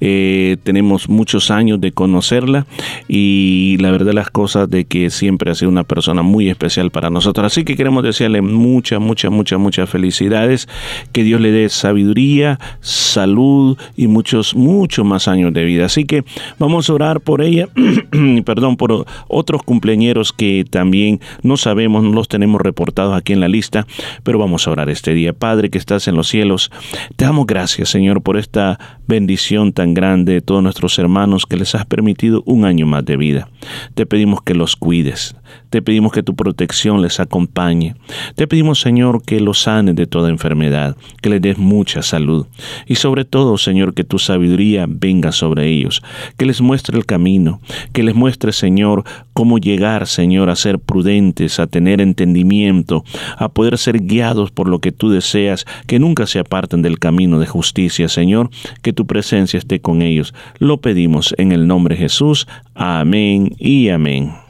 Eh, 0.00 0.56
tenemos 0.62 1.08
muchos 1.08 1.50
años 1.50 1.80
de 1.80 1.92
conocerla 1.92 2.66
y 3.08 3.76
la 3.80 3.90
verdad 3.90 4.12
las 4.12 4.30
cosas 4.30 4.68
de 4.70 4.84
que 4.84 5.10
siempre 5.10 5.50
ha 5.50 5.54
sido 5.54 5.70
una 5.70 5.84
persona 5.84 6.22
muy 6.22 6.48
especial 6.48 6.90
para 6.90 7.10
nosotros. 7.10 7.46
Así 7.46 7.64
que 7.64 7.76
queremos 7.76 8.02
desearle 8.02 8.42
muchas, 8.52 9.00
muchas, 9.00 9.30
muchas, 9.30 9.58
muchas 9.58 9.88
felicidades. 9.90 10.68
Que 11.12 11.22
Dios 11.22 11.40
le 11.40 11.50
dé 11.50 11.68
sabiduría, 11.68 12.58
salud 12.80 13.78
y 13.96 14.06
muchos, 14.06 14.54
muchos 14.54 15.04
más 15.04 15.28
años 15.28 15.52
de 15.52 15.64
vida. 15.64 15.86
Así 15.86 16.04
que 16.04 16.24
vamos 16.58 16.88
a 16.88 16.94
orar 16.94 17.20
por 17.20 17.42
ella, 17.42 17.68
perdón, 18.44 18.76
por 18.76 19.06
otros 19.28 19.62
cumpleañeros 19.62 20.32
que 20.32 20.64
también 20.68 21.20
no 21.42 21.56
sabemos, 21.56 22.02
no 22.02 22.12
los 22.12 22.28
tenemos 22.28 22.60
reportados 22.60 23.16
aquí 23.16 23.32
en 23.32 23.40
la 23.40 23.48
lista, 23.48 23.86
pero 24.22 24.38
vamos 24.38 24.66
a 24.66 24.70
orar 24.70 24.90
este 24.90 25.14
día. 25.14 25.32
Padre 25.32 25.70
que 25.70 25.78
estás 25.78 26.08
en 26.08 26.16
los 26.16 26.28
cielos, 26.28 26.70
te 27.16 27.24
damos 27.24 27.46
gracias, 27.46 27.88
Señor, 27.88 28.22
por 28.22 28.36
esta 28.36 28.78
bendición 29.06 29.72
tan 29.72 29.94
grande 29.94 30.34
de 30.34 30.40
todos 30.40 30.62
nuestros 30.62 30.98
hermanos 30.98 31.46
que 31.46 31.56
les 31.56 31.74
has 31.74 31.86
permitido 31.86 32.42
un 32.46 32.64
año 32.64 32.86
más 32.86 33.04
de 33.04 33.16
vida. 33.16 33.48
Te 33.94 34.06
pedimos 34.06 34.42
que 34.42 34.54
los 34.54 34.76
cuides, 34.76 35.36
te 35.70 35.82
pedimos 35.82 36.12
que 36.12 36.22
tu 36.22 36.34
protección 36.34 37.02
les 37.02 37.20
acompañe. 37.20 37.94
Te 38.34 38.48
pedimos, 38.48 38.80
Señor, 38.80 39.22
que 39.22 39.38
los 39.38 39.60
sanes 39.62 39.94
de 39.94 40.06
toda 40.06 40.28
enfermedad, 40.28 40.96
que 41.22 41.30
les 41.30 41.40
des 41.40 41.56
mucha 41.56 42.02
salud. 42.02 42.46
Y 42.86 42.96
sobre 42.96 43.24
todo, 43.24 43.58
Señor, 43.58 43.94
que 43.94 44.02
tu 44.02 44.18
sabiduría 44.18 44.86
venga 44.88 45.30
sobre 45.30 45.68
ellos, 45.68 46.02
que 46.36 46.44
les 46.44 46.60
muestre 46.60 46.98
el 46.98 47.06
camino, 47.06 47.60
que 47.92 48.02
les 48.02 48.14
muestre, 48.14 48.52
Señor, 48.52 49.04
cómo 49.34 49.58
llegar, 49.58 50.08
Señor, 50.08 50.50
a 50.50 50.56
ser 50.56 50.80
prudentes, 50.80 51.60
a 51.60 51.68
tener 51.68 52.00
entendimiento, 52.00 53.04
a 53.38 53.50
poder 53.50 53.78
ser 53.78 54.00
guiados 54.02 54.50
por 54.50 54.68
lo 54.68 54.80
que 54.80 54.90
tú 54.90 55.10
deseas, 55.10 55.64
que 55.86 56.00
nunca 56.00 56.26
se 56.26 56.40
aparten 56.40 56.82
del 56.82 56.98
camino 56.98 57.38
de 57.38 57.46
justicia, 57.46 58.08
Señor, 58.08 58.50
que 58.82 58.92
tu 58.92 59.06
presencia 59.06 59.58
esté 59.58 59.80
con 59.80 60.02
ellos. 60.02 60.34
Lo 60.58 60.78
pedimos 60.78 61.34
en 61.38 61.52
el 61.52 61.68
nombre 61.68 61.94
de 61.94 62.02
Jesús. 62.02 62.48
Amén 62.74 63.54
y 63.58 63.90
amén. 63.90 64.43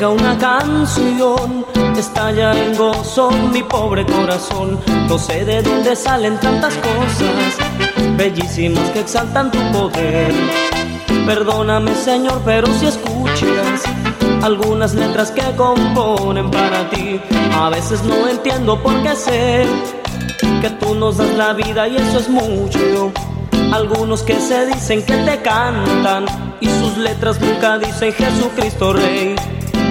Llega 0.00 0.12
una 0.12 0.38
canción, 0.38 1.66
estalla 1.94 2.54
en 2.54 2.74
gozo 2.74 3.30
mi 3.52 3.62
pobre 3.62 4.06
corazón. 4.06 4.80
No 5.06 5.18
sé 5.18 5.44
de 5.44 5.60
dónde 5.60 5.94
salen 5.94 6.40
tantas 6.40 6.74
cosas 6.76 7.58
bellísimas 8.16 8.88
que 8.92 9.00
exaltan 9.00 9.50
tu 9.50 9.58
poder. 9.72 10.32
Perdóname, 11.26 11.94
Señor, 11.94 12.40
pero 12.46 12.66
si 12.78 12.86
escuchas 12.86 13.82
algunas 14.42 14.94
letras 14.94 15.32
que 15.32 15.42
componen 15.54 16.50
para 16.50 16.88
ti, 16.88 17.20
a 17.52 17.68
veces 17.68 18.02
no 18.02 18.26
entiendo 18.26 18.82
por 18.82 19.02
qué 19.02 19.14
sé 19.14 19.66
que 20.62 20.70
tú 20.80 20.94
nos 20.94 21.18
das 21.18 21.34
la 21.36 21.52
vida 21.52 21.86
y 21.88 21.96
eso 21.96 22.20
es 22.20 22.28
mucho. 22.30 23.12
Algunos 23.70 24.22
que 24.22 24.40
se 24.40 24.64
dicen 24.64 25.04
que 25.04 25.16
te 25.18 25.42
cantan 25.42 26.24
y 26.58 26.68
sus 26.68 26.96
letras 26.96 27.38
nunca 27.38 27.76
dicen 27.76 28.14
Jesucristo 28.14 28.94
Rey. 28.94 29.36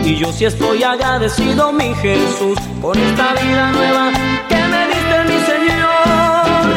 Y 0.04 0.16
yo 0.16 0.32
sí 0.32 0.45
estoy 0.45 0.84
agradecido, 0.84 1.72
mi 1.72 1.93
Jesús, 1.95 2.58
por 2.82 2.97
esta 2.97 3.34
vida 3.34 3.72
nueva 3.72 4.12
que 4.47 4.56
me 4.56 4.88
diste, 4.88 5.24
mi 5.28 5.39
Señor. 5.52 6.74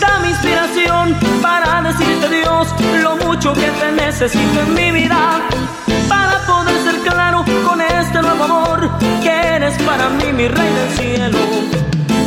Dame 0.00 0.28
inspiración 0.30 1.16
para 1.42 1.82
decirte, 1.82 2.28
Dios, 2.30 2.68
lo 3.02 3.16
mucho 3.16 3.52
que 3.52 3.68
te 3.80 3.92
necesito 3.92 4.60
en 4.60 4.74
mi 4.74 4.90
vida. 4.92 5.40
Para 6.08 6.38
poder 6.46 6.78
ser 6.84 6.96
claro 7.10 7.44
con 7.66 7.80
este 7.80 8.22
nuevo 8.22 8.44
amor 8.44 8.90
que 9.22 9.30
eres 9.30 9.74
para 9.82 10.08
mí, 10.10 10.32
mi 10.32 10.48
Rey 10.48 10.72
del 10.72 10.90
cielo. 10.96 11.38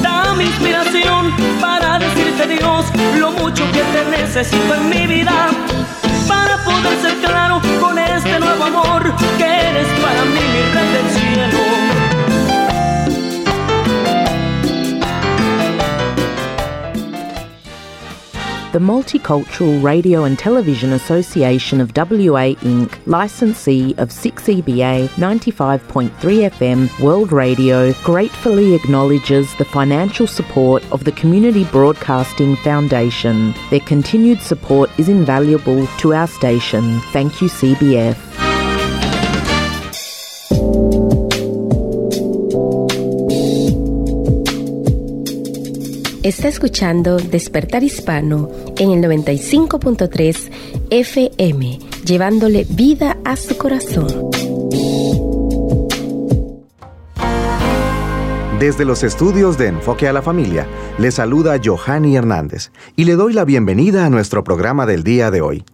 Dame 0.01 0.43
inspiración 0.43 1.33
para 1.59 1.99
decirte, 1.99 2.47
Dios, 2.47 2.85
lo 3.17 3.31
mucho 3.31 3.63
que 3.71 3.81
te 3.81 4.17
necesito 4.17 4.75
en 4.75 4.89
mi 4.89 5.07
vida 5.07 5.49
poder 6.81 7.01
ser 7.01 7.17
claro 7.19 7.61
con 7.79 7.97
este 7.97 8.39
nuevo 8.39 8.63
amor 8.63 9.13
que 9.37 9.43
eres 9.43 9.87
para 10.01 10.23
mí 10.25 10.39
mi 10.53 10.73
rey 10.73 10.89
del 10.93 11.09
cielo. 11.11 11.88
The 18.71 18.77
Multicultural 18.77 19.81
Radio 19.81 20.25
and 20.25 20.37
Television 20.37 20.93
Association 20.93 21.81
of 21.81 21.89
WA 21.95 22.53
Inc., 22.61 22.99
licensee 23.07 23.95
of 23.97 24.09
6EBA 24.09 25.07
95.3 25.09 26.11
FM 26.11 26.99
World 27.03 27.31
Radio, 27.31 27.91
gratefully 28.03 28.75
acknowledges 28.75 29.55
the 29.55 29.65
financial 29.65 30.27
support 30.27 30.83
of 30.91 31.03
the 31.03 31.11
Community 31.13 31.63
Broadcasting 31.65 32.55
Foundation. 32.57 33.55
Their 33.71 33.79
continued 33.79 34.39
support 34.39 34.91
is 34.99 35.09
invaluable 35.09 35.87
to 35.97 36.13
our 36.13 36.27
station. 36.27 36.99
Thank 37.11 37.41
you, 37.41 37.49
CBF. 37.49 38.48
Está 46.29 46.47
escuchando 46.47 47.17
Despertar 47.17 47.83
Hispano 47.83 48.51
en 48.77 48.91
el 48.91 49.01
95.3 49.03 50.51
FM, 50.91 51.79
llevándole 52.05 52.67
vida 52.69 53.17
a 53.25 53.35
su 53.35 53.57
corazón. 53.57 54.29
Desde 58.59 58.85
los 58.85 59.01
estudios 59.01 59.57
de 59.57 59.69
Enfoque 59.69 60.07
a 60.07 60.13
la 60.13 60.21
Familia, 60.21 60.67
le 60.99 61.09
saluda 61.09 61.59
Johanny 61.65 62.15
Hernández 62.15 62.71
y 62.95 63.05
le 63.05 63.15
doy 63.15 63.33
la 63.33 63.43
bienvenida 63.43 64.05
a 64.05 64.11
nuestro 64.11 64.43
programa 64.43 64.85
del 64.85 65.03
día 65.03 65.31
de 65.31 65.41
hoy. 65.41 65.65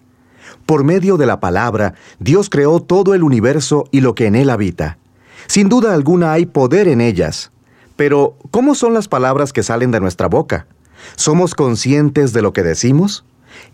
Por 0.65 0.85
medio 0.85 1.17
de 1.17 1.25
la 1.25 1.41
palabra, 1.41 1.95
Dios 2.19 2.49
creó 2.49 2.79
todo 2.79 3.13
el 3.13 3.23
universo 3.23 3.89
y 3.91 3.99
lo 3.99 4.15
que 4.15 4.27
en 4.27 4.35
él 4.35 4.49
habita. 4.49 4.99
Sin 5.47 5.67
duda 5.67 5.93
alguna 5.93 6.31
hay 6.31 6.45
poder 6.45 6.87
en 6.87 7.01
ellas. 7.01 7.51
Pero, 7.95 8.37
¿cómo 8.51 8.75
son 8.75 8.93
las 8.93 9.07
palabras 9.07 9.53
que 9.53 9.63
salen 9.63 9.91
de 9.91 9.99
nuestra 9.99 10.27
boca? 10.27 10.67
¿Somos 11.15 11.55
conscientes 11.55 12.33
de 12.33 12.41
lo 12.41 12.53
que 12.53 12.63
decimos? 12.63 13.25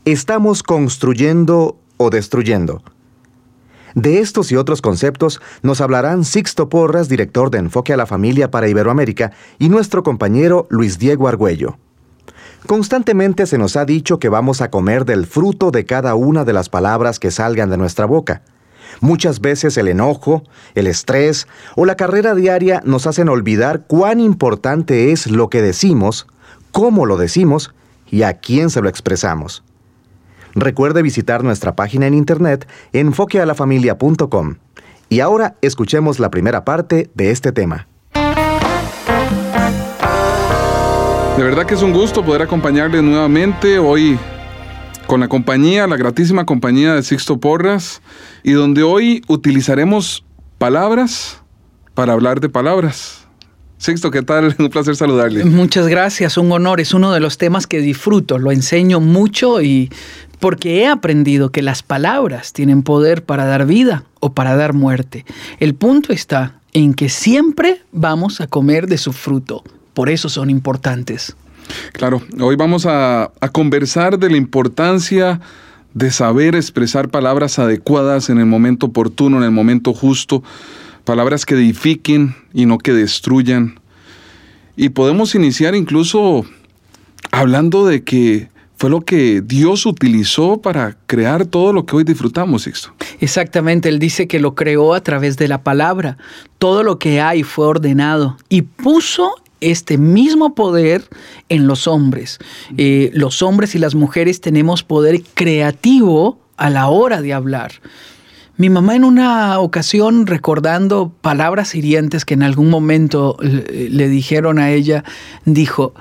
¿Estamos 0.05 0.63
construyendo 0.63 1.77
o 1.97 2.09
destruyendo? 2.09 2.83
De 3.95 4.19
estos 4.19 4.51
y 4.51 4.55
otros 4.55 4.81
conceptos 4.81 5.41
nos 5.63 5.81
hablarán 5.81 6.23
Sixto 6.23 6.69
Porras, 6.69 7.09
director 7.09 7.49
de 7.49 7.57
Enfoque 7.57 7.93
a 7.93 7.97
la 7.97 8.05
Familia 8.05 8.49
para 8.49 8.69
Iberoamérica, 8.69 9.31
y 9.59 9.69
nuestro 9.69 10.03
compañero 10.03 10.67
Luis 10.69 10.97
Diego 10.97 11.27
Argüello. 11.27 11.77
Constantemente 12.67 13.47
se 13.47 13.57
nos 13.57 13.75
ha 13.75 13.85
dicho 13.85 14.19
que 14.19 14.29
vamos 14.29 14.61
a 14.61 14.69
comer 14.69 15.03
del 15.03 15.25
fruto 15.25 15.71
de 15.71 15.85
cada 15.85 16.15
una 16.15 16.45
de 16.45 16.53
las 16.53 16.69
palabras 16.69 17.19
que 17.19 17.31
salgan 17.31 17.69
de 17.69 17.77
nuestra 17.77 18.05
boca. 18.05 18.43
Muchas 19.01 19.41
veces 19.41 19.75
el 19.77 19.87
enojo, 19.87 20.43
el 20.75 20.85
estrés 20.85 21.47
o 21.75 21.85
la 21.85 21.95
carrera 21.95 22.35
diaria 22.35 22.81
nos 22.85 23.07
hacen 23.07 23.29
olvidar 23.29 23.85
cuán 23.87 24.19
importante 24.19 25.11
es 25.11 25.25
lo 25.25 25.49
que 25.49 25.63
decimos, 25.63 26.27
cómo 26.71 27.07
lo 27.07 27.17
decimos 27.17 27.73
y 28.11 28.21
a 28.21 28.33
quién 28.35 28.69
se 28.69 28.79
lo 28.81 28.89
expresamos. 28.89 29.63
Recuerde 30.53 31.01
visitar 31.01 31.43
nuestra 31.43 31.75
página 31.75 32.05
en 32.05 32.13
internet 32.13 32.67
enfoquealafamilia.com. 32.93 34.55
Y 35.09 35.19
ahora 35.19 35.55
escuchemos 35.61 36.19
la 36.19 36.29
primera 36.29 36.63
parte 36.63 37.09
de 37.15 37.31
este 37.31 37.51
tema. 37.51 37.87
De 41.37 41.43
verdad 41.43 41.65
que 41.65 41.73
es 41.73 41.81
un 41.81 41.91
gusto 41.91 42.23
poder 42.23 42.43
acompañarles 42.43 43.01
nuevamente 43.01 43.79
hoy 43.79 44.19
con 45.11 45.19
la 45.19 45.27
compañía, 45.27 45.87
la 45.87 45.97
gratísima 45.97 46.45
compañía 46.45 46.95
de 46.95 47.03
Sixto 47.03 47.37
Porras, 47.37 48.01
y 48.43 48.53
donde 48.53 48.81
hoy 48.81 49.21
utilizaremos 49.27 50.23
palabras 50.57 51.41
para 51.93 52.13
hablar 52.13 52.39
de 52.39 52.47
palabras. 52.47 53.27
Sixto, 53.77 54.09
¿qué 54.09 54.21
tal? 54.21 54.55
Un 54.57 54.69
placer 54.69 54.95
saludarle. 54.95 55.43
Muchas 55.43 55.89
gracias, 55.89 56.37
un 56.37 56.49
honor. 56.53 56.79
Es 56.79 56.93
uno 56.93 57.11
de 57.11 57.19
los 57.19 57.37
temas 57.37 57.67
que 57.67 57.81
disfruto, 57.81 58.39
lo 58.39 58.53
enseño 58.53 59.01
mucho 59.01 59.61
y 59.61 59.91
porque 60.39 60.79
he 60.79 60.87
aprendido 60.87 61.49
que 61.49 61.61
las 61.61 61.83
palabras 61.83 62.53
tienen 62.53 62.81
poder 62.81 63.25
para 63.25 63.43
dar 63.43 63.65
vida 63.65 64.05
o 64.21 64.31
para 64.31 64.55
dar 64.55 64.71
muerte. 64.71 65.25
El 65.59 65.75
punto 65.75 66.13
está 66.13 66.55
en 66.71 66.93
que 66.93 67.09
siempre 67.09 67.81
vamos 67.91 68.39
a 68.39 68.47
comer 68.47 68.87
de 68.87 68.97
su 68.97 69.11
fruto. 69.11 69.61
Por 69.93 70.09
eso 70.09 70.29
son 70.29 70.49
importantes. 70.49 71.35
Claro, 71.93 72.21
hoy 72.39 72.55
vamos 72.55 72.85
a, 72.87 73.31
conversar 73.51 74.17
de 74.17 74.29
la 74.29 74.37
importancia 74.37 75.39
de 75.93 76.11
saber 76.11 76.55
expresar 76.55 77.09
palabras 77.09 77.59
adecuadas 77.59 78.29
en 78.29 78.37
el 78.37 78.45
momento 78.45 78.87
oportuno, 78.87 79.37
en 79.37 79.43
el 79.43 79.51
momento 79.51 79.93
justo, 79.93 80.41
palabras 81.03 81.45
que 81.45 81.55
edifiquen 81.55 82.35
y 82.53 82.65
no 82.65 82.77
que 82.77 82.93
destruyan. 82.93 83.79
Y 84.77 84.89
podemos 84.89 85.35
iniciar 85.35 85.75
incluso 85.75 86.45
hablando 87.31 87.85
de 87.85 88.03
que 88.03 88.49
fue 88.81 88.89
lo 88.89 89.01
que 89.01 89.41
Dios 89.41 89.85
utilizó 89.85 90.59
para 90.59 90.97
crear 91.05 91.45
todo 91.45 91.71
lo 91.71 91.85
que 91.85 91.95
hoy 91.95 92.03
disfrutamos, 92.03 92.63
Sixto. 92.63 92.91
Exactamente, 93.19 93.89
Él 93.89 93.99
dice 93.99 94.27
que 94.27 94.39
lo 94.39 94.55
creó 94.55 94.95
a 94.95 95.03
través 95.03 95.37
de 95.37 95.47
la 95.47 95.61
palabra. 95.61 96.17
Todo 96.57 96.81
lo 96.81 96.97
que 96.97 97.21
hay 97.21 97.43
fue 97.43 97.67
ordenado 97.67 98.37
y 98.49 98.63
puso 98.63 99.35
este 99.61 99.97
mismo 99.97 100.55
poder 100.55 101.03
en 101.49 101.67
los 101.67 101.87
hombres. 101.87 102.39
Eh, 102.77 103.11
los 103.13 103.41
hombres 103.41 103.75
y 103.75 103.79
las 103.79 103.95
mujeres 103.95 104.41
tenemos 104.41 104.83
poder 104.83 105.21
creativo 105.33 106.39
a 106.57 106.69
la 106.69 106.89
hora 106.89 107.21
de 107.21 107.33
hablar. 107.33 107.71
Mi 108.57 108.69
mamá 108.69 108.95
en 108.95 109.03
una 109.03 109.59
ocasión, 109.59 110.27
recordando 110.27 111.11
palabras 111.21 111.73
hirientes 111.73 112.25
que 112.25 112.33
en 112.33 112.43
algún 112.43 112.69
momento 112.69 113.37
le, 113.39 113.89
le 113.89 114.09
dijeron 114.09 114.59
a 114.59 114.71
ella, 114.71 115.03
dijo, 115.45 115.93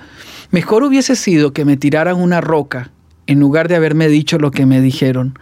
mejor 0.50 0.82
hubiese 0.82 1.16
sido 1.16 1.52
que 1.52 1.64
me 1.64 1.76
tiraran 1.76 2.16
una 2.16 2.40
roca 2.40 2.90
en 3.26 3.38
lugar 3.38 3.68
de 3.68 3.76
haberme 3.76 4.08
dicho 4.08 4.38
lo 4.38 4.50
que 4.50 4.66
me 4.66 4.80
dijeron. 4.80 5.38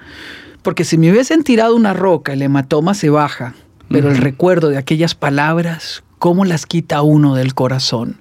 Porque 0.62 0.84
si 0.84 0.98
me 0.98 1.10
hubiesen 1.10 1.42
tirado 1.44 1.74
una 1.74 1.94
roca, 1.94 2.34
el 2.34 2.42
hematoma 2.42 2.94
se 2.94 3.08
baja, 3.08 3.54
pero 3.88 4.10
el 4.10 4.18
recuerdo 4.18 4.68
de 4.68 4.76
aquellas 4.76 5.14
palabras, 5.14 6.02
cómo 6.18 6.44
las 6.44 6.66
quita 6.66 7.02
uno 7.02 7.34
del 7.34 7.54
corazón. 7.54 8.20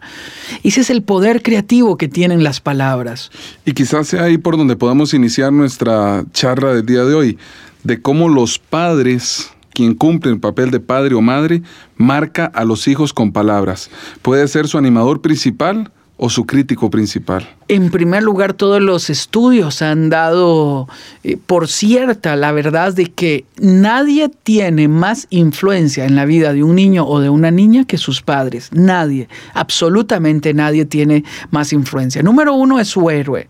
Ese 0.63 0.81
es 0.81 0.89
el 0.89 1.03
poder 1.03 1.41
creativo 1.41 1.97
que 1.97 2.07
tienen 2.07 2.43
las 2.43 2.61
palabras. 2.61 3.31
Y 3.65 3.73
quizás 3.73 4.07
sea 4.07 4.23
ahí 4.23 4.37
por 4.37 4.57
donde 4.57 4.75
podamos 4.75 5.13
iniciar 5.13 5.51
nuestra 5.51 6.23
charla 6.31 6.73
del 6.73 6.85
día 6.85 7.03
de 7.03 7.13
hoy, 7.13 7.37
de 7.83 8.01
cómo 8.01 8.29
los 8.29 8.59
padres, 8.59 9.51
quien 9.73 9.93
cumple 9.93 10.31
el 10.31 10.39
papel 10.39 10.71
de 10.71 10.79
padre 10.79 11.15
o 11.15 11.21
madre, 11.21 11.61
marca 11.95 12.45
a 12.45 12.63
los 12.65 12.87
hijos 12.87 13.13
con 13.13 13.31
palabras. 13.31 13.89
Puede 14.21 14.47
ser 14.47 14.67
su 14.67 14.77
animador 14.77 15.21
principal 15.21 15.91
o 16.17 16.29
su 16.29 16.45
crítico 16.45 16.89
principal. 16.89 17.47
En 17.67 17.91
primer 17.91 18.23
lugar, 18.23 18.53
todos 18.53 18.81
los 18.81 19.09
estudios 19.09 19.81
han 19.81 20.09
dado 20.09 20.87
eh, 21.23 21.37
por 21.37 21.67
cierta 21.67 22.35
la 22.35 22.51
verdad 22.51 22.93
de 22.93 23.05
que 23.05 23.45
nadie 23.59 24.29
tiene 24.29 24.87
más 24.87 25.27
influencia 25.29 26.05
en 26.05 26.15
la 26.15 26.25
vida 26.25 26.53
de 26.53 26.63
un 26.63 26.75
niño 26.75 27.05
o 27.07 27.19
de 27.19 27.29
una 27.29 27.51
niña 27.51 27.85
que 27.85 27.97
sus 27.97 28.21
padres. 28.21 28.69
Nadie, 28.73 29.29
absolutamente 29.53 30.53
nadie 30.53 30.85
tiene 30.85 31.23
más 31.51 31.71
influencia. 31.71 32.23
Número 32.23 32.53
uno 32.55 32.79
es 32.79 32.87
su 32.87 33.09
héroe. 33.09 33.47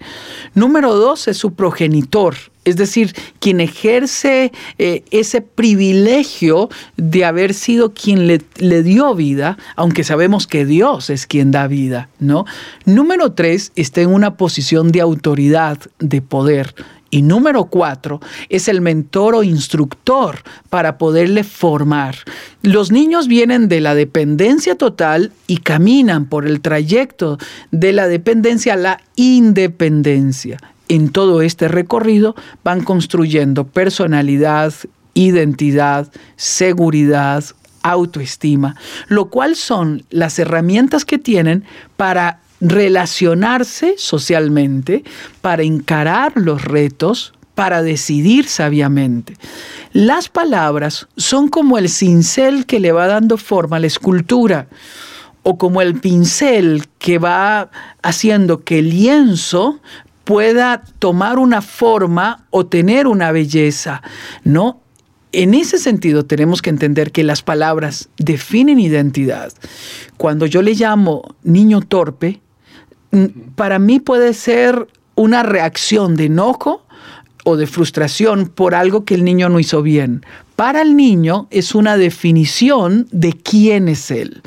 Número 0.53 0.93
dos 0.93 1.27
es 1.27 1.37
su 1.37 1.53
progenitor. 1.53 2.35
Es 2.67 2.75
decir, 2.75 3.15
quien 3.39 3.61
ejerce 3.61 4.51
eh, 4.77 5.05
ese 5.09 5.39
privilegio 5.39 6.67
de 6.97 7.23
haber 7.23 7.53
sido 7.53 7.93
quien 7.93 8.27
le, 8.27 8.41
le, 8.57 8.83
dio 8.83 9.15
vida, 9.15 9.57
aunque 9.77 10.03
sabemos 10.03 10.47
que 10.47 10.65
Dios 10.65 11.09
es 11.09 11.27
quien 11.27 11.51
da 11.51 11.67
vida, 11.67 12.09
¿no? 12.19 12.43
Número 12.83 13.31
tres, 13.31 13.71
está 13.77 14.01
en 14.01 14.09
una 14.09 14.35
posición 14.35 14.91
de 14.91 14.99
autoridad, 14.99 15.79
de 15.99 16.21
poder. 16.21 16.75
Y 17.09 17.21
número 17.21 17.67
cuatro 17.67 18.19
es 18.49 18.67
el 18.67 18.81
mentor 18.81 19.35
o 19.35 19.43
instructor 19.43 20.39
para 20.69 20.97
poderle 20.97 21.45
formar. 21.45 22.17
Los 22.63 22.91
niños 22.91 23.29
vienen 23.29 23.69
de 23.69 23.79
la 23.79 23.95
dependencia 23.95 24.75
total 24.75 25.31
y 25.47 25.59
caminan 25.59 26.25
por 26.25 26.45
el 26.45 26.59
trayecto 26.59 27.37
de 27.71 27.93
la 27.93 28.09
dependencia 28.09 28.73
a 28.73 28.75
la 28.75 29.01
independencia 29.15 30.57
en 30.87 31.09
todo 31.09 31.41
este 31.41 31.67
recorrido 31.67 32.35
van 32.63 32.83
construyendo 32.83 33.65
personalidad, 33.65 34.73
identidad, 35.13 36.11
seguridad, 36.35 37.43
autoestima, 37.83 38.75
lo 39.07 39.29
cual 39.29 39.55
son 39.55 40.03
las 40.09 40.39
herramientas 40.39 41.05
que 41.05 41.17
tienen 41.17 41.63
para 41.95 42.39
relacionarse 42.59 43.95
socialmente, 43.97 45.03
para 45.41 45.63
encarar 45.63 46.33
los 46.35 46.63
retos, 46.63 47.33
para 47.55 47.81
decidir 47.81 48.47
sabiamente. 48.47 49.35
Las 49.93 50.29
palabras 50.29 51.07
son 51.17 51.47
como 51.49 51.77
el 51.77 51.89
cincel 51.89 52.65
que 52.65 52.79
le 52.79 52.91
va 52.91 53.07
dando 53.07 53.37
forma 53.37 53.77
a 53.77 53.79
la 53.79 53.87
escultura 53.87 54.67
o 55.43 55.57
como 55.57 55.81
el 55.81 55.99
pincel 55.99 56.83
que 56.99 57.19
va 57.19 57.71
haciendo 58.01 58.63
que 58.63 58.79
el 58.79 58.89
lienzo 58.89 59.79
pueda 60.27 60.83
tomar 60.99 61.39
una 61.39 61.61
forma 61.61 62.47
o 62.49 62.65
tener 62.65 63.07
una 63.07 63.31
belleza, 63.31 64.01
¿no? 64.43 64.81
En 65.31 65.53
ese 65.53 65.77
sentido 65.77 66.25
tenemos 66.25 66.61
que 66.61 66.69
entender 66.69 67.13
que 67.13 67.23
las 67.23 67.41
palabras 67.41 68.09
definen 68.17 68.77
identidad. 68.77 69.53
Cuando 70.17 70.45
yo 70.45 70.61
le 70.61 70.73
llamo 70.73 71.23
niño 71.43 71.79
torpe, 71.79 72.41
para 73.55 73.79
mí 73.79 74.01
puede 74.01 74.33
ser 74.33 74.87
una 75.15 75.43
reacción 75.43 76.17
de 76.17 76.25
enojo 76.25 76.85
o 77.45 77.55
de 77.55 77.65
frustración 77.65 78.49
por 78.49 78.75
algo 78.75 79.05
que 79.05 79.15
el 79.15 79.23
niño 79.23 79.47
no 79.47 79.61
hizo 79.61 79.81
bien. 79.81 80.25
Para 80.57 80.81
el 80.81 80.97
niño 80.97 81.47
es 81.51 81.73
una 81.73 81.95
definición 81.95 83.07
de 83.13 83.31
quién 83.31 83.87
es 83.87 84.11
él. 84.11 84.41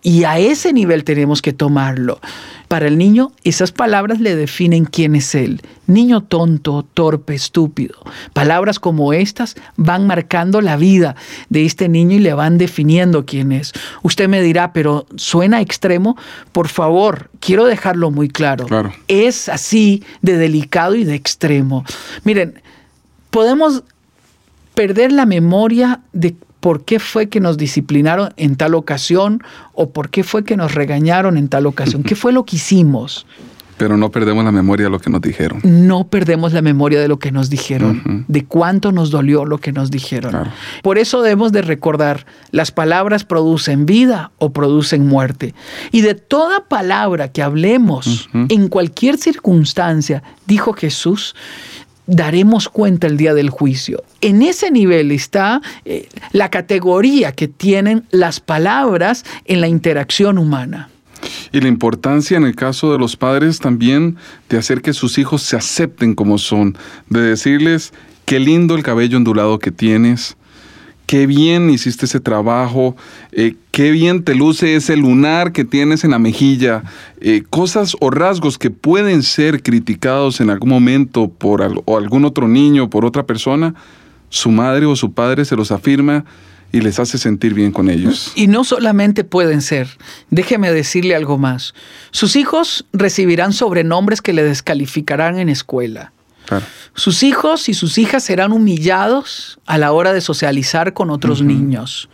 Y 0.00 0.22
a 0.22 0.38
ese 0.38 0.72
nivel 0.72 1.02
tenemos 1.02 1.42
que 1.42 1.52
tomarlo. 1.52 2.20
Para 2.74 2.88
el 2.88 2.98
niño, 2.98 3.30
esas 3.44 3.70
palabras 3.70 4.18
le 4.18 4.34
definen 4.34 4.84
quién 4.84 5.14
es 5.14 5.36
él. 5.36 5.62
Niño 5.86 6.22
tonto, 6.22 6.84
torpe, 6.92 7.32
estúpido. 7.32 7.94
Palabras 8.32 8.80
como 8.80 9.12
estas 9.12 9.54
van 9.76 10.08
marcando 10.08 10.60
la 10.60 10.76
vida 10.76 11.14
de 11.50 11.66
este 11.66 11.88
niño 11.88 12.16
y 12.16 12.18
le 12.18 12.34
van 12.34 12.58
definiendo 12.58 13.26
quién 13.26 13.52
es. 13.52 13.74
Usted 14.02 14.28
me 14.28 14.42
dirá, 14.42 14.72
pero 14.72 15.06
suena 15.14 15.60
extremo. 15.60 16.16
Por 16.50 16.66
favor, 16.66 17.30
quiero 17.38 17.64
dejarlo 17.64 18.10
muy 18.10 18.28
claro. 18.28 18.66
claro. 18.66 18.92
Es 19.06 19.48
así 19.48 20.02
de 20.20 20.36
delicado 20.36 20.96
y 20.96 21.04
de 21.04 21.14
extremo. 21.14 21.84
Miren, 22.24 22.60
podemos 23.30 23.84
perder 24.74 25.12
la 25.12 25.26
memoria 25.26 26.00
de 26.12 26.34
por 26.64 26.82
qué 26.86 26.98
fue 26.98 27.28
que 27.28 27.40
nos 27.40 27.58
disciplinaron 27.58 28.32
en 28.38 28.56
tal 28.56 28.74
ocasión 28.74 29.42
o 29.74 29.90
por 29.90 30.08
qué 30.08 30.24
fue 30.24 30.44
que 30.44 30.56
nos 30.56 30.74
regañaron 30.74 31.36
en 31.36 31.48
tal 31.48 31.66
ocasión. 31.66 32.02
¿Qué 32.02 32.14
fue 32.16 32.32
lo 32.32 32.46
que 32.46 32.56
hicimos? 32.56 33.26
Pero 33.76 33.98
no 33.98 34.10
perdemos 34.10 34.46
la 34.46 34.50
memoria 34.50 34.86
de 34.86 34.90
lo 34.90 34.98
que 34.98 35.10
nos 35.10 35.20
dijeron. 35.20 35.60
No 35.62 36.06
perdemos 36.06 36.54
la 36.54 36.62
memoria 36.62 37.00
de 37.00 37.08
lo 37.08 37.18
que 37.18 37.32
nos 37.32 37.50
dijeron, 37.50 38.00
uh 38.02 38.08
-huh. 38.08 38.24
de 38.28 38.44
cuánto 38.46 38.92
nos 38.92 39.10
dolió 39.10 39.44
lo 39.44 39.58
que 39.58 39.72
nos 39.72 39.90
dijeron. 39.90 40.30
Claro. 40.30 40.52
Por 40.82 40.96
eso 40.96 41.20
debemos 41.20 41.52
de 41.52 41.60
recordar, 41.60 42.24
las 42.50 42.70
palabras 42.70 43.24
producen 43.24 43.84
vida 43.84 44.30
o 44.38 44.54
producen 44.54 45.06
muerte. 45.06 45.54
Y 45.92 46.00
de 46.00 46.14
toda 46.14 46.66
palabra 46.66 47.30
que 47.30 47.42
hablemos 47.42 48.30
uh 48.32 48.38
-huh. 48.38 48.46
en 48.48 48.68
cualquier 48.68 49.18
circunstancia, 49.18 50.22
dijo 50.46 50.72
Jesús, 50.72 51.34
daremos 52.06 52.68
cuenta 52.68 53.06
el 53.06 53.16
día 53.16 53.34
del 53.34 53.50
juicio. 53.50 54.02
En 54.20 54.42
ese 54.42 54.70
nivel 54.70 55.10
está 55.10 55.60
eh, 55.84 56.08
la 56.32 56.50
categoría 56.50 57.32
que 57.32 57.48
tienen 57.48 58.04
las 58.10 58.40
palabras 58.40 59.24
en 59.44 59.60
la 59.60 59.68
interacción 59.68 60.38
humana. 60.38 60.90
Y 61.52 61.60
la 61.60 61.68
importancia 61.68 62.36
en 62.36 62.44
el 62.44 62.54
caso 62.54 62.92
de 62.92 62.98
los 62.98 63.16
padres 63.16 63.58
también 63.58 64.16
de 64.48 64.58
hacer 64.58 64.82
que 64.82 64.92
sus 64.92 65.18
hijos 65.18 65.42
se 65.42 65.56
acepten 65.56 66.14
como 66.14 66.38
son, 66.38 66.76
de 67.08 67.20
decirles, 67.20 67.92
qué 68.24 68.40
lindo 68.40 68.74
el 68.74 68.82
cabello 68.82 69.16
ondulado 69.16 69.58
que 69.58 69.70
tienes, 69.70 70.36
qué 71.06 71.26
bien 71.26 71.70
hiciste 71.70 72.06
ese 72.06 72.20
trabajo, 72.20 72.96
eh, 73.32 73.54
qué 73.70 73.90
bien 73.90 74.24
te 74.24 74.34
luce 74.34 74.76
ese 74.76 74.96
lunar 74.96 75.52
que 75.52 75.64
tienes 75.64 76.04
en 76.04 76.12
la 76.12 76.18
mejilla, 76.18 76.82
eh, 77.20 77.42
cosas 77.48 77.96
o 78.00 78.10
rasgos 78.10 78.58
que 78.58 78.70
pueden 78.70 79.22
ser 79.22 79.62
criticados 79.62 80.40
en 80.40 80.50
algún 80.50 80.70
momento 80.70 81.28
por 81.28 81.62
o 81.84 81.98
algún 81.98 82.24
otro 82.24 82.48
niño, 82.48 82.90
por 82.90 83.04
otra 83.04 83.24
persona, 83.24 83.74
su 84.28 84.50
madre 84.50 84.86
o 84.86 84.96
su 84.96 85.12
padre 85.12 85.44
se 85.44 85.56
los 85.56 85.70
afirma 85.70 86.24
y 86.72 86.80
les 86.80 86.98
hace 86.98 87.18
sentir 87.18 87.54
bien 87.54 87.70
con 87.70 87.88
ellos. 87.88 88.32
Y 88.34 88.48
no 88.48 88.64
solamente 88.64 89.22
pueden 89.22 89.62
ser, 89.62 89.88
déjeme 90.30 90.72
decirle 90.72 91.14
algo 91.14 91.38
más, 91.38 91.72
sus 92.10 92.34
hijos 92.34 92.84
recibirán 92.92 93.52
sobrenombres 93.52 94.20
que 94.20 94.32
le 94.32 94.42
descalificarán 94.42 95.38
en 95.38 95.48
escuela. 95.48 96.12
Claro. 96.46 96.64
Sus 96.94 97.22
hijos 97.22 97.68
y 97.68 97.74
sus 97.74 97.98
hijas 97.98 98.22
serán 98.24 98.52
humillados 98.52 99.58
a 99.66 99.78
la 99.78 99.92
hora 99.92 100.12
de 100.12 100.20
socializar 100.20 100.92
con 100.92 101.10
otros 101.10 101.40
uh 101.40 101.44
-huh. 101.44 101.48
niños. 101.48 102.08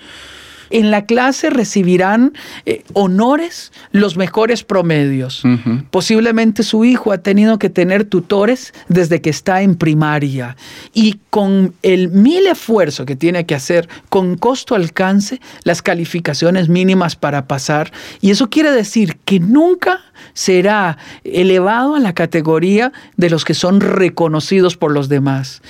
En 0.71 0.91
la 0.91 1.05
clase 1.05 1.51
recibirán 1.51 2.33
eh, 2.65 2.85
honores 2.93 3.73
los 3.91 4.17
mejores 4.17 4.63
promedios. 4.65 5.43
Posiblemente 5.91 6.63
su 6.63 6.85
hijo 6.85 7.13
ha 7.13 7.19
tenido 7.19 7.59
que 7.59 7.71
tener 7.71 8.05
tutores 8.05 8.73
desde 8.89 9.21
que 9.21 9.31
está 9.31 9.63
en 9.63 9.75
primaria 9.75 10.57
y 10.95 11.19
con 11.31 11.75
el 11.83 12.09
mil 12.09 12.47
esfuerzo 12.47 13.05
que 13.05 13.17
tiene 13.17 13.47
que 13.47 13.55
hacer, 13.55 13.89
con 14.09 14.37
costo 14.37 14.75
alcance, 14.75 15.41
las 15.65 15.83
calificaciones 15.83 16.69
mínimas 16.69 17.17
para 17.17 17.47
pasar. 17.47 17.93
Y 18.21 18.31
eso 18.31 18.49
quiere 18.49 18.71
decir 18.71 19.19
que 19.25 19.41
nunca 19.41 20.01
será 20.35 20.99
elevado 21.25 21.97
a 21.97 22.01
la 22.01 22.15
categoría 22.15 22.93
de 23.17 23.31
los 23.31 23.45
que 23.45 23.55
son 23.55 23.81
reconocidos 23.81 24.77
por 24.77 24.93
los 24.93 25.09
demás. 25.09 25.63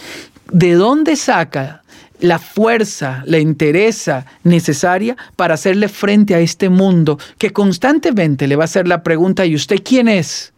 ¿De 0.53 0.75
dónde 0.75 1.17
saca 1.17 1.80
la 2.21 2.39
fuerza, 2.39 3.23
la 3.27 3.39
interesa 3.39 4.27
necesaria 4.45 5.17
para 5.37 5.55
hacerle 5.55 5.89
frente 5.89 6.35
a 6.35 6.41
este 6.41 6.69
mundo 6.69 7.19
que 7.39 7.53
constantemente 7.53 8.47
le 8.47 8.57
va 8.57 8.65
a 8.65 8.67
hacer 8.67 8.87
la 8.87 9.03
pregunta, 9.03 9.47
¿y 9.47 9.55
usted 9.55 9.83
quién 9.83 10.09
es? 10.09 10.53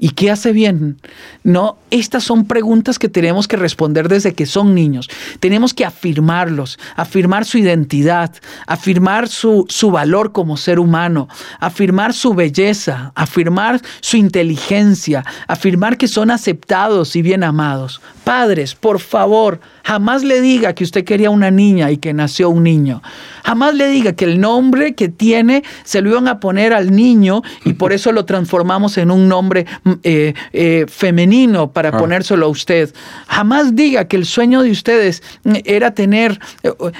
¿Y 0.00 0.10
qué 0.10 0.30
hace 0.30 0.52
bien? 0.52 1.00
No, 1.42 1.76
estas 1.90 2.22
son 2.22 2.46
preguntas 2.46 3.00
que 3.00 3.08
tenemos 3.08 3.48
que 3.48 3.56
responder 3.56 4.08
desde 4.08 4.32
que 4.32 4.46
son 4.46 4.72
niños. 4.72 5.10
Tenemos 5.40 5.74
que 5.74 5.84
afirmarlos, 5.84 6.78
afirmar 6.94 7.44
su 7.44 7.58
identidad, 7.58 8.32
afirmar 8.68 9.28
su, 9.28 9.66
su 9.68 9.90
valor 9.90 10.30
como 10.30 10.56
ser 10.56 10.78
humano, 10.78 11.28
afirmar 11.58 12.14
su 12.14 12.32
belleza, 12.34 13.10
afirmar 13.16 13.80
su 14.00 14.16
inteligencia, 14.16 15.24
afirmar 15.48 15.96
que 15.96 16.06
son 16.06 16.30
aceptados 16.30 17.16
y 17.16 17.22
bien 17.22 17.42
amados. 17.42 18.00
Padres, 18.28 18.74
por 18.74 19.00
favor, 19.00 19.58
jamás 19.84 20.22
le 20.22 20.42
diga 20.42 20.74
que 20.74 20.84
usted 20.84 21.02
quería 21.02 21.30
una 21.30 21.50
niña 21.50 21.90
y 21.90 21.96
que 21.96 22.12
nació 22.12 22.50
un 22.50 22.62
niño. 22.62 23.02
Jamás 23.42 23.74
le 23.74 23.88
diga 23.88 24.12
que 24.12 24.26
el 24.26 24.38
nombre 24.38 24.94
que 24.94 25.08
tiene 25.08 25.62
se 25.82 26.02
lo 26.02 26.10
iban 26.10 26.28
a 26.28 26.38
poner 26.38 26.74
al 26.74 26.94
niño 26.94 27.40
y 27.64 27.72
por 27.72 27.94
eso 27.94 28.12
lo 28.12 28.26
transformamos 28.26 28.98
en 28.98 29.10
un 29.10 29.28
nombre 29.28 29.64
mm, 29.84 29.92
eh, 30.02 30.34
eh, 30.52 30.84
femenino 30.88 31.72
para 31.72 31.88
Ah. 31.88 31.96
ponérselo 31.96 32.44
a 32.44 32.48
usted. 32.50 32.92
Jamás 33.28 33.74
diga 33.74 34.08
que 34.08 34.16
el 34.16 34.26
sueño 34.26 34.60
de 34.60 34.72
ustedes 34.72 35.22
mm, 35.44 35.54
era 35.64 35.94
tener 35.94 36.38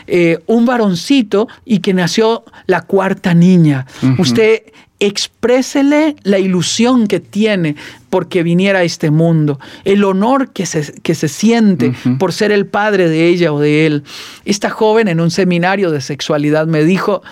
eh, 0.07 0.39
un 0.47 0.65
varoncito 0.65 1.47
y 1.67 1.81
que 1.81 1.93
nació 1.93 2.45
la 2.67 2.81
cuarta 2.87 3.35
niña. 3.35 3.85
Usted 4.19 4.63
exprésele 5.01 6.17
la 6.23 6.39
ilusión 6.39 7.07
que 7.07 7.21
tiene 7.21 7.77
porque 8.11 8.43
viniera 8.43 8.81
a 8.81 8.83
este 8.83 9.11
mundo, 9.11 9.61
el 9.85 10.05
honor 10.05 10.53
que 10.53 10.67
se, 10.67 11.01
que 11.03 11.15
se 11.15 11.29
siente 11.29 11.93
por 12.19 12.33
ser 12.33 12.53
el 12.53 12.67
padre 12.67 13.09
de 13.09 13.29
ella 13.29 13.53
o 13.53 13.61
de 13.61 13.87
él. 13.87 14.05
Esta 14.45 14.71
joven 14.71 15.09
en 15.09 15.21
un 15.21 15.31
seminario 15.31 15.91
de 15.91 16.01
sexualidad 16.01 16.67
me 16.67 16.85
dijo, 16.85 17.23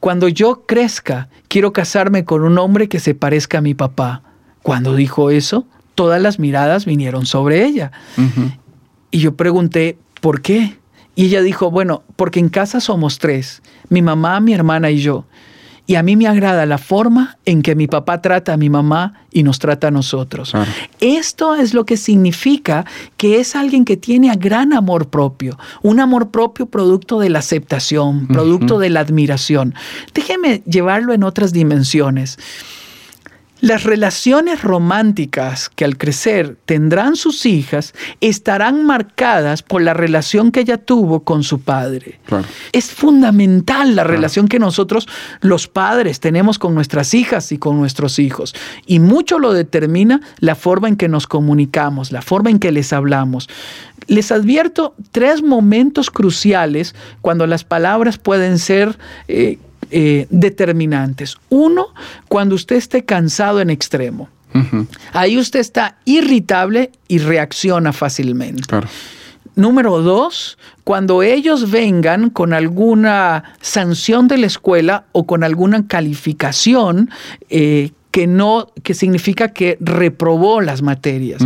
cuando 0.00 0.26
yo 0.28 0.64
crezca, 0.66 1.28
quiero 1.48 1.72
casarme 1.72 2.24
con 2.24 2.42
un 2.42 2.58
hombre 2.58 2.88
que 2.88 2.98
se 2.98 3.14
parezca 3.14 3.58
a 3.58 3.62
mi 3.62 3.74
papá. 3.74 4.22
Cuando 4.62 4.96
dijo 4.96 5.30
eso, 5.30 5.66
todas 5.94 6.20
las 6.20 6.38
miradas 6.38 6.86
vinieron 6.86 7.26
sobre 7.26 7.64
ella. 7.64 7.92
Y 9.10 9.18
yo 9.18 9.36
pregunté, 9.36 9.98
¿por 10.20 10.40
qué? 10.40 10.76
Y 11.14 11.26
ella 11.26 11.42
dijo, 11.42 11.70
bueno, 11.70 12.02
porque 12.16 12.40
en 12.40 12.48
casa 12.48 12.80
somos 12.80 13.18
tres, 13.18 13.62
mi 13.90 14.00
mamá, 14.00 14.40
mi 14.40 14.54
hermana 14.54 14.90
y 14.90 14.98
yo. 14.98 15.26
Y 15.92 15.94
a 15.94 16.02
mí 16.02 16.16
me 16.16 16.26
agrada 16.26 16.64
la 16.64 16.78
forma 16.78 17.36
en 17.44 17.60
que 17.60 17.74
mi 17.74 17.86
papá 17.86 18.22
trata 18.22 18.54
a 18.54 18.56
mi 18.56 18.70
mamá 18.70 19.26
y 19.30 19.42
nos 19.42 19.58
trata 19.58 19.88
a 19.88 19.90
nosotros. 19.90 20.54
Esto 21.00 21.54
es 21.54 21.74
lo 21.74 21.84
que 21.84 21.98
significa 21.98 22.86
que 23.18 23.40
es 23.40 23.54
alguien 23.54 23.84
que 23.84 23.98
tiene 23.98 24.34
gran 24.36 24.72
amor 24.72 25.10
propio, 25.10 25.58
un 25.82 26.00
amor 26.00 26.30
propio 26.30 26.64
producto 26.64 27.20
de 27.20 27.28
la 27.28 27.40
aceptación, 27.40 28.26
producto 28.26 28.78
de 28.78 28.88
la 28.88 29.00
admiración. 29.00 29.74
Déjeme 30.14 30.62
llevarlo 30.64 31.12
en 31.12 31.24
otras 31.24 31.52
dimensiones. 31.52 32.38
Las 33.62 33.84
relaciones 33.84 34.62
románticas 34.62 35.68
que 35.68 35.84
al 35.84 35.96
crecer 35.96 36.56
tendrán 36.64 37.14
sus 37.14 37.46
hijas 37.46 37.94
estarán 38.20 38.84
marcadas 38.84 39.62
por 39.62 39.82
la 39.82 39.94
relación 39.94 40.50
que 40.50 40.58
ella 40.58 40.78
tuvo 40.78 41.20
con 41.22 41.44
su 41.44 41.60
padre. 41.60 42.18
Es 42.72 42.90
fundamental 42.90 43.94
la 43.94 44.02
relación 44.02 44.48
que 44.48 44.58
nosotros 44.58 45.06
los 45.42 45.68
padres 45.68 46.18
tenemos 46.18 46.58
con 46.58 46.74
nuestras 46.74 47.14
hijas 47.14 47.52
y 47.52 47.58
con 47.58 47.78
nuestros 47.78 48.18
hijos. 48.18 48.52
Y 48.84 48.98
mucho 48.98 49.38
lo 49.38 49.52
determina 49.52 50.20
la 50.40 50.56
forma 50.56 50.88
en 50.88 50.96
que 50.96 51.06
nos 51.06 51.28
comunicamos, 51.28 52.10
la 52.10 52.20
forma 52.20 52.50
en 52.50 52.58
que 52.58 52.72
les 52.72 52.92
hablamos. 52.92 53.48
Les 54.08 54.32
advierto 54.32 54.96
tres 55.12 55.40
momentos 55.40 56.10
cruciales 56.10 56.96
cuando 57.20 57.46
las 57.46 57.62
palabras 57.62 58.18
pueden 58.18 58.58
ser... 58.58 58.98
eh, 59.28 59.60
eh, 59.92 60.26
determinantes. 60.30 61.36
Uno, 61.50 61.88
cuando 62.28 62.54
usted 62.54 62.76
esté 62.76 63.04
cansado 63.04 63.60
en 63.60 63.70
extremo. 63.70 64.28
Ahí 65.12 65.38
usted 65.38 65.60
está 65.60 65.96
irritable 66.04 66.92
y 67.08 67.18
reacciona 67.18 67.92
fácilmente. 67.92 68.62
Número 69.54 70.00
dos, 70.00 70.58
cuando 70.84 71.22
ellos 71.22 71.70
vengan 71.70 72.30
con 72.30 72.54
alguna 72.54 73.44
sanción 73.60 74.28
de 74.28 74.38
la 74.38 74.46
escuela 74.46 75.04
o 75.12 75.26
con 75.26 75.44
alguna 75.44 75.86
calificación 75.86 77.10
eh, 77.50 77.92
que 78.10 78.26
no, 78.26 78.68
que 78.82 78.94
significa 78.94 79.48
que 79.48 79.76
reprobó 79.80 80.60
las 80.60 80.82
materias. 80.82 81.42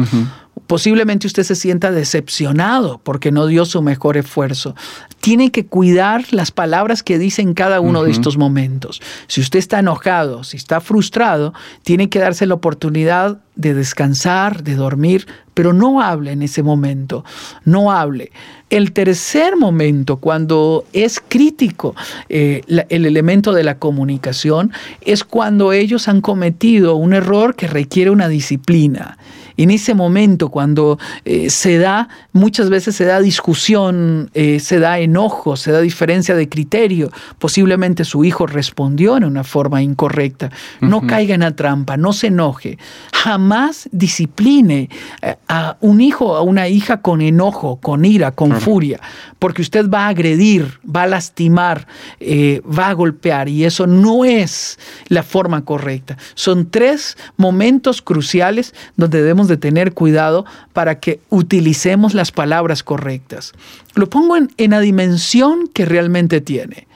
Posiblemente 0.67 1.27
usted 1.27 1.45
se 1.45 1.55
sienta 1.55 1.91
decepcionado 1.91 3.01
porque 3.03 3.31
no 3.33 3.47
dio 3.47 3.65
su 3.65 3.83
mejor 3.83 4.17
esfuerzo. 4.17 4.75
Tiene 5.21 5.51
que 5.51 5.67
cuidar 5.67 6.25
las 6.33 6.51
palabras 6.51 7.03
que 7.03 7.19
dice 7.19 7.43
en 7.43 7.55
cada 7.55 7.81
uno 7.81 8.03
de 8.03 8.11
estos 8.11 8.37
momentos. 8.37 9.01
Si 9.29 9.41
usted 9.41 9.59
está 9.59 9.79
enojado, 9.81 10.45
si 10.45 10.57
está 10.57 10.81
frustrado, 10.81 11.53
tiene 11.83 12.09
que 12.09 12.19
darse 12.19 12.47
la 12.47 12.55
oportunidad 12.55 13.39
de 13.55 13.75
descansar, 13.75 14.63
de 14.63 14.75
dormir, 14.75 15.27
pero 15.55 15.73
no 15.73 16.03
hable 16.03 16.33
en 16.33 16.43
ese 16.43 16.63
momento, 16.63 17.25
no 17.65 17.91
hable. 17.91 18.31
El 18.69 18.93
tercer 18.93 19.57
momento, 19.57 20.17
cuando 20.19 20.85
es 20.93 21.23
crítico 21.27 21.95
eh, 22.29 22.61
la- 22.67 22.87
el 22.91 23.07
elemento 23.07 23.53
de 23.53 23.65
la 23.65 23.79
comunicación, 23.79 24.73
es 25.01 25.25
cuando 25.25 25.73
ellos 25.73 26.09
han 26.09 26.21
cometido 26.21 26.97
un 26.97 27.15
error 27.15 27.55
que 27.55 27.67
requiere 27.69 28.11
una 28.11 28.29
disciplina. 28.29 29.17
En 29.57 29.71
ese 29.71 29.95
momento, 29.95 30.51
cuando 30.51 30.99
eh, 31.25 31.51
se 31.51 31.79
da, 31.79 32.09
muchas 32.33 32.71
veces 32.71 32.97
se 32.97 33.05
da 33.05 33.21
discusión, 33.21 34.31
eh, 34.35 34.61
se 34.61 34.79
da 34.79 34.99
enojo, 34.99 35.57
se 35.57 35.73
da 35.73 35.81
diferencia 35.81 36.35
de 36.35 36.49
criterio, 36.49 37.11
posiblemente 37.39 38.05
su 38.05 38.25
hijo 38.25 38.47
respondió 38.47 39.17
en 39.17 39.25
una 39.25 39.45
forma 39.45 39.83
incorrecta. 39.83 40.51
No 40.81 40.99
Ujú. 40.99 41.07
caiga 41.07 41.35
en 41.35 41.41
la 41.41 41.55
trampa, 41.57 41.97
no 41.97 42.13
se 42.13 42.29
enoje. 42.29 42.79
Jamás 43.13 43.89
discipline 43.93 44.89
eh, 45.23 45.37
a 45.49 45.77
un 45.81 46.01
hijo 46.01 46.27
o 46.27 46.37
a 46.37 46.43
una 46.43 46.69
hija 46.69 47.01
con 47.01 47.21
enojo, 47.21 47.77
con 47.77 48.05
ira, 48.05 48.33
con 48.33 48.61
furia, 48.61 49.01
porque 49.39 49.63
usted 49.63 49.89
va 49.89 50.07
a 50.07 50.09
agredir, 50.09 50.79
va 50.85 51.03
a 51.03 51.07
lastimar, 51.07 51.87
eh, 52.21 52.63
va 52.67 52.89
a 52.89 52.93
golpear 52.93 53.49
y 53.49 53.65
eso 53.65 53.87
no 53.87 54.25
es 54.25 54.79
la 55.09 55.23
forma 55.23 55.65
correcta. 55.65 56.17
Son 56.35 56.71
tres 56.71 57.17
momentos 57.37 58.03
cruciales 58.03 58.75
donde 58.97 59.19
debemos 59.19 59.46
de 59.49 59.57
tener 59.57 59.93
cuidado 59.93 60.45
para 60.73 61.01
que 61.01 61.21
utilicemos 61.31 62.15
las 62.15 62.33
palabras 62.33 62.83
correctas. 62.83 63.53
Lo 63.95 64.09
pongo 64.09 64.37
en, 64.37 64.51
en 64.57 64.71
la 64.71 64.81
dimensión 64.81 65.69
que 65.73 65.85
realmente 65.85 66.41
tiene. 66.41 66.87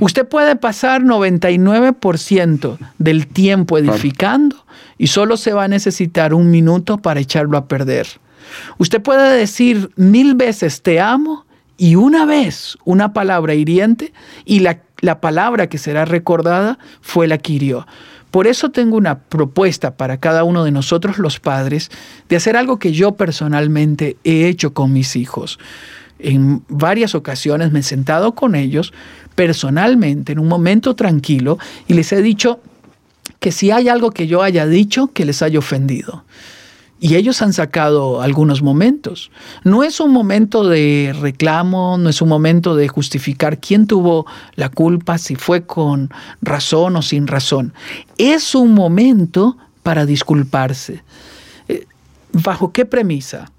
Usted 0.00 0.26
puede 0.26 0.56
pasar 0.56 1.02
99% 1.02 2.78
del 2.98 3.28
tiempo 3.28 3.78
edificando 3.78 4.64
y 4.98 5.06
solo 5.06 5.36
se 5.36 5.52
va 5.52 5.64
a 5.64 5.68
necesitar 5.68 6.34
un 6.34 6.50
minuto 6.50 6.98
para 6.98 7.20
echarlo 7.20 7.56
a 7.56 7.68
perder. 7.68 8.08
Usted 8.78 9.00
puede 9.00 9.36
decir 9.36 9.90
mil 9.94 10.34
veces 10.34 10.82
te 10.82 11.00
amo 11.00 11.46
y 11.76 11.94
una 11.94 12.26
vez 12.26 12.76
una 12.84 13.12
palabra 13.12 13.54
hiriente 13.54 14.12
y 14.44 14.58
la, 14.58 14.80
la 15.00 15.20
palabra 15.20 15.68
que 15.68 15.78
será 15.78 16.04
recordada 16.04 16.78
fue 17.00 17.28
la 17.28 17.38
que 17.38 17.52
hirió. 17.52 17.86
Por 18.30 18.46
eso 18.46 18.70
tengo 18.70 18.96
una 18.96 19.18
propuesta 19.18 19.96
para 19.96 20.18
cada 20.18 20.44
uno 20.44 20.64
de 20.64 20.70
nosotros 20.70 21.18
los 21.18 21.40
padres 21.40 21.90
de 22.28 22.36
hacer 22.36 22.56
algo 22.56 22.78
que 22.78 22.92
yo 22.92 23.12
personalmente 23.12 24.16
he 24.24 24.46
hecho 24.46 24.72
con 24.72 24.92
mis 24.92 25.16
hijos. 25.16 25.58
En 26.18 26.62
varias 26.68 27.14
ocasiones 27.14 27.72
me 27.72 27.80
he 27.80 27.82
sentado 27.82 28.34
con 28.34 28.54
ellos 28.54 28.92
personalmente 29.34 30.32
en 30.32 30.38
un 30.38 30.48
momento 30.48 30.94
tranquilo 30.94 31.58
y 31.88 31.94
les 31.94 32.12
he 32.12 32.22
dicho 32.22 32.60
que 33.40 33.52
si 33.52 33.70
hay 33.70 33.88
algo 33.88 34.10
que 34.10 34.26
yo 34.26 34.42
haya 34.42 34.66
dicho 34.66 35.08
que 35.08 35.24
les 35.24 35.42
haya 35.42 35.58
ofendido. 35.58 36.24
Y 37.02 37.16
ellos 37.16 37.40
han 37.40 37.54
sacado 37.54 38.20
algunos 38.20 38.62
momentos. 38.62 39.30
No 39.64 39.82
es 39.82 40.00
un 40.00 40.12
momento 40.12 40.68
de 40.68 41.16
reclamo, 41.18 41.96
no 41.96 42.10
es 42.10 42.20
un 42.20 42.28
momento 42.28 42.76
de 42.76 42.88
justificar 42.88 43.58
quién 43.58 43.86
tuvo 43.86 44.26
la 44.54 44.68
culpa, 44.68 45.16
si 45.16 45.34
fue 45.34 45.64
con 45.64 46.10
razón 46.42 46.96
o 46.96 47.02
sin 47.02 47.26
razón. 47.26 47.72
Es 48.18 48.54
un 48.54 48.74
momento 48.74 49.56
para 49.82 50.04
disculparse. 50.04 51.02
Eh, 51.68 51.86
¿Bajo 52.32 52.70
qué 52.70 52.84
premisa? 52.84 53.50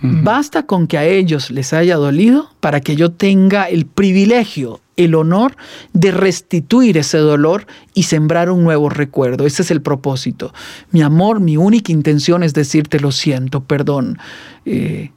Basta 0.00 0.64
con 0.64 0.86
que 0.86 0.96
a 0.96 1.04
ellos 1.04 1.50
les 1.50 1.72
haya 1.72 1.96
dolido 1.96 2.50
para 2.60 2.80
que 2.80 2.94
yo 2.94 3.10
tenga 3.10 3.64
el 3.68 3.84
privilegio 3.84 4.80
el 4.98 5.14
honor 5.14 5.56
de 5.94 6.10
restituir 6.10 6.98
ese 6.98 7.18
dolor 7.18 7.66
y 7.94 8.02
sembrar 8.02 8.50
un 8.50 8.64
nuevo 8.64 8.90
recuerdo. 8.90 9.46
Ese 9.46 9.62
es 9.62 9.70
el 9.70 9.80
propósito. 9.80 10.52
Mi 10.90 11.00
amor, 11.02 11.40
mi 11.40 11.56
única 11.56 11.92
intención 11.92 12.42
es 12.42 12.52
decirte 12.52 12.98
lo 13.00 13.12
siento, 13.12 13.62
perdón. 13.62 14.18
Eh, 14.66 15.12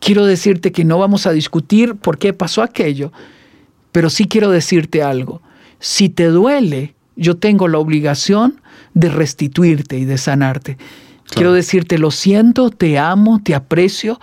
quiero 0.00 0.26
decirte 0.26 0.70
que 0.70 0.84
no 0.84 0.98
vamos 0.98 1.26
a 1.26 1.32
discutir 1.32 1.96
por 1.96 2.18
qué 2.18 2.34
pasó 2.34 2.62
aquello, 2.62 3.10
pero 3.90 4.10
sí 4.10 4.26
quiero 4.26 4.50
decirte 4.50 5.02
algo. 5.02 5.40
Si 5.78 6.10
te 6.10 6.26
duele, 6.26 6.94
yo 7.16 7.38
tengo 7.38 7.68
la 7.68 7.78
obligación 7.78 8.60
de 8.92 9.08
restituirte 9.08 9.98
y 9.98 10.04
de 10.04 10.18
sanarte. 10.18 10.76
Quiero 11.30 11.54
decirte 11.54 11.96
lo 11.96 12.10
siento, 12.10 12.68
te 12.68 12.98
amo, 12.98 13.40
te 13.42 13.54
aprecio 13.54 14.20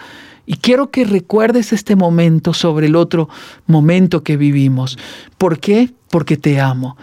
y 0.47 0.55
quiero 0.55 0.89
que 0.89 1.03
recuerdes 1.03 1.73
este 1.73 1.95
momento 1.95 2.53
sobre 2.53 2.87
el 2.87 2.95
otro 2.95 3.29
momento 3.67 4.23
que 4.23 4.37
vivimos. 4.37 4.97
¿Por 5.37 5.59
qué? 5.59 5.91
Porque 6.09 6.37
te 6.37 6.59
amo. 6.59 6.97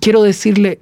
Quiero 0.00 0.22
decirle, 0.22 0.80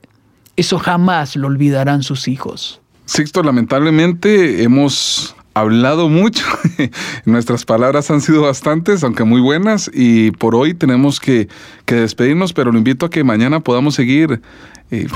eso 0.57 0.79
jamás 0.79 1.37
lo 1.37 1.47
olvidarán 1.47 2.03
sus 2.03 2.27
hijos. 2.27 2.81
Sixto, 3.05 3.43
lamentablemente 3.43 4.63
hemos 4.63 5.37
hablado 5.53 6.09
mucho. 6.09 6.45
Nuestras 7.27 7.67
palabras 7.67 8.11
han 8.11 8.23
sido 8.23 8.43
bastantes, 8.43 9.05
aunque 9.05 9.25
muy 9.25 9.43
buenas, 9.43 9.91
y 9.93 10.31
por 10.33 10.55
hoy 10.55 10.73
tenemos 10.73 11.21
que, 11.21 11.49
despedirnos, 11.85 12.55
pero 12.55 12.73
lo 12.73 12.79
invito 12.79 13.07
a 13.07 13.11
que 13.11 13.25
mañana 13.25 13.61
podamos 13.61 13.95
seguir 13.95 14.41
eh, 14.91 15.07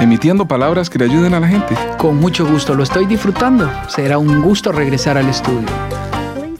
emitiendo 0.00 0.48
palabras 0.48 0.88
que 0.88 0.98
le 0.98 1.04
ayuden 1.04 1.34
a 1.34 1.40
la 1.40 1.48
gente. 1.48 1.76
Con 1.98 2.16
mucho 2.16 2.46
gusto, 2.46 2.74
lo 2.74 2.82
estoy 2.82 3.04
disfrutando. 3.04 3.70
Será 3.88 4.16
un 4.16 4.40
gusto 4.40 4.72
regresar 4.72 5.18
al 5.18 5.28
estudio. 5.28 5.66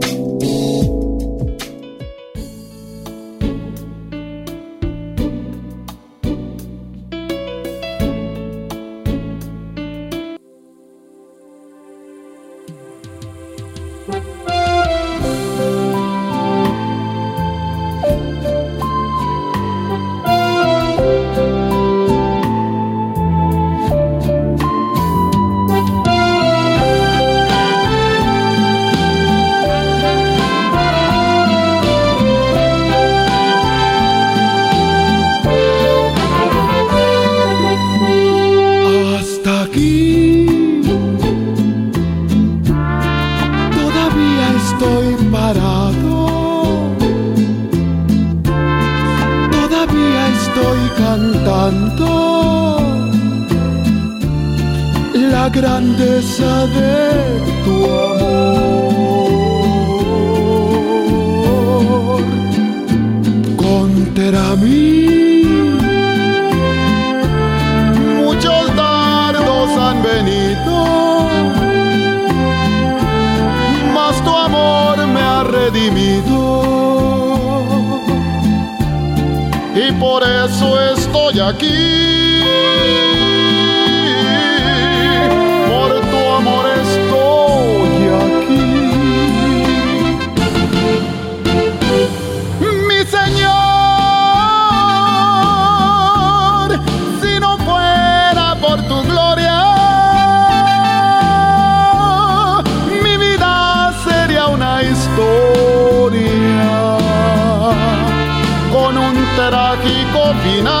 Final, 110.43 110.71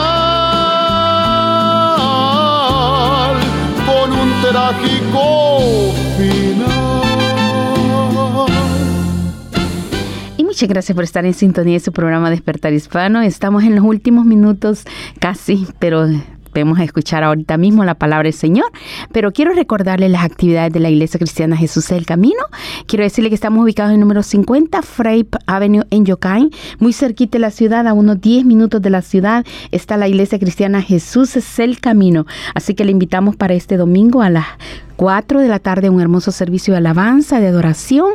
con 3.85 4.11
un 4.11 4.29
trágico 4.41 5.93
final. 6.17 6.81
Y 10.37 10.43
muchas 10.43 10.67
gracias 10.67 10.95
por 10.95 11.03
estar 11.03 11.25
en 11.25 11.33
sintonía 11.33 11.73
de 11.75 11.79
su 11.79 11.91
programa 11.91 12.29
Despertar 12.29 12.73
Hispano. 12.73 13.21
Estamos 13.21 13.63
en 13.63 13.75
los 13.75 13.83
últimos 13.85 14.25
minutos 14.25 14.85
casi, 15.19 15.67
pero 15.79 16.07
vamos 16.53 16.79
escuchar 16.83 17.23
ahorita 17.23 17.57
mismo 17.57 17.83
la 17.85 17.95
palabra 17.95 18.23
del 18.23 18.33
Señor. 18.33 18.71
Pero 19.11 19.31
quiero 19.31 19.53
recordarle 19.53 20.09
las 20.09 20.23
actividades 20.23 20.73
de 20.73 20.79
la 20.79 20.89
Iglesia 20.89 21.17
Cristiana 21.17 21.55
Jesús 21.55 21.85
es 21.85 21.91
el 21.91 22.05
Camino. 22.05 22.43
Quiero 22.85 23.03
decirle 23.03 23.29
que 23.29 23.35
estamos 23.35 23.63
ubicados 23.63 23.91
en 23.91 23.95
el 23.95 23.99
número 24.01 24.23
50 24.23 24.81
Frape 24.81 25.29
Avenue 25.45 25.85
en 25.89 26.05
Yokain, 26.05 26.51
muy 26.79 26.93
cerquita 26.93 27.37
de 27.37 27.39
la 27.39 27.51
ciudad, 27.51 27.87
a 27.87 27.93
unos 27.93 28.19
10 28.19 28.45
minutos 28.45 28.81
de 28.81 28.89
la 28.89 29.01
ciudad, 29.01 29.45
está 29.71 29.97
la 29.97 30.07
Iglesia 30.07 30.39
Cristiana 30.39 30.81
Jesús 30.81 31.35
es 31.37 31.59
el 31.59 31.79
Camino. 31.79 32.25
Así 32.53 32.73
que 32.73 32.85
le 32.85 32.91
invitamos 32.91 33.35
para 33.35 33.53
este 33.53 33.77
domingo 33.77 34.21
a 34.21 34.29
las 34.29 34.45
4 35.01 35.39
de 35.39 35.47
la 35.47 35.57
tarde 35.57 35.89
un 35.89 35.99
hermoso 35.99 36.31
servicio 36.31 36.75
de 36.75 36.77
alabanza, 36.77 37.39
de 37.39 37.47
adoración, 37.47 38.11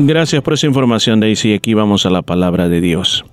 Gracias 0.00 0.42
por 0.42 0.54
esa 0.54 0.68
información, 0.68 1.18
Daisy. 1.18 1.54
Aquí 1.54 1.74
vamos 1.74 2.06
a 2.06 2.10
la 2.10 2.22
palabra 2.22 2.68
de 2.68 2.80
Dios. 2.80 3.24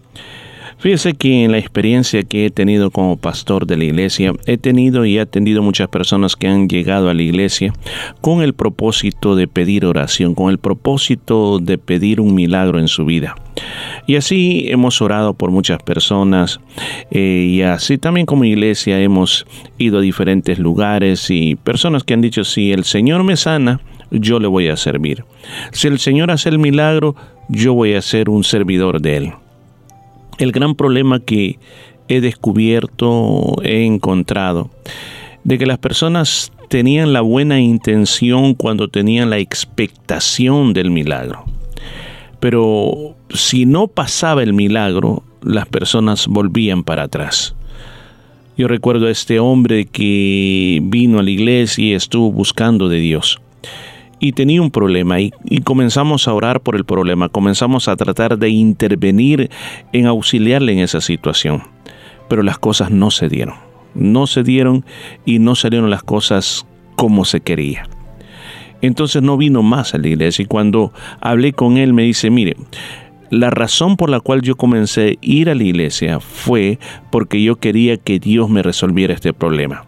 Fíjese 0.79 1.13
que 1.13 1.43
en 1.43 1.51
la 1.51 1.59
experiencia 1.59 2.23
que 2.23 2.47
he 2.47 2.49
tenido 2.49 2.89
como 2.89 3.17
pastor 3.17 3.67
de 3.67 3.77
la 3.77 3.83
iglesia, 3.83 4.33
he 4.47 4.57
tenido 4.57 5.05
y 5.05 5.17
he 5.17 5.21
atendido 5.21 5.61
muchas 5.61 5.89
personas 5.89 6.35
que 6.35 6.47
han 6.47 6.67
llegado 6.67 7.07
a 7.07 7.13
la 7.13 7.21
iglesia 7.21 7.71
con 8.19 8.41
el 8.41 8.53
propósito 8.53 9.35
de 9.35 9.47
pedir 9.47 9.85
oración, 9.85 10.33
con 10.33 10.49
el 10.49 10.57
propósito 10.57 11.59
de 11.59 11.77
pedir 11.77 12.19
un 12.19 12.33
milagro 12.33 12.79
en 12.79 12.87
su 12.87 13.05
vida. 13.05 13.35
Y 14.07 14.15
así 14.15 14.65
hemos 14.67 15.03
orado 15.03 15.35
por 15.35 15.51
muchas 15.51 15.81
personas 15.83 16.59
eh, 17.11 17.47
y 17.47 17.61
así 17.61 17.99
también 17.99 18.25
como 18.25 18.43
iglesia 18.43 18.99
hemos 18.99 19.45
ido 19.77 19.99
a 19.99 20.01
diferentes 20.01 20.57
lugares 20.57 21.29
y 21.29 21.55
personas 21.55 22.03
que 22.03 22.15
han 22.15 22.21
dicho, 22.21 22.43
si 22.43 22.71
el 22.71 22.85
Señor 22.85 23.23
me 23.23 23.37
sana, 23.37 23.81
yo 24.11 24.39
le 24.39 24.47
voy 24.47 24.67
a 24.67 24.77
servir. 24.77 25.23
Si 25.71 25.87
el 25.87 25.99
Señor 25.99 26.31
hace 26.31 26.49
el 26.49 26.59
milagro, 26.59 27.15
yo 27.49 27.73
voy 27.73 27.93
a 27.93 28.01
ser 28.01 28.29
un 28.29 28.43
servidor 28.43 29.01
de 29.01 29.17
Él. 29.17 29.33
El 30.37 30.51
gran 30.51 30.75
problema 30.75 31.19
que 31.19 31.59
he 32.07 32.21
descubierto, 32.21 33.55
he 33.63 33.85
encontrado, 33.85 34.69
de 35.43 35.57
que 35.57 35.65
las 35.65 35.77
personas 35.77 36.51
tenían 36.69 37.13
la 37.13 37.21
buena 37.21 37.59
intención 37.59 38.53
cuando 38.53 38.87
tenían 38.87 39.29
la 39.29 39.37
expectación 39.37 40.73
del 40.73 40.91
milagro. 40.91 41.45
Pero 42.39 43.15
si 43.29 43.65
no 43.65 43.87
pasaba 43.87 44.43
el 44.43 44.53
milagro, 44.53 45.23
las 45.41 45.67
personas 45.67 46.27
volvían 46.27 46.83
para 46.83 47.03
atrás. 47.03 47.55
Yo 48.57 48.67
recuerdo 48.67 49.07
a 49.07 49.11
este 49.11 49.39
hombre 49.39 49.85
que 49.85 50.79
vino 50.83 51.19
a 51.19 51.23
la 51.23 51.29
iglesia 51.29 51.85
y 51.85 51.93
estuvo 51.93 52.31
buscando 52.31 52.87
de 52.87 52.99
Dios 52.99 53.39
y 54.19 54.31
tenía 54.31 54.61
un 54.61 54.71
problema 54.71 55.19
y, 55.19 55.31
comenzamos 55.63 56.27
a 56.27 56.33
orar 56.33 56.61
por 56.61 56.75
el 56.75 56.85
problema, 56.85 57.29
comenzamos 57.29 57.87
a 57.87 57.95
tratar 57.95 58.37
de 58.37 58.49
intervenir 58.49 59.49
en 59.93 60.05
auxiliarle 60.05 60.73
en 60.73 60.79
esa 60.79 61.01
situación, 61.01 61.63
pero 62.29 62.43
las 62.43 62.57
cosas 62.57 62.91
no 62.91 63.11
se 63.11 63.29
dieron, 63.29 63.55
no 63.93 64.27
se 64.27 64.43
dieron 64.43 64.85
y 65.25 65.39
no 65.39 65.55
salieron 65.55 65.89
las 65.89 66.03
cosas 66.03 66.65
como 66.95 67.25
se 67.25 67.41
quería. 67.41 67.87
Entonces 68.81 69.21
no 69.21 69.37
vino 69.37 69.63
más 69.63 69.93
a 69.93 69.97
la 69.97 70.07
iglesia 70.07 70.43
y 70.43 70.47
cuando 70.47 70.91
hablé 71.19 71.53
con 71.53 71.77
él 71.77 71.93
me 71.93 72.03
dice, 72.03 72.29
mire, 72.29 72.55
la 73.31 73.49
razón 73.49 73.97
por 73.97 74.09
la 74.09 74.19
cual 74.19 74.41
yo 74.41 74.55
comencé 74.55 75.09
a 75.09 75.13
ir 75.21 75.49
a 75.49 75.55
la 75.55 75.63
iglesia 75.63 76.19
fue 76.19 76.77
porque 77.09 77.41
yo 77.41 77.55
quería 77.55 77.97
que 77.97 78.19
Dios 78.19 78.49
me 78.49 78.61
resolviera 78.61 79.13
este 79.13 79.33
problema 79.33 79.85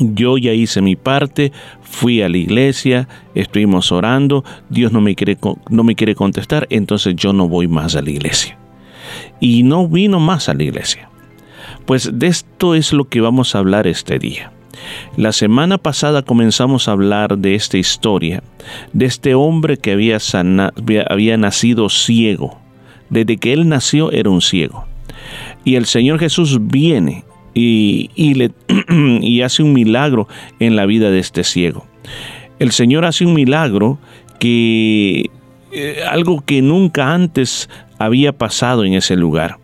yo 0.00 0.38
ya 0.38 0.52
hice 0.52 0.80
mi 0.80 0.96
parte, 0.96 1.52
fui 1.82 2.22
a 2.22 2.28
la 2.28 2.38
iglesia, 2.38 3.06
estuvimos 3.34 3.92
orando, 3.92 4.44
Dios 4.70 4.92
no 4.92 5.00
me 5.00 5.14
quiere, 5.14 5.36
no 5.68 5.84
me 5.84 5.94
quiere 5.94 6.14
contestar, 6.14 6.66
entonces 6.70 7.14
yo 7.16 7.32
no 7.32 7.48
voy 7.48 7.68
más 7.68 7.94
a 7.94 8.02
la 8.02 8.10
iglesia. 8.10 8.58
Y 9.40 9.62
no 9.62 9.86
vino 9.86 10.18
más 10.18 10.48
a 10.48 10.54
la 10.54 10.62
iglesia. 10.62 11.10
Pues 11.84 12.10
de 12.18 12.28
esto 12.28 12.74
es 12.74 12.92
lo 12.92 13.08
que 13.08 13.20
vamos 13.20 13.54
a 13.54 13.58
hablar 13.58 13.86
este 13.86 14.18
día. 14.18 14.52
La 15.16 15.32
semana 15.32 15.76
pasada 15.76 16.22
comenzamos 16.22 16.88
a 16.88 16.92
hablar 16.92 17.36
de 17.36 17.54
esta 17.54 17.76
historia, 17.76 18.42
de 18.92 19.04
este 19.04 19.34
hombre 19.34 19.76
que 19.76 19.92
había, 19.92 20.18
había 21.08 21.36
nacido 21.36 21.90
ciego. 21.90 22.58
Desde 23.10 23.36
que 23.36 23.52
él 23.52 23.68
nació 23.68 24.12
era 24.12 24.30
un 24.30 24.40
ciego. 24.40 24.86
Y 25.64 25.74
el 25.74 25.84
Señor 25.84 26.18
Jesús 26.20 26.58
viene 26.60 27.24
y, 27.54 28.34
le, 28.34 28.52
y 29.20 29.42
hace 29.42 29.62
un 29.62 29.72
milagro 29.72 30.28
en 30.58 30.76
la 30.76 30.86
vida 30.86 31.10
de 31.10 31.18
este 31.18 31.44
ciego. 31.44 31.86
El 32.58 32.72
Señor 32.72 33.04
hace 33.04 33.24
un 33.24 33.34
milagro 33.34 33.98
que 34.38 35.30
eh, 35.72 36.02
algo 36.08 36.42
que 36.44 36.62
nunca 36.62 37.14
antes 37.14 37.68
había 37.98 38.32
pasado 38.32 38.84
en 38.84 38.94
ese 38.94 39.16
lugar. 39.16 39.58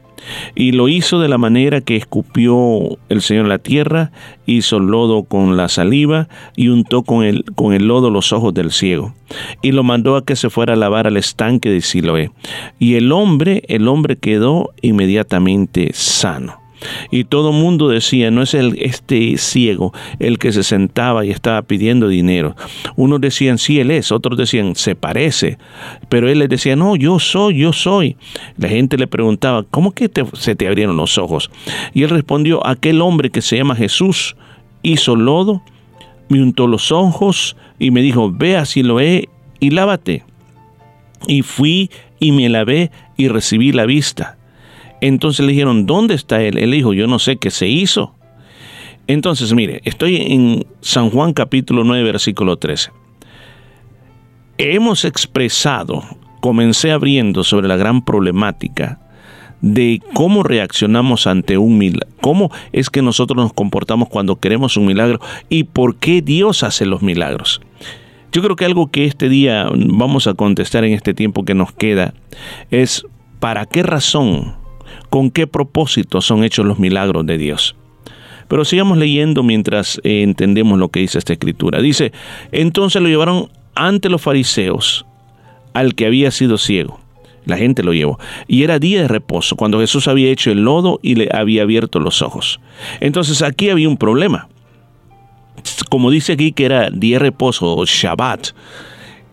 Y 0.54 0.72
lo 0.72 0.88
hizo 0.88 1.20
de 1.20 1.28
la 1.28 1.38
manera 1.38 1.80
que 1.80 1.96
escupió 1.96 2.98
el 3.08 3.22
Señor 3.22 3.46
la 3.46 3.58
tierra, 3.58 4.10
hizo 4.44 4.80
lodo 4.80 5.24
con 5.24 5.56
la 5.56 5.68
saliva 5.68 6.28
y 6.56 6.68
untó 6.68 7.02
con 7.02 7.24
el, 7.24 7.44
con 7.54 7.72
el 7.72 7.86
lodo 7.86 8.10
los 8.10 8.32
ojos 8.32 8.52
del 8.54 8.72
ciego. 8.72 9.14
Y 9.62 9.72
lo 9.72 9.84
mandó 9.84 10.16
a 10.16 10.24
que 10.24 10.36
se 10.36 10.50
fuera 10.50 10.72
a 10.72 10.76
lavar 10.76 11.06
al 11.06 11.16
estanque 11.16 11.70
de 11.70 11.80
Siloé. 11.80 12.30
Y 12.78 12.94
el 12.94 13.12
hombre, 13.12 13.62
el 13.68 13.88
hombre 13.88 14.16
quedó 14.16 14.70
inmediatamente 14.82 15.90
sano. 15.92 16.65
Y 17.10 17.24
todo 17.24 17.52
mundo 17.52 17.88
decía, 17.88 18.30
no 18.30 18.42
es 18.42 18.54
el, 18.54 18.78
este 18.80 19.36
ciego 19.38 19.92
el 20.18 20.38
que 20.38 20.52
se 20.52 20.62
sentaba 20.62 21.24
y 21.24 21.30
estaba 21.30 21.62
pidiendo 21.62 22.08
dinero. 22.08 22.56
Unos 22.96 23.20
decían, 23.20 23.58
sí, 23.58 23.80
él 23.80 23.90
es, 23.90 24.12
otros 24.12 24.38
decían, 24.38 24.74
se 24.76 24.94
parece. 24.94 25.58
Pero 26.08 26.28
él 26.28 26.38
les 26.38 26.48
decía, 26.48 26.76
no, 26.76 26.96
yo 26.96 27.18
soy, 27.18 27.58
yo 27.58 27.72
soy. 27.72 28.16
La 28.56 28.68
gente 28.68 28.96
le 28.96 29.06
preguntaba, 29.06 29.64
¿cómo 29.70 29.92
que 29.92 30.10
se 30.34 30.54
te 30.54 30.66
abrieron 30.66 30.96
los 30.96 31.18
ojos? 31.18 31.50
Y 31.94 32.02
él 32.02 32.10
respondió, 32.10 32.66
aquel 32.66 33.00
hombre 33.00 33.30
que 33.30 33.42
se 33.42 33.56
llama 33.56 33.76
Jesús 33.76 34.36
hizo 34.82 35.16
lodo, 35.16 35.62
me 36.28 36.42
untó 36.42 36.66
los 36.66 36.92
ojos 36.92 37.56
y 37.78 37.90
me 37.90 38.02
dijo, 38.02 38.30
ve 38.32 38.56
así 38.56 38.82
lo 38.82 39.00
he 39.00 39.28
y 39.60 39.70
lávate. 39.70 40.24
Y 41.26 41.42
fui 41.42 41.90
y 42.18 42.32
me 42.32 42.48
lavé 42.48 42.90
y 43.16 43.28
recibí 43.28 43.72
la 43.72 43.86
vista. 43.86 44.35
Entonces 45.00 45.44
le 45.44 45.52
dijeron, 45.52 45.86
¿dónde 45.86 46.14
está 46.14 46.42
él? 46.42 46.58
Él 46.58 46.70
dijo, 46.70 46.92
yo 46.92 47.06
no 47.06 47.18
sé 47.18 47.36
qué 47.36 47.50
se 47.50 47.68
hizo. 47.68 48.14
Entonces, 49.06 49.52
mire, 49.52 49.80
estoy 49.84 50.16
en 50.16 50.66
San 50.80 51.10
Juan 51.10 51.32
capítulo 51.32 51.84
9, 51.84 52.02
versículo 52.02 52.56
13. 52.56 52.90
Hemos 54.58 55.04
expresado, 55.04 56.02
comencé 56.40 56.90
abriendo 56.90 57.44
sobre 57.44 57.68
la 57.68 57.76
gran 57.76 58.04
problemática 58.04 59.00
de 59.60 60.02
cómo 60.12 60.42
reaccionamos 60.42 61.26
ante 61.26 61.58
un 61.58 61.78
milagro, 61.78 62.08
cómo 62.20 62.50
es 62.72 62.90
que 62.90 63.02
nosotros 63.02 63.42
nos 63.42 63.52
comportamos 63.52 64.08
cuando 64.08 64.36
queremos 64.36 64.76
un 64.76 64.86
milagro 64.86 65.20
y 65.48 65.64
por 65.64 65.96
qué 65.96 66.20
Dios 66.22 66.62
hace 66.62 66.84
los 66.86 67.02
milagros. 67.02 67.60
Yo 68.32 68.42
creo 68.42 68.56
que 68.56 68.64
algo 68.64 68.90
que 68.90 69.04
este 69.04 69.28
día 69.28 69.68
vamos 69.72 70.26
a 70.26 70.34
contestar 70.34 70.84
en 70.84 70.92
este 70.92 71.14
tiempo 71.14 71.44
que 71.44 71.54
nos 71.54 71.72
queda 71.72 72.12
es 72.70 73.06
¿para 73.40 73.66
qué 73.66 73.82
razón, 73.82 74.56
con 75.16 75.30
qué 75.30 75.46
propósito 75.46 76.20
son 76.20 76.44
hechos 76.44 76.66
los 76.66 76.78
milagros 76.78 77.24
de 77.24 77.38
Dios? 77.38 77.74
Pero 78.48 78.66
sigamos 78.66 78.98
leyendo 78.98 79.42
mientras 79.42 79.98
eh, 80.04 80.22
entendemos 80.22 80.78
lo 80.78 80.90
que 80.90 81.00
dice 81.00 81.16
esta 81.16 81.32
escritura. 81.32 81.80
Dice, 81.80 82.12
entonces 82.52 83.00
lo 83.00 83.08
llevaron 83.08 83.48
ante 83.74 84.10
los 84.10 84.20
fariseos 84.20 85.06
al 85.72 85.94
que 85.94 86.04
había 86.04 86.30
sido 86.30 86.58
ciego. 86.58 87.00
La 87.46 87.56
gente 87.56 87.82
lo 87.82 87.94
llevó. 87.94 88.18
Y 88.46 88.62
era 88.62 88.78
día 88.78 89.00
de 89.00 89.08
reposo, 89.08 89.56
cuando 89.56 89.80
Jesús 89.80 90.06
había 90.06 90.30
hecho 90.30 90.50
el 90.50 90.64
lodo 90.64 91.00
y 91.00 91.14
le 91.14 91.30
había 91.32 91.62
abierto 91.62 91.98
los 91.98 92.20
ojos. 92.20 92.60
Entonces 93.00 93.40
aquí 93.40 93.70
había 93.70 93.88
un 93.88 93.96
problema. 93.96 94.48
Como 95.88 96.10
dice 96.10 96.34
aquí 96.34 96.52
que 96.52 96.66
era 96.66 96.90
día 96.90 97.16
de 97.16 97.20
reposo 97.20 97.74
o 97.74 97.86
Shabbat, 97.86 98.48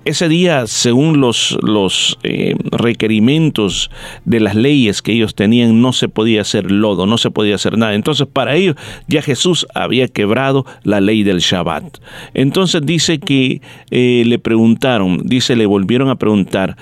ese 0.05 0.27
día, 0.27 0.67
según 0.67 1.21
los, 1.21 1.57
los 1.61 2.17
eh, 2.23 2.55
requerimientos 2.71 3.89
de 4.25 4.39
las 4.39 4.55
leyes 4.55 5.01
que 5.01 5.13
ellos 5.13 5.35
tenían, 5.35 5.81
no 5.81 5.93
se 5.93 6.09
podía 6.09 6.41
hacer 6.41 6.71
lodo, 6.71 7.05
no 7.05 7.17
se 7.17 7.31
podía 7.31 7.55
hacer 7.55 7.77
nada. 7.77 7.93
Entonces, 7.93 8.27
para 8.31 8.55
ellos 8.55 8.75
ya 9.07 9.21
Jesús 9.21 9.65
había 9.73 10.07
quebrado 10.07 10.65
la 10.83 10.99
ley 10.99 11.23
del 11.23 11.39
Shabbat. 11.39 11.99
Entonces 12.33 12.81
dice 12.85 13.19
que 13.19 13.61
eh, 13.91 14.23
le 14.25 14.39
preguntaron, 14.39 15.21
dice, 15.23 15.55
le 15.55 15.65
volvieron 15.65 16.09
a 16.09 16.15
preguntar 16.15 16.75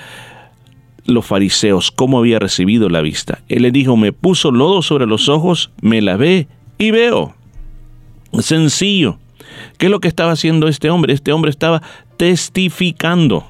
los 1.05 1.25
fariseos 1.25 1.91
cómo 1.91 2.19
había 2.19 2.39
recibido 2.39 2.89
la 2.89 3.01
vista. 3.01 3.39
Él 3.49 3.63
le 3.63 3.71
dijo, 3.71 3.97
me 3.97 4.13
puso 4.13 4.51
lodo 4.51 4.81
sobre 4.81 5.05
los 5.05 5.29
ojos, 5.29 5.71
me 5.81 6.01
lavé 6.01 6.47
y 6.77 6.91
veo. 6.91 7.35
Sencillo. 8.39 9.19
¿Qué 9.77 9.87
es 9.87 9.91
lo 9.91 9.99
que 9.99 10.07
estaba 10.07 10.31
haciendo 10.31 10.67
este 10.67 10.89
hombre? 10.89 11.13
Este 11.13 11.33
hombre 11.33 11.51
estaba 11.51 11.81
testificando. 12.21 13.43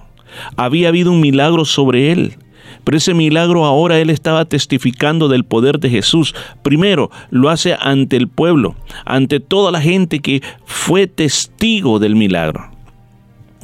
Había 0.55 0.87
habido 0.87 1.11
un 1.11 1.19
milagro 1.19 1.65
sobre 1.65 2.13
él. 2.13 2.37
Pero 2.85 2.95
ese 2.95 3.13
milagro 3.13 3.65
ahora 3.65 3.99
él 3.99 4.09
estaba 4.09 4.45
testificando 4.45 5.27
del 5.27 5.43
poder 5.43 5.77
de 5.77 5.89
Jesús. 5.89 6.33
Primero, 6.63 7.11
lo 7.31 7.49
hace 7.49 7.75
ante 7.77 8.15
el 8.15 8.29
pueblo, 8.29 8.75
ante 9.03 9.41
toda 9.41 9.73
la 9.73 9.81
gente 9.81 10.21
que 10.21 10.41
fue 10.63 11.05
testigo 11.05 11.99
del 11.99 12.15
milagro. 12.15 12.71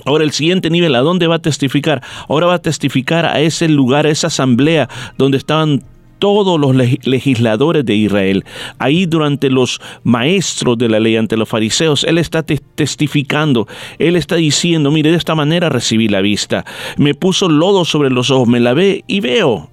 Ahora 0.03 0.25
el 0.25 0.31
siguiente 0.34 0.69
nivel, 0.69 0.93
¿a 0.93 0.99
dónde 0.99 1.27
va 1.27 1.35
a 1.35 1.41
testificar? 1.41 2.03
Ahora 2.27 2.47
va 2.47 2.55
a 2.55 2.61
testificar 2.61 3.25
a 3.25 3.39
ese 3.39 3.69
lugar, 3.69 4.07
a 4.07 4.09
esa 4.09 4.27
asamblea 4.27 4.89
donde 5.17 5.38
estaban 5.38 5.84
todos 6.19 6.60
los 6.60 6.76
legisladores 6.76 7.85
de 7.85 7.95
Israel. 7.95 8.45
Ahí 8.80 9.06
durante 9.06 9.49
los 9.49 9.80
maestros 10.03 10.77
de 10.77 10.89
la 10.89 10.99
ley, 10.99 11.15
ante 11.15 11.38
los 11.38 11.49
fariseos, 11.49 12.03
Él 12.03 12.18
está 12.18 12.44
testificando, 12.44 13.68
Él 13.99 14.15
está 14.15 14.35
diciendo, 14.35 14.91
mire, 14.91 15.11
de 15.11 15.18
esta 15.18 15.35
manera 15.35 15.69
recibí 15.69 16.07
la 16.07 16.22
vista, 16.22 16.65
me 16.98 17.14
puso 17.14 17.49
lodo 17.49 17.85
sobre 17.85 18.10
los 18.10 18.31
ojos, 18.31 18.48
me 18.48 18.60
lavé 18.60 19.03
y 19.07 19.19
veo. 19.19 19.69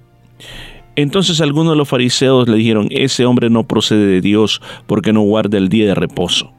Entonces 0.95 1.41
algunos 1.41 1.73
de 1.73 1.77
los 1.77 1.89
fariseos 1.89 2.47
le 2.47 2.55
dijeron, 2.55 2.87
ese 2.91 3.25
hombre 3.25 3.49
no 3.49 3.67
procede 3.67 4.05
de 4.05 4.21
Dios 4.21 4.61
porque 4.87 5.11
no 5.11 5.21
guarda 5.21 5.57
el 5.57 5.67
día 5.67 5.87
de 5.87 5.95
reposo. 5.95 6.53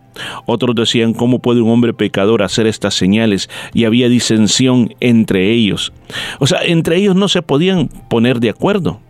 Otros 0.47 0.75
decían, 0.75 1.13
¿cómo 1.13 1.41
puede 1.41 1.61
un 1.61 1.71
hombre 1.71 1.93
pecador 1.93 2.43
hacer 2.43 2.67
estas 2.67 2.95
señales? 2.95 3.51
Y 3.75 3.85
había 3.85 4.09
disensión 4.09 4.95
entre 5.01 5.53
ellos. 5.53 5.93
O 6.39 6.47
sea, 6.47 6.61
entre 6.65 6.97
ellos 6.97 7.17
no 7.17 7.29
se 7.29 7.43
podían 7.43 7.89
poner 8.09 8.41
de 8.41 8.51
acuerdo. 8.51 9.01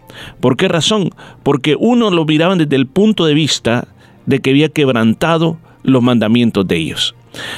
¿Por 0.41 0.57
qué 0.57 0.69
razón? 0.69 1.11
Porque 1.43 1.77
uno 1.79 2.11
lo 2.11 2.25
miraban 2.25 2.59
desde 2.59 2.77
el 2.77 2.87
punto 2.87 3.27
de 3.27 3.35
vista 3.35 3.89
de 4.27 4.41
que 4.41 4.51
había 4.51 4.69
quebrantado 4.69 5.59
los 5.83 6.03
mandamientos 6.03 6.67
de 6.67 6.77
ellos. 6.77 7.15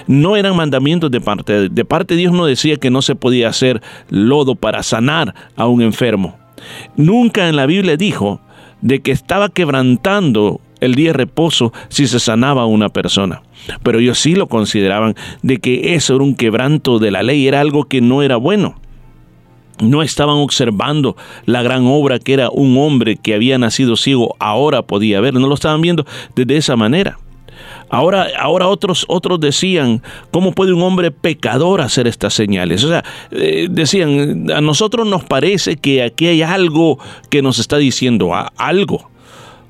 No 0.07 0.37
eran 0.37 0.57
mandamientos 0.57 1.11
de 1.11 1.21
parte 1.21 1.69
de 1.69 1.85
parte 1.85 2.15
de 2.15 2.21
Dios 2.21 2.33
no 2.33 2.47
decía 2.47 2.77
que 2.77 2.91
no 2.91 3.01
se 3.01 3.15
podía 3.15 3.49
hacer 3.49 3.81
lodo 4.11 4.55
para 4.55 4.83
sanar 4.83 5.35
a 5.57 5.67
un 5.67 5.83
enfermo. 5.83 6.37
Nunca 6.97 7.49
en 7.49 7.57
la 7.57 7.67
Biblia 7.67 7.97
dijo 7.97 8.41
de 8.81 9.01
que 9.01 9.13
estaba 9.13 9.49
quebrantando 9.49 10.61
el 10.81 10.95
día 10.95 11.09
de 11.09 11.19
reposo 11.19 11.73
si 11.89 12.07
se 12.07 12.21
sanaba 12.21 12.63
a 12.63 12.67
una 12.67 12.89
persona. 12.89 13.43
Pero 13.83 13.99
ellos 13.99 14.19
sí 14.19 14.35
lo 14.35 14.49
consideraban 14.49 15.15
de 15.43 15.59
que 15.59 15.95
eso 15.95 16.17
era 16.17 16.25
un 16.25 16.35
quebranto 16.35 16.99
de 16.99 17.11
la 17.11 17.23
ley, 17.23 17.47
era 17.47 17.61
algo 17.61 17.85
que 17.85 18.01
no 18.01 18.23
era 18.23 18.37
bueno 18.37 18.81
no 19.81 20.03
estaban 20.03 20.37
observando 20.37 21.17
la 21.47 21.63
gran 21.63 21.87
obra 21.87 22.19
que 22.19 22.35
era 22.35 22.51
un 22.51 22.77
hombre 22.79 23.17
que 23.17 23.35
había 23.35 23.59
nacido 23.59 23.97
ciego, 23.97 24.35
ahora 24.39 24.83
podía 24.83 25.21
ver, 25.21 25.35
no 25.35 25.47
lo 25.47 25.55
estaban 25.55 25.81
viendo 25.81 26.05
desde 26.35 26.57
esa 26.57 26.77
manera. 26.77 27.19
Ahora, 27.91 28.29
ahora 28.39 28.69
otros, 28.69 29.05
otros 29.09 29.41
decían, 29.41 30.03
¿cómo 30.31 30.53
puede 30.53 30.73
un 30.73 30.83
hombre 30.83 31.11
pecador 31.11 31.81
hacer 31.81 32.07
estas 32.07 32.35
señales? 32.35 32.85
O 32.85 32.89
sea, 32.89 33.03
eh, 33.31 33.69
decían, 33.71 34.51
a 34.51 34.61
nosotros 34.61 35.07
nos 35.07 35.25
parece 35.25 35.77
que 35.77 36.03
aquí 36.03 36.27
hay 36.27 36.43
algo 36.43 36.99
que 37.31 37.41
nos 37.41 37.59
está 37.59 37.79
diciendo 37.79 38.31
algo. 38.57 39.11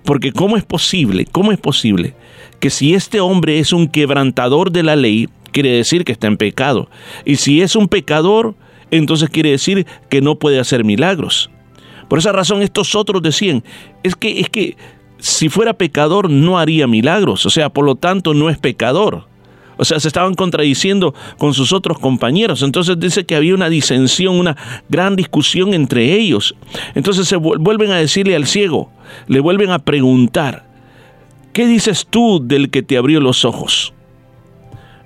Porque 0.04 0.32
¿cómo 0.32 0.56
es 0.56 0.64
posible? 0.64 1.26
¿Cómo 1.30 1.52
es 1.52 1.58
posible 1.58 2.14
que 2.60 2.70
si 2.70 2.94
este 2.94 3.20
hombre 3.20 3.58
es 3.58 3.72
un 3.72 3.88
quebrantador 3.88 4.72
de 4.72 4.82
la 4.82 4.96
ley, 4.96 5.28
quiere 5.52 5.70
decir 5.70 6.04
que 6.04 6.12
está 6.12 6.26
en 6.26 6.38
pecado? 6.38 6.88
Y 7.24 7.36
si 7.36 7.62
es 7.62 7.76
un 7.76 7.88
pecador, 7.88 8.54
entonces 8.90 9.30
quiere 9.30 9.50
decir 9.50 9.86
que 10.08 10.20
no 10.20 10.38
puede 10.38 10.60
hacer 10.60 10.84
milagros. 10.84 11.50
Por 12.08 12.18
esa 12.18 12.32
razón 12.32 12.62
estos 12.62 12.94
otros 12.94 13.22
decían, 13.22 13.62
es 14.02 14.16
que 14.16 14.40
es 14.40 14.48
que 14.48 14.76
si 15.18 15.48
fuera 15.48 15.74
pecador 15.74 16.30
no 16.30 16.58
haría 16.58 16.86
milagros, 16.86 17.44
o 17.44 17.50
sea, 17.50 17.68
por 17.68 17.84
lo 17.84 17.96
tanto 17.96 18.34
no 18.34 18.50
es 18.50 18.58
pecador. 18.58 19.26
O 19.78 19.84
sea, 19.84 20.00
se 20.00 20.08
estaban 20.08 20.34
contradiciendo 20.34 21.14
con 21.38 21.54
sus 21.54 21.72
otros 21.72 22.00
compañeros. 22.00 22.62
Entonces 22.62 22.98
dice 22.98 23.24
que 23.24 23.36
había 23.36 23.54
una 23.54 23.68
disensión, 23.68 24.34
una 24.34 24.56
gran 24.88 25.14
discusión 25.14 25.72
entre 25.72 26.14
ellos. 26.14 26.56
Entonces 26.96 27.28
se 27.28 27.36
vuelven 27.36 27.92
a 27.92 27.96
decirle 27.96 28.34
al 28.34 28.46
ciego, 28.46 28.90
le 29.28 29.38
vuelven 29.38 29.70
a 29.70 29.78
preguntar, 29.78 30.66
¿qué 31.52 31.66
dices 31.66 32.08
tú 32.10 32.40
del 32.42 32.70
que 32.70 32.82
te 32.82 32.96
abrió 32.96 33.20
los 33.20 33.44
ojos? 33.44 33.94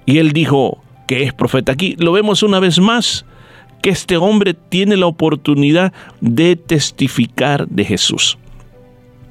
Y 0.06 0.18
él 0.18 0.32
dijo 0.32 0.82
que 1.06 1.24
es 1.24 1.34
profeta. 1.34 1.72
Aquí 1.72 1.94
lo 1.98 2.12
vemos 2.12 2.42
una 2.42 2.59
vez 2.59 2.78
más 2.78 3.26
que 3.82 3.90
este 3.90 4.16
hombre 4.16 4.54
tiene 4.54 4.96
la 4.96 5.06
oportunidad 5.06 5.92
de 6.20 6.56
testificar 6.56 7.68
de 7.68 7.84
Jesús. 7.84 8.38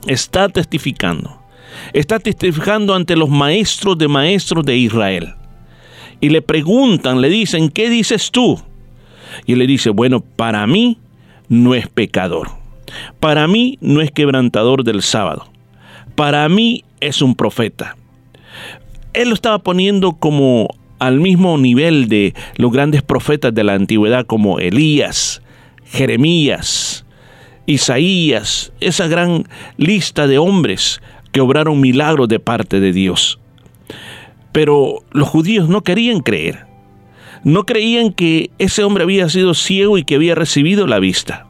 Está 0.05 0.49
testificando. 0.49 1.39
Está 1.93 2.19
testificando 2.19 2.93
ante 2.93 3.15
los 3.15 3.29
maestros 3.29 3.97
de 3.97 4.07
maestros 4.07 4.65
de 4.65 4.77
Israel. 4.77 5.33
Y 6.19 6.29
le 6.29 6.41
preguntan, 6.41 7.21
le 7.21 7.29
dicen, 7.29 7.69
¿qué 7.69 7.89
dices 7.89 8.29
tú? 8.29 8.61
Y 9.45 9.53
él 9.53 9.59
le 9.59 9.67
dice, 9.67 9.89
bueno, 9.89 10.19
para 10.19 10.67
mí 10.67 10.97
no 11.47 11.73
es 11.73 11.87
pecador. 11.87 12.49
Para 13.19 13.47
mí 13.47 13.77
no 13.81 14.01
es 14.01 14.11
quebrantador 14.11 14.83
del 14.83 15.01
sábado. 15.01 15.47
Para 16.15 16.47
mí 16.49 16.83
es 16.99 17.21
un 17.21 17.35
profeta. 17.35 17.95
Él 19.13 19.29
lo 19.29 19.35
estaba 19.35 19.59
poniendo 19.59 20.13
como 20.13 20.67
al 21.01 21.19
mismo 21.19 21.57
nivel 21.57 22.07
de 22.07 22.35
los 22.57 22.71
grandes 22.71 23.01
profetas 23.01 23.51
de 23.55 23.63
la 23.63 23.73
antigüedad 23.73 24.27
como 24.27 24.59
Elías, 24.59 25.41
Jeremías, 25.83 27.07
Isaías, 27.65 28.71
esa 28.79 29.07
gran 29.07 29.47
lista 29.77 30.27
de 30.27 30.37
hombres 30.37 31.01
que 31.31 31.41
obraron 31.41 31.81
milagros 31.81 32.27
de 32.27 32.39
parte 32.39 32.79
de 32.79 32.93
Dios. 32.93 33.39
Pero 34.51 35.03
los 35.11 35.27
judíos 35.27 35.67
no 35.67 35.81
querían 35.81 36.19
creer. 36.19 36.67
No 37.43 37.65
creían 37.65 38.13
que 38.13 38.51
ese 38.59 38.83
hombre 38.83 39.03
había 39.03 39.27
sido 39.27 39.55
ciego 39.55 39.97
y 39.97 40.03
que 40.03 40.15
había 40.15 40.35
recibido 40.35 40.85
la 40.85 40.99
vista. 40.99 41.47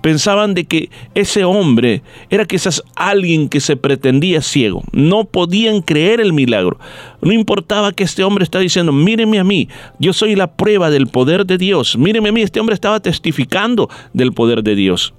Pensaban 0.00 0.54
de 0.54 0.64
que 0.64 0.90
ese 1.14 1.44
hombre 1.44 2.02
era 2.30 2.44
quizás 2.44 2.82
alguien 2.94 3.48
que 3.48 3.60
se 3.60 3.76
pretendía 3.76 4.42
ciego. 4.42 4.82
No 4.92 5.24
podían 5.24 5.82
creer 5.82 6.20
el 6.20 6.32
milagro. 6.32 6.78
No 7.20 7.32
importaba 7.32 7.92
que 7.92 8.04
este 8.04 8.24
hombre 8.24 8.44
estaba 8.44 8.62
diciendo, 8.62 8.92
míreme 8.92 9.38
a 9.38 9.44
mí, 9.44 9.68
yo 9.98 10.12
soy 10.12 10.36
la 10.36 10.52
prueba 10.52 10.90
del 10.90 11.06
poder 11.06 11.46
de 11.46 11.58
Dios. 11.58 11.96
Míreme 11.96 12.28
a 12.28 12.32
mí, 12.32 12.42
este 12.42 12.60
hombre 12.60 12.74
estaba 12.74 13.00
testificando 13.00 13.88
del 14.12 14.32
poder 14.32 14.62
de 14.62 14.74
Dios. 14.74 15.14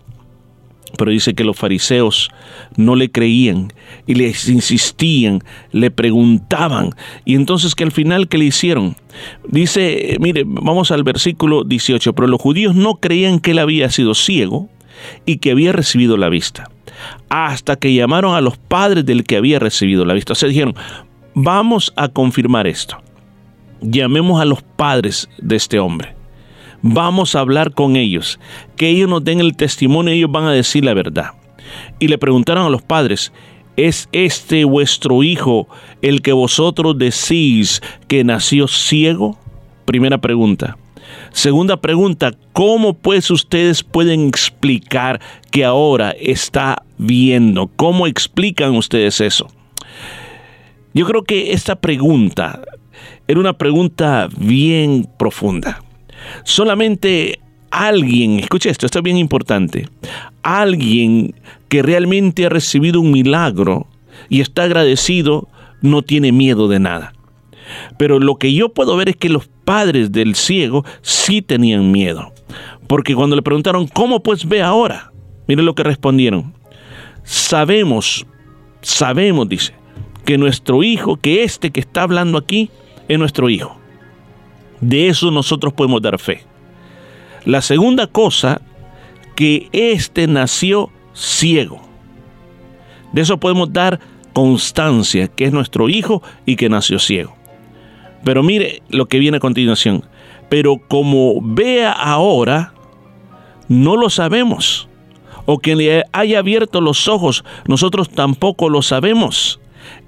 Pero 0.95 1.11
dice 1.11 1.33
que 1.33 1.43
los 1.43 1.57
fariseos 1.57 2.29
no 2.75 2.95
le 2.95 3.11
creían 3.11 3.73
y 4.07 4.15
les 4.15 4.47
insistían, 4.49 5.43
le 5.71 5.91
preguntaban. 5.91 6.91
Y 7.25 7.35
entonces 7.35 7.75
que 7.75 7.83
al 7.83 7.91
final, 7.91 8.27
¿qué 8.27 8.37
le 8.37 8.45
hicieron? 8.45 8.95
Dice, 9.47 10.17
mire, 10.19 10.43
vamos 10.45 10.91
al 10.91 11.03
versículo 11.03 11.63
18, 11.63 12.13
pero 12.13 12.27
los 12.27 12.41
judíos 12.41 12.75
no 12.75 12.95
creían 12.95 13.39
que 13.39 13.51
él 13.51 13.59
había 13.59 13.89
sido 13.89 14.13
ciego 14.13 14.69
y 15.25 15.37
que 15.37 15.51
había 15.51 15.71
recibido 15.71 16.17
la 16.17 16.29
vista. 16.29 16.69
Hasta 17.29 17.75
que 17.75 17.93
llamaron 17.93 18.35
a 18.35 18.41
los 18.41 18.57
padres 18.57 19.05
del 19.05 19.23
que 19.23 19.37
había 19.37 19.59
recibido 19.59 20.05
la 20.05 20.13
vista. 20.13 20.33
O 20.33 20.35
sea, 20.35 20.49
dijeron, 20.49 20.75
vamos 21.33 21.93
a 21.95 22.07
confirmar 22.07 22.67
esto. 22.67 22.97
Llamemos 23.81 24.41
a 24.41 24.45
los 24.45 24.63
padres 24.63 25.29
de 25.37 25.57
este 25.57 25.79
hombre 25.79 26.14
vamos 26.87 27.33
a 27.33 27.39
hablar 27.39 27.73
con 27.73 27.95
ellos, 27.95 28.39
que 28.77 28.89
ellos 28.89 29.09
nos 29.09 29.23
den 29.23 29.39
el 29.39 29.55
testimonio, 29.55 30.13
ellos 30.13 30.31
van 30.31 30.43
a 30.43 30.51
decir 30.51 30.85
la 30.85 30.93
verdad. 30.93 31.31
Y 31.99 32.07
le 32.07 32.19
preguntaron 32.19 32.63
a 32.63 32.69
los 32.69 32.83
padres, 32.83 33.33
¿es 33.75 34.07
este 34.11 34.65
vuestro 34.65 35.23
hijo 35.23 35.67
el 36.03 36.21
que 36.21 36.31
vosotros 36.31 36.95
decís 36.97 37.81
que 38.07 38.23
nació 38.23 38.67
ciego? 38.67 39.39
Primera 39.85 40.19
pregunta. 40.19 40.77
Segunda 41.31 41.77
pregunta, 41.77 42.33
¿cómo 42.53 42.93
pues 42.93 43.31
ustedes 43.31 43.83
pueden 43.83 44.27
explicar 44.27 45.19
que 45.49 45.65
ahora 45.65 46.11
está 46.11 46.83
viendo? 46.99 47.67
¿Cómo 47.75 48.05
explican 48.05 48.75
ustedes 48.75 49.21
eso? 49.21 49.47
Yo 50.93 51.07
creo 51.07 51.23
que 51.23 51.51
esta 51.51 51.75
pregunta 51.75 52.61
era 53.27 53.39
una 53.39 53.53
pregunta 53.53 54.29
bien 54.37 55.09
profunda. 55.17 55.84
Solamente 56.43 57.39
alguien, 57.71 58.39
escuche 58.39 58.69
esto, 58.69 58.85
esto 58.85 58.99
es 58.99 59.03
bien 59.03 59.17
importante, 59.17 59.89
alguien 60.43 61.35
que 61.67 61.81
realmente 61.81 62.45
ha 62.45 62.49
recibido 62.49 63.01
un 63.01 63.11
milagro 63.11 63.87
y 64.29 64.41
está 64.41 64.63
agradecido, 64.63 65.47
no 65.81 66.01
tiene 66.01 66.31
miedo 66.31 66.67
de 66.67 66.79
nada. 66.79 67.13
Pero 67.97 68.19
lo 68.19 68.35
que 68.35 68.53
yo 68.53 68.69
puedo 68.69 68.95
ver 68.95 69.09
es 69.09 69.15
que 69.15 69.29
los 69.29 69.47
padres 69.65 70.11
del 70.11 70.35
ciego 70.35 70.85
sí 71.01 71.41
tenían 71.41 71.91
miedo. 71.91 72.31
Porque 72.87 73.15
cuando 73.15 73.35
le 73.35 73.41
preguntaron, 73.41 73.87
¿cómo 73.87 74.21
pues 74.21 74.47
ve 74.47 74.61
ahora? 74.61 75.11
Miren 75.47 75.65
lo 75.65 75.75
que 75.75 75.83
respondieron. 75.83 76.53
Sabemos, 77.23 78.25
sabemos, 78.81 79.49
dice, 79.49 79.73
que 80.25 80.37
nuestro 80.37 80.83
hijo, 80.83 81.17
que 81.17 81.43
este 81.43 81.71
que 81.71 81.79
está 81.79 82.03
hablando 82.03 82.37
aquí, 82.37 82.69
es 83.07 83.17
nuestro 83.17 83.49
hijo. 83.49 83.79
De 84.81 85.07
eso 85.07 85.31
nosotros 85.31 85.73
podemos 85.73 86.01
dar 86.01 86.19
fe. 86.19 86.43
La 87.45 87.61
segunda 87.61 88.07
cosa, 88.07 88.61
que 89.35 89.69
este 89.71 90.27
nació 90.27 90.89
ciego. 91.13 91.81
De 93.11 93.21
eso 93.21 93.37
podemos 93.37 93.71
dar 93.71 93.99
constancia, 94.33 95.27
que 95.27 95.45
es 95.45 95.53
nuestro 95.53 95.87
hijo 95.89 96.21
y 96.45 96.55
que 96.55 96.69
nació 96.69 96.99
ciego. 96.99 97.35
Pero 98.23 98.43
mire 98.43 98.81
lo 98.89 99.05
que 99.05 99.19
viene 99.19 99.37
a 99.37 99.39
continuación. 99.39 100.03
Pero 100.49 100.77
como 100.87 101.39
vea 101.41 101.91
ahora, 101.91 102.73
no 103.67 103.95
lo 103.95 104.09
sabemos. 104.09 104.89
O 105.45 105.59
que 105.59 105.75
le 105.75 106.03
haya 106.11 106.39
abierto 106.39 106.81
los 106.81 107.07
ojos, 107.07 107.45
nosotros 107.67 108.09
tampoco 108.09 108.69
lo 108.69 108.81
sabemos. 108.81 109.59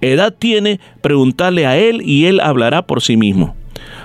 Edad 0.02 0.34
tiene, 0.38 0.80
preguntarle 1.02 1.68
a 1.68 1.78
él 1.78 2.02
y 2.04 2.26
él 2.26 2.40
hablará 2.40 2.88
por 2.88 3.02
sí 3.02 3.18
mismo. 3.18 3.56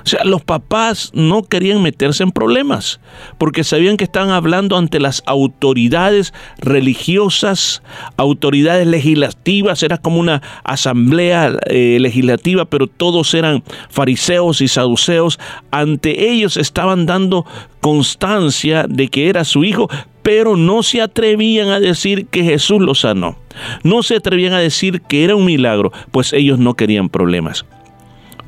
O 0.05 0.09
sea, 0.09 0.25
los 0.25 0.43
papás 0.43 1.11
no 1.15 1.43
querían 1.45 1.83
meterse 1.83 2.23
en 2.23 2.33
problemas 2.33 3.01
porque 3.39 3.65
sabían 3.65 3.97
que 3.97 4.05
estaban 4.05 4.31
hablando 4.31 4.77
ante 4.77 5.01
las 5.01 5.23
autoridades 5.27 6.33
religiosas, 6.59 7.83
autoridades 8.17 8.87
legislativas, 8.87 9.83
era 9.83 9.99
como 9.99 10.19
una 10.19 10.43
asamblea 10.65 11.57
eh, 11.67 11.99
legislativa, 12.01 12.65
pero 12.65 12.87
todos 12.87 13.33
eran 13.35 13.63
fariseos 13.91 14.61
y 14.61 14.69
saduceos. 14.69 15.39
Ante 15.71 16.31
ellos 16.31 16.57
estaban 16.57 17.07
dando 17.07 17.47
constancia 17.81 18.87
de 18.89 19.09
que 19.09 19.29
era 19.29 19.45
su 19.45 19.65
hijo, 19.65 19.89
pero 20.23 20.57
no 20.57 20.83
se 20.83 21.03
atrevían 21.03 21.69
a 21.69 21.81
decir 21.81 22.27
que 22.27 22.45
Jesús 22.45 22.81
lo 22.81 22.95
sanó. 22.95 23.37
No 23.83 24.03
se 24.03 24.17
atrevían 24.17 24.53
a 24.53 24.59
decir 24.59 25.03
que 25.03 25.25
era 25.25 25.37
un 25.37 25.45
milagro, 25.45 25.93
pues 26.11 26.33
ellos 26.33 26.59
no 26.59 26.75
querían 26.75 27.09
problemas. 27.09 27.67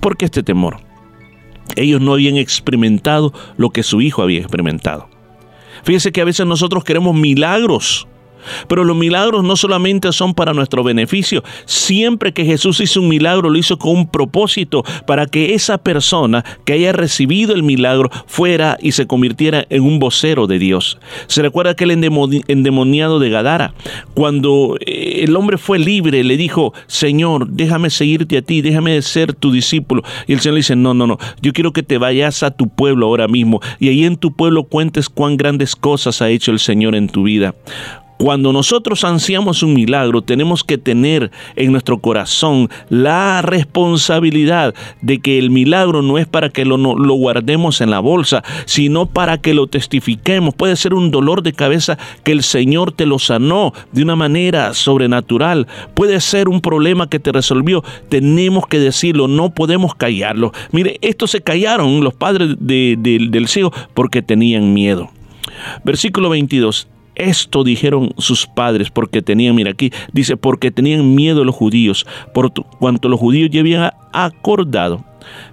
¿Por 0.00 0.16
qué 0.16 0.26
este 0.26 0.42
temor? 0.42 0.78
Ellos 1.76 2.00
no 2.00 2.12
habían 2.12 2.36
experimentado 2.36 3.32
lo 3.56 3.70
que 3.70 3.82
su 3.82 4.00
hijo 4.00 4.22
había 4.22 4.40
experimentado. 4.40 5.08
Fíjese 5.82 6.12
que 6.12 6.20
a 6.20 6.24
veces 6.24 6.46
nosotros 6.46 6.84
queremos 6.84 7.14
milagros 7.14 8.06
pero 8.68 8.84
los 8.84 8.96
milagros 8.96 9.44
no 9.44 9.56
solamente 9.56 10.12
son 10.12 10.34
para 10.34 10.52
nuestro 10.52 10.82
beneficio. 10.82 11.42
Siempre 11.64 12.32
que 12.32 12.44
Jesús 12.44 12.80
hizo 12.80 13.00
un 13.00 13.08
milagro, 13.08 13.50
lo 13.50 13.58
hizo 13.58 13.78
con 13.78 13.96
un 13.96 14.08
propósito 14.08 14.84
para 15.06 15.26
que 15.26 15.54
esa 15.54 15.78
persona 15.78 16.44
que 16.64 16.74
haya 16.74 16.92
recibido 16.92 17.54
el 17.54 17.62
milagro 17.62 18.10
fuera 18.26 18.76
y 18.80 18.92
se 18.92 19.06
convirtiera 19.06 19.66
en 19.70 19.82
un 19.82 19.98
vocero 19.98 20.46
de 20.46 20.58
Dios. 20.58 20.98
Se 21.26 21.42
recuerda 21.42 21.72
aquel 21.72 21.90
endemoniado 21.90 23.18
de 23.18 23.30
Gadara. 23.30 23.74
Cuando 24.14 24.76
eh, 24.80 25.20
el 25.24 25.36
hombre 25.36 25.58
fue 25.58 25.78
libre, 25.78 26.24
le 26.24 26.36
dijo, 26.36 26.72
Señor, 26.86 27.48
déjame 27.48 27.90
seguirte 27.90 28.38
a 28.38 28.42
ti, 28.42 28.62
déjame 28.62 29.00
ser 29.02 29.34
tu 29.34 29.50
discípulo. 29.52 30.02
Y 30.26 30.32
el 30.32 30.40
Señor 30.40 30.54
le 30.54 30.60
dice, 30.60 30.76
no, 30.76 30.94
no, 30.94 31.06
no, 31.06 31.18
yo 31.40 31.52
quiero 31.52 31.72
que 31.72 31.82
te 31.82 31.98
vayas 31.98 32.42
a 32.42 32.50
tu 32.50 32.68
pueblo 32.68 33.06
ahora 33.06 33.28
mismo 33.28 33.60
y 33.78 33.88
ahí 33.88 34.04
en 34.04 34.16
tu 34.16 34.32
pueblo 34.32 34.64
cuentes 34.64 35.08
cuán 35.08 35.36
grandes 35.36 35.76
cosas 35.76 36.22
ha 36.22 36.30
hecho 36.30 36.50
el 36.50 36.58
Señor 36.58 36.94
en 36.94 37.08
tu 37.08 37.24
vida. 37.24 37.54
Cuando 38.16 38.52
nosotros 38.52 39.02
ansiamos 39.02 39.62
un 39.64 39.74
milagro, 39.74 40.22
tenemos 40.22 40.62
que 40.62 40.78
tener 40.78 41.32
en 41.56 41.72
nuestro 41.72 41.98
corazón 41.98 42.70
la 42.88 43.42
responsabilidad 43.42 44.74
de 45.02 45.18
que 45.18 45.38
el 45.38 45.50
milagro 45.50 46.00
no 46.00 46.18
es 46.18 46.26
para 46.26 46.48
que 46.48 46.64
lo, 46.64 46.78
guardemos 46.78 47.80
en 47.80 47.90
la 47.90 47.98
bolsa, 47.98 48.44
sino 48.66 49.06
para 49.06 49.38
que 49.38 49.52
lo 49.52 49.66
testifiquemos. 49.66 50.54
Puede 50.54 50.76
ser 50.76 50.94
un 50.94 51.10
dolor 51.10 51.42
de 51.42 51.52
cabeza 51.52 51.98
que 52.22 52.32
el 52.32 52.44
Señor 52.44 52.92
te 52.92 53.04
lo 53.04 53.18
sanó 53.18 53.72
de 53.90 54.02
una 54.02 54.14
manera 54.14 54.74
sobrenatural. 54.74 55.66
Puede 55.94 56.20
ser 56.20 56.48
un 56.48 56.60
problema 56.60 57.08
que 57.08 57.18
te 57.18 57.32
resolvió. 57.32 57.82
Tenemos 58.08 58.68
que 58.68 58.78
decirlo, 58.78 59.26
no 59.26 59.50
podemos 59.50 59.94
callarlo. 59.96 60.52
Mire, 60.70 60.98
estos 61.02 61.32
se 61.32 61.40
callaron 61.40 62.04
los 62.04 62.14
padres 62.14 62.56
del 62.60 63.48
ciego 63.48 63.72
porque 63.92 64.22
tenían 64.22 64.72
miedo. 64.72 65.10
Versículo 65.84 66.30
22. 66.30 66.88
Esto 67.14 67.64
dijeron 67.64 68.12
sus 68.18 68.46
padres 68.46 68.90
porque 68.90 69.22
tenían, 69.22 69.54
mira 69.54 69.70
aquí, 69.70 69.92
dice, 70.12 70.36
porque 70.36 70.70
tenían 70.70 71.14
miedo 71.14 71.44
los 71.44 71.54
judíos, 71.54 72.06
por 72.32 72.52
cuanto 72.52 73.08
los 73.08 73.20
judíos 73.20 73.50
ya 73.50 73.60
habían 73.60 73.92
acordado 74.12 75.04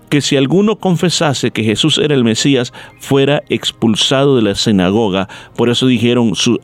que 0.09 0.21
si 0.21 0.35
alguno 0.35 0.75
confesase 0.75 1.51
que 1.51 1.63
Jesús 1.63 1.97
era 1.97 2.13
el 2.13 2.25
Mesías, 2.25 2.73
fuera 2.99 3.43
expulsado 3.47 4.35
de 4.35 4.41
la 4.41 4.55
sinagoga. 4.55 5.29
Por 5.55 5.69
eso 5.69 5.87
dijeron, 5.87 6.35
sus, 6.35 6.59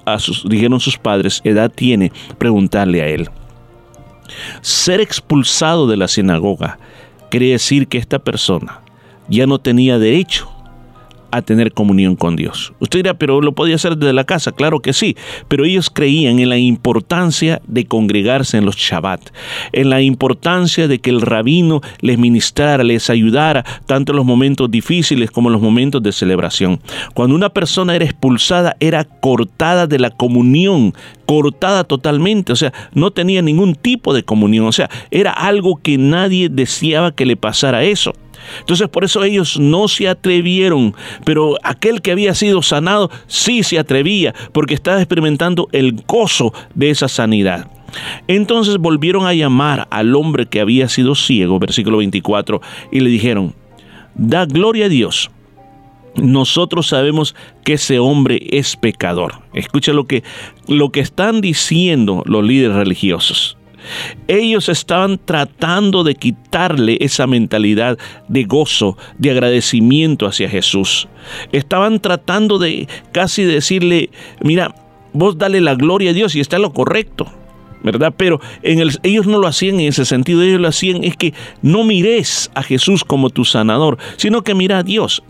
dijeron 0.49 0.81
sus 0.81 0.97
padres, 0.97 1.39
edad 1.45 1.71
tiene, 1.73 2.11
preguntarle 2.37 3.01
a 3.01 3.07
él. 3.07 3.29
Ser 4.61 4.99
expulsado 4.99 5.87
de 5.87 5.95
la 5.95 6.09
sinagoga 6.09 6.77
quiere 7.29 7.51
decir 7.51 7.87
que 7.87 7.97
esta 7.97 8.19
persona 8.19 8.81
ya 9.29 9.47
no 9.47 9.59
tenía 9.59 9.97
derecho 9.97 10.49
a 11.31 11.41
tener 11.41 11.73
comunión 11.73 12.15
con 12.15 12.35
Dios. 12.35 12.73
Usted 12.79 12.99
dirá, 12.99 13.13
pero 13.15 13.41
lo 13.41 13.53
podía 13.53 13.75
hacer 13.75 13.97
desde 13.97 14.13
la 14.13 14.23
casa, 14.23 14.51
claro 14.51 14.79
que 14.79 14.93
sí, 14.93 15.15
pero 15.47 15.65
ellos 15.65 15.89
creían 15.89 16.39
en 16.39 16.49
la 16.49 16.57
importancia 16.57 17.61
de 17.67 17.85
congregarse 17.85 18.57
en 18.57 18.65
los 18.65 18.75
Shabbat, 18.75 19.31
en 19.71 19.89
la 19.89 20.01
importancia 20.01 20.87
de 20.87 20.99
que 20.99 21.09
el 21.09 21.21
rabino 21.21 21.81
les 22.01 22.17
ministrara, 22.17 22.83
les 22.83 23.09
ayudara, 23.09 23.63
tanto 23.85 24.11
en 24.11 24.17
los 24.17 24.25
momentos 24.25 24.69
difíciles 24.69 25.31
como 25.31 25.49
en 25.49 25.53
los 25.53 25.61
momentos 25.61 26.01
de 26.03 26.11
celebración. 26.11 26.79
Cuando 27.13 27.35
una 27.35 27.49
persona 27.49 27.95
era 27.95 28.05
expulsada, 28.05 28.75
era 28.79 29.03
cortada 29.03 29.87
de 29.87 29.99
la 29.99 30.09
comunión, 30.09 30.93
cortada 31.25 31.83
totalmente, 31.83 32.53
o 32.53 32.55
sea, 32.55 32.73
no 32.93 33.11
tenía 33.11 33.41
ningún 33.41 33.75
tipo 33.75 34.13
de 34.13 34.23
comunión, 34.23 34.65
o 34.65 34.71
sea, 34.71 34.89
era 35.11 35.31
algo 35.31 35.77
que 35.77 35.97
nadie 35.97 36.49
deseaba 36.49 37.11
que 37.11 37.25
le 37.25 37.35
pasara 37.35 37.83
eso. 37.83 38.13
Entonces 38.59 38.87
por 38.89 39.03
eso 39.03 39.23
ellos 39.23 39.59
no 39.59 39.87
se 39.87 40.07
atrevieron, 40.07 40.95
pero 41.25 41.57
aquel 41.63 42.01
que 42.01 42.11
había 42.11 42.33
sido 42.33 42.61
sanado 42.61 43.09
sí 43.27 43.63
se 43.63 43.79
atrevía, 43.79 44.33
porque 44.51 44.73
estaba 44.73 44.99
experimentando 44.99 45.67
el 45.71 46.03
gozo 46.07 46.53
de 46.75 46.89
esa 46.89 47.07
sanidad. 47.07 47.69
Entonces 48.27 48.77
volvieron 48.77 49.25
a 49.25 49.33
llamar 49.33 49.87
al 49.89 50.15
hombre 50.15 50.45
que 50.45 50.59
había 50.59 50.89
sido 50.89 51.15
ciego, 51.15 51.59
versículo 51.59 51.97
24, 51.97 52.61
y 52.91 52.99
le 52.99 53.09
dijeron, 53.09 53.55
da 54.15 54.45
gloria 54.45 54.85
a 54.85 54.89
Dios. 54.89 55.31
Nosotros 56.15 56.87
sabemos 56.87 57.35
que 57.63 57.73
ese 57.73 57.99
hombre 57.99 58.41
es 58.49 58.75
pecador. 58.75 59.35
Escucha 59.53 59.93
lo 59.93 60.05
que, 60.05 60.23
lo 60.67 60.89
que 60.89 60.99
están 60.99 61.41
diciendo 61.41 62.23
los 62.25 62.43
líderes 62.43 62.75
religiosos. 62.75 63.56
Ellos 64.27 64.69
estaban 64.69 65.19
tratando 65.23 66.03
de 66.03 66.15
quitarle 66.15 66.97
esa 67.01 67.27
mentalidad 67.27 67.97
de 68.27 68.43
gozo, 68.43 68.97
de 69.17 69.31
agradecimiento 69.31 70.25
hacia 70.25 70.49
Jesús. 70.49 71.07
Estaban 71.51 71.99
tratando 71.99 72.59
de 72.59 72.87
casi 73.11 73.43
decirle, 73.43 74.09
mira, 74.41 74.73
vos 75.13 75.37
dale 75.37 75.61
la 75.61 75.75
gloria 75.75 76.11
a 76.11 76.13
Dios 76.13 76.35
y 76.35 76.39
está 76.39 76.59
lo 76.59 76.73
correcto. 76.73 77.27
¿verdad? 77.83 78.13
Pero 78.17 78.41
ellos 78.63 79.27
no 79.27 79.37
lo 79.37 79.47
hacían 79.47 79.79
en 79.79 79.87
ese 79.87 80.03
sentido, 80.03 80.41
ellos 80.41 80.59
lo 80.59 80.67
hacían 80.67 81.03
es 81.03 81.15
que 81.15 81.33
no 81.61 81.83
mires 81.83 82.51
a 82.53 82.63
Jesús 82.63 83.03
como 83.03 83.29
tu 83.29 83.45
sanador, 83.45 83.97
sino 84.17 84.43
que 84.43 84.55
mira 84.55 84.79
a 84.79 84.83
Dios. 84.83 85.23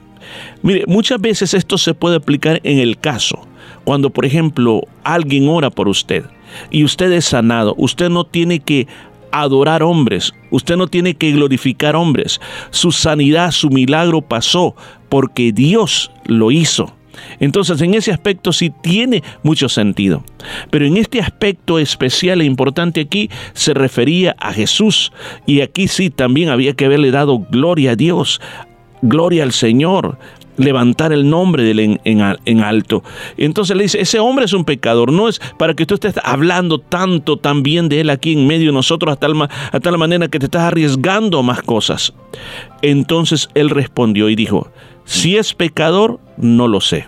Mire, 0.63 0.83
muchas 0.87 1.21
veces 1.21 1.53
esto 1.53 1.77
se 1.77 1.93
puede 1.93 2.15
aplicar 2.15 2.59
en 2.63 2.79
el 2.79 2.97
caso, 2.97 3.47
cuando 3.83 4.09
por 4.09 4.25
ejemplo 4.25 4.81
alguien 5.03 5.47
ora 5.49 5.69
por 5.69 5.87
usted 5.87 6.25
y 6.69 6.83
usted 6.83 7.11
es 7.11 7.25
sanado, 7.25 7.75
usted 7.77 8.09
no 8.09 8.25
tiene 8.25 8.59
que 8.59 8.87
adorar 9.31 9.83
hombres, 9.83 10.33
usted 10.51 10.77
no 10.77 10.87
tiene 10.87 11.15
que 11.15 11.31
glorificar 11.31 11.95
hombres. 11.95 12.39
Su 12.71 12.91
sanidad, 12.91 13.51
su 13.51 13.69
milagro 13.69 14.21
pasó 14.21 14.75
porque 15.09 15.51
Dios 15.51 16.11
lo 16.25 16.51
hizo. 16.51 16.93
Entonces 17.39 17.81
en 17.81 17.95
ese 17.95 18.11
aspecto 18.11 18.53
sí 18.53 18.71
tiene 18.81 19.23
mucho 19.43 19.69
sentido. 19.69 20.23
Pero 20.69 20.85
en 20.85 20.97
este 20.97 21.19
aspecto 21.19 21.79
especial 21.79 22.41
e 22.41 22.45
importante 22.45 23.01
aquí 23.01 23.29
se 23.53 23.73
refería 23.73 24.35
a 24.39 24.53
Jesús. 24.53 25.11
Y 25.45 25.61
aquí 25.61 25.87
sí 25.87 26.09
también 26.09 26.49
había 26.49 26.73
que 26.73 26.85
haberle 26.85 27.11
dado 27.11 27.39
gloria 27.39 27.91
a 27.91 27.95
Dios 27.95 28.39
gloria 29.01 29.43
al 29.43 29.51
Señor, 29.51 30.17
levantar 30.57 31.13
el 31.13 31.29
nombre 31.29 31.63
de 31.63 31.71
él 31.71 31.79
en, 31.79 31.99
en, 32.03 32.61
alto. 32.61 33.03
Entonces 33.37 33.77
le 33.77 33.83
dice, 33.83 34.01
ese 34.01 34.19
hombre 34.19 34.45
es 34.45 34.53
un 34.53 34.65
pecador, 34.65 35.11
no 35.11 35.29
es 35.29 35.39
para 35.57 35.73
que 35.73 35.85
tú 35.85 35.93
estés 35.93 36.15
hablando 36.23 36.79
tanto 36.79 37.37
también 37.37 37.89
de 37.89 38.01
él 38.01 38.09
aquí 38.09 38.33
en 38.33 38.47
medio 38.47 38.67
de 38.67 38.73
nosotros 38.73 39.17
tal, 39.19 39.33
a 39.41 39.79
tal 39.79 39.97
manera 39.97 40.27
que 40.27 40.39
te 40.39 40.45
estás 40.45 40.63
arriesgando 40.63 41.41
más 41.43 41.61
cosas. 41.61 42.13
Entonces 42.81 43.49
él 43.53 43.69
respondió 43.69 44.29
y 44.29 44.35
dijo, 44.35 44.69
si 45.05 45.37
es 45.37 45.53
pecador, 45.53 46.19
no 46.37 46.67
lo 46.67 46.81
sé. 46.81 47.07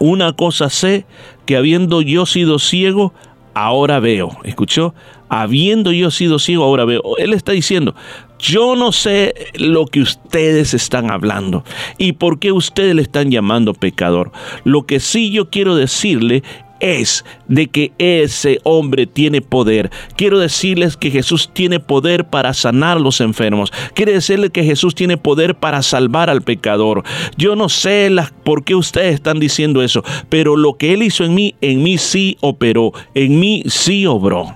Una 0.00 0.32
cosa 0.32 0.70
sé, 0.70 1.06
que 1.44 1.56
habiendo 1.56 2.02
yo 2.02 2.24
sido 2.24 2.58
ciego, 2.58 3.12
ahora 3.54 4.00
veo. 4.00 4.30
¿Escuchó? 4.44 4.94
Habiendo 5.28 5.92
yo 5.92 6.10
sido 6.10 6.38
ciego, 6.38 6.64
ahora 6.64 6.84
veo. 6.84 7.02
Él 7.18 7.34
está 7.34 7.52
diciendo, 7.52 7.94
yo 8.38 8.76
no 8.76 8.92
sé 8.92 9.34
lo 9.54 9.86
que 9.86 10.00
ustedes 10.00 10.74
están 10.74 11.10
hablando 11.10 11.64
y 11.98 12.12
por 12.12 12.38
qué 12.38 12.52
ustedes 12.52 12.94
le 12.94 13.02
están 13.02 13.30
llamando 13.30 13.74
pecador. 13.74 14.32
Lo 14.64 14.86
que 14.86 15.00
sí 15.00 15.30
yo 15.30 15.50
quiero 15.50 15.74
decirle 15.74 16.42
es 16.80 17.24
de 17.48 17.66
que 17.66 17.92
ese 17.98 18.60
hombre 18.62 19.06
tiene 19.06 19.40
poder. 19.40 19.90
Quiero 20.16 20.38
decirles 20.38 20.96
que 20.96 21.10
Jesús 21.10 21.50
tiene 21.52 21.80
poder 21.80 22.26
para 22.26 22.54
sanar 22.54 22.96
a 22.96 23.00
los 23.00 23.20
enfermos. 23.20 23.72
Quiere 23.94 24.12
decirle 24.12 24.50
que 24.50 24.64
Jesús 24.64 24.94
tiene 24.94 25.16
poder 25.16 25.56
para 25.56 25.82
salvar 25.82 26.30
al 26.30 26.42
pecador. 26.42 27.02
Yo 27.36 27.56
no 27.56 27.68
sé 27.68 28.08
por 28.44 28.64
qué 28.64 28.74
ustedes 28.74 29.14
están 29.14 29.40
diciendo 29.40 29.82
eso, 29.82 30.02
pero 30.28 30.56
lo 30.56 30.74
que 30.74 30.94
Él 30.94 31.02
hizo 31.02 31.24
en 31.24 31.34
mí, 31.34 31.54
en 31.60 31.82
mí 31.82 31.98
sí 31.98 32.36
operó, 32.40 32.92
en 33.14 33.40
mí 33.40 33.64
sí 33.66 34.06
obró. 34.06 34.54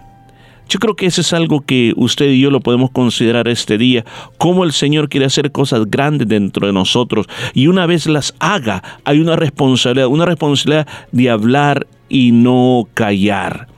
Yo 0.73 0.79
creo 0.79 0.97
que 0.97 1.05
eso 1.05 1.21
es 1.21 1.35
algo 1.35 1.61
que 1.61 1.93
usted 1.97 2.31
y 2.31 2.41
yo 2.41 2.51
lo 2.51 2.61
podemos 2.61 2.91
considerar 2.91 3.47
este 3.47 3.77
día, 3.77 4.07
cómo 4.39 4.65
el 4.65 4.73
Señor 4.73 5.11
quiere 5.11 5.27
hacer 5.27 5.53
cosas 5.53 5.83
grandes 5.91 6.27
dentro 6.29 6.67
de 6.67 6.73
nosotros 6.73 7.27
y 7.53 7.67
una 7.67 7.85
vez 7.85 8.07
las 8.07 8.35
haga, 8.39 8.83
hay 9.05 9.21
una 9.21 9.37
responsabilidad, 9.37 10.07
una 10.07 10.25
responsabilidad 10.25 10.89
de 11.11 11.29
hablar 11.29 11.87
y 12.09 12.33
no 12.33 12.89
callar. 12.95 13.69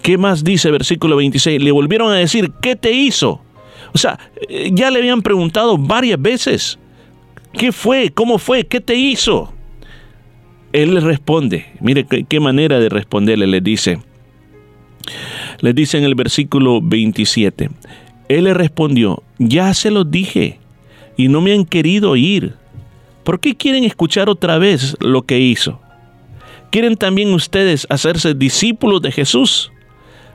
¿Qué 0.00 0.16
más 0.16 0.42
dice 0.42 0.70
versículo 0.70 1.16
26? 1.16 1.62
Le 1.62 1.70
volvieron 1.70 2.10
a 2.12 2.14
decir, 2.14 2.50
¿qué 2.62 2.76
te 2.76 2.92
hizo? 2.92 3.42
O 3.92 3.98
sea, 3.98 4.18
eh, 4.48 4.70
ya 4.72 4.90
le 4.90 5.00
habían 5.00 5.20
preguntado 5.20 5.76
varias 5.76 6.18
veces, 6.18 6.78
¿qué 7.52 7.72
fue? 7.72 8.08
¿Cómo 8.08 8.38
fue? 8.38 8.66
¿Qué 8.66 8.80
te 8.80 8.94
hizo? 8.94 9.52
Él 10.72 10.94
le 10.94 11.00
responde, 11.00 11.66
mire 11.80 12.06
qué, 12.06 12.40
manera 12.40 12.80
de 12.80 12.88
responderle, 12.88 13.46
le 13.46 13.60
dice, 13.60 14.00
le 15.60 15.72
dice 15.72 15.98
en 15.98 16.04
el 16.04 16.14
versículo 16.14 16.80
27, 16.82 17.70
Él 18.28 18.44
le 18.44 18.54
respondió, 18.54 19.22
ya 19.38 19.72
se 19.74 19.90
los 19.90 20.10
dije 20.10 20.58
y 21.16 21.28
no 21.28 21.40
me 21.40 21.52
han 21.52 21.64
querido 21.64 22.10
oír. 22.10 22.54
¿Por 23.24 23.40
qué 23.40 23.56
quieren 23.56 23.84
escuchar 23.84 24.28
otra 24.28 24.58
vez 24.58 24.96
lo 25.00 25.22
que 25.22 25.38
hizo? 25.38 25.80
¿Quieren 26.70 26.96
también 26.96 27.32
ustedes 27.32 27.86
hacerse 27.90 28.34
discípulos 28.34 29.02
de 29.02 29.12
Jesús? 29.12 29.72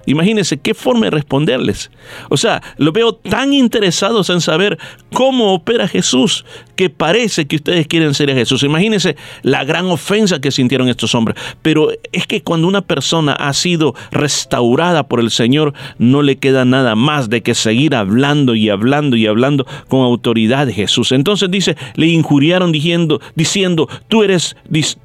Imagínense 0.06 0.58
qué 0.58 0.74
forma 0.74 1.06
de 1.06 1.12
responderles. 1.12 1.92
O 2.30 2.38
sea, 2.38 2.62
lo 2.78 2.92
veo 2.92 3.14
tan 3.14 3.54
interesados 3.54 4.30
en 4.30 4.42
saber 4.42 4.78
cómo 5.14 5.54
opera 5.54 5.88
Jesús 5.88 6.46
que 6.76 6.90
parece 6.90 7.46
que 7.46 7.58
ustedes 7.58 7.88
quieren 7.88 8.14
ser 8.14 8.32
a 8.32 8.34
Jesús. 8.34 8.64
Imagínense 8.64 9.16
la 9.44 9.64
gran 9.64 9.86
ofensa 9.86 10.40
que 10.40 10.52
sintieron 10.52 10.90
estos 10.90 11.16
hombres. 11.16 11.38
Pero 11.62 11.90
es 12.12 12.28
que 12.28 12.42
cuando 12.42 12.68
una 12.68 12.82
persona 12.82 13.34
ha 13.34 13.54
sido 13.54 13.96
restaurada 14.12 15.04
por 15.04 15.20
el 15.20 15.32
Señor, 15.32 15.74
no 15.98 16.22
le 16.22 16.38
queda 16.38 16.66
nada 16.66 16.96
más 16.96 17.30
de 17.30 17.42
que 17.42 17.54
seguir 17.54 17.96
hablando 17.96 18.56
y 18.56 18.70
hablando 18.70 19.16
y 19.16 19.28
hablando 19.28 19.66
con 19.88 20.02
autoridad 20.02 20.68
de 20.68 20.74
Jesús. 20.74 21.12
Entonces 21.12 21.50
dice, 21.52 21.78
le 21.96 22.08
injuriaron 22.08 22.72
diciendo, 22.72 23.22
diciendo, 23.36 23.88
tú 24.08 24.24
eres, 24.24 24.56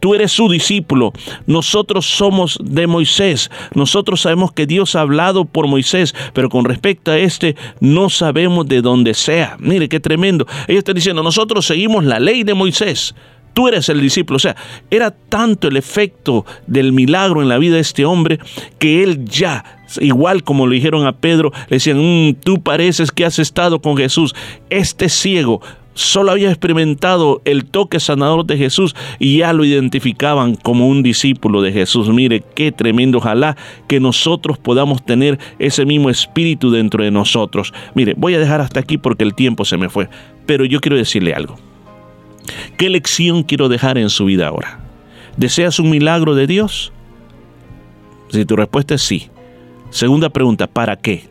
tú 0.01 0.15
eres 0.15 0.33
su 0.33 0.49
discípulo, 0.49 1.13
nosotros 1.47 2.07
somos 2.07 2.59
de 2.63 2.87
Moisés, 2.87 3.51
nosotros 3.75 4.23
sabemos 4.23 4.53
que 4.53 4.67
Dios 4.67 4.88
ha 4.95 5.01
hablado 5.01 5.45
por 5.45 5.67
Moisés, 5.67 6.15
pero 6.33 6.49
con 6.49 6.65
respecto 6.65 7.11
a 7.11 7.19
este 7.19 7.57
no 7.81 8.11
sabemos 8.11 8.67
de 8.67 8.83
dónde 8.83 9.15
sea. 9.15 9.57
Mire 9.59 9.89
qué 9.89 10.01
tremendo. 10.01 10.47
Ellos 10.67 10.79
están 10.79 10.95
diciendo, 10.95 11.23
nosotros 11.23 11.67
seguimos 11.67 12.05
la 12.05 12.21
ley 12.21 12.45
de 12.45 12.55
Moisés. 12.55 13.15
Tú 13.55 13.67
eres 13.67 13.89
el 13.89 14.01
discípulo. 14.01 14.37
O 14.37 14.41
sea, 14.41 14.55
era 14.91 15.11
tanto 15.11 15.69
el 15.69 15.77
efecto 15.77 16.47
del 16.67 16.93
milagro 16.93 17.43
en 17.43 17.49
la 17.49 17.59
vida 17.59 17.75
de 17.75 17.81
este 17.81 18.05
hombre 18.05 18.39
que 18.79 19.03
él 19.03 19.25
ya, 19.25 19.65
igual 20.01 20.45
como 20.45 20.67
le 20.67 20.77
dijeron 20.77 21.07
a 21.07 21.17
Pedro, 21.17 21.51
le 21.69 21.77
decían, 21.77 21.99
mm, 21.99 22.35
tú 22.35 22.63
pareces 22.63 23.11
que 23.11 23.25
has 23.25 23.39
estado 23.39 23.81
con 23.81 23.97
Jesús. 23.97 24.35
Este 24.71 25.09
ciego 25.09 25.61
solo 25.99 26.31
había 26.31 26.49
experimentado 26.49 27.43
el 27.45 27.65
toque 27.65 27.99
sanador 27.99 28.47
de 28.47 28.57
Jesús 28.57 28.95
y 29.19 29.39
ya 29.39 29.53
lo 29.53 29.65
identificaban 29.65 30.55
como 30.55 30.89
un 30.89 31.03
discípulo 31.03 31.61
de 31.61 31.73
Jesús. 31.73 32.09
Mire, 32.09 32.43
qué 32.55 32.71
tremendo. 32.71 33.19
Ojalá 33.19 33.57
que 33.89 33.99
nosotros 33.99 34.59
podamos 34.59 35.05
tener 35.05 35.39
ese 35.59 35.85
mismo 35.85 36.09
espíritu 36.09 36.71
dentro 36.71 37.03
de 37.03 37.11
nosotros. 37.11 37.75
Mire, 37.95 38.15
voy 38.17 38.35
a 38.35 38.39
dejar 38.39 38.61
hasta 38.61 38.79
aquí 38.79 38.97
porque 38.97 39.25
el 39.25 39.35
tiempo 39.35 39.65
se 39.65 39.77
me 39.77 39.89
fue, 39.89 40.09
pero 40.47 40.65
yo 40.65 40.81
quiero 40.81 40.97
decirle 40.97 41.35
algo. 41.35 41.57
¿Qué 42.77 42.89
lección 42.89 43.43
quiero 43.43 43.69
dejar 43.69 43.99
en 43.99 44.09
su 44.09 44.25
vida 44.25 44.47
ahora? 44.47 44.79
¿Deseas 45.37 45.81
un 45.81 45.91
milagro 45.91 46.37
de 46.37 46.47
Dios? 46.47 46.93
Si 48.31 48.45
tu 48.45 48.55
respuesta 48.55 48.95
es 48.95 49.03
sí. 49.03 49.31
Segunda 49.91 50.29
pregunta, 50.29 50.69
¿para 50.69 50.95
qué? 50.97 51.25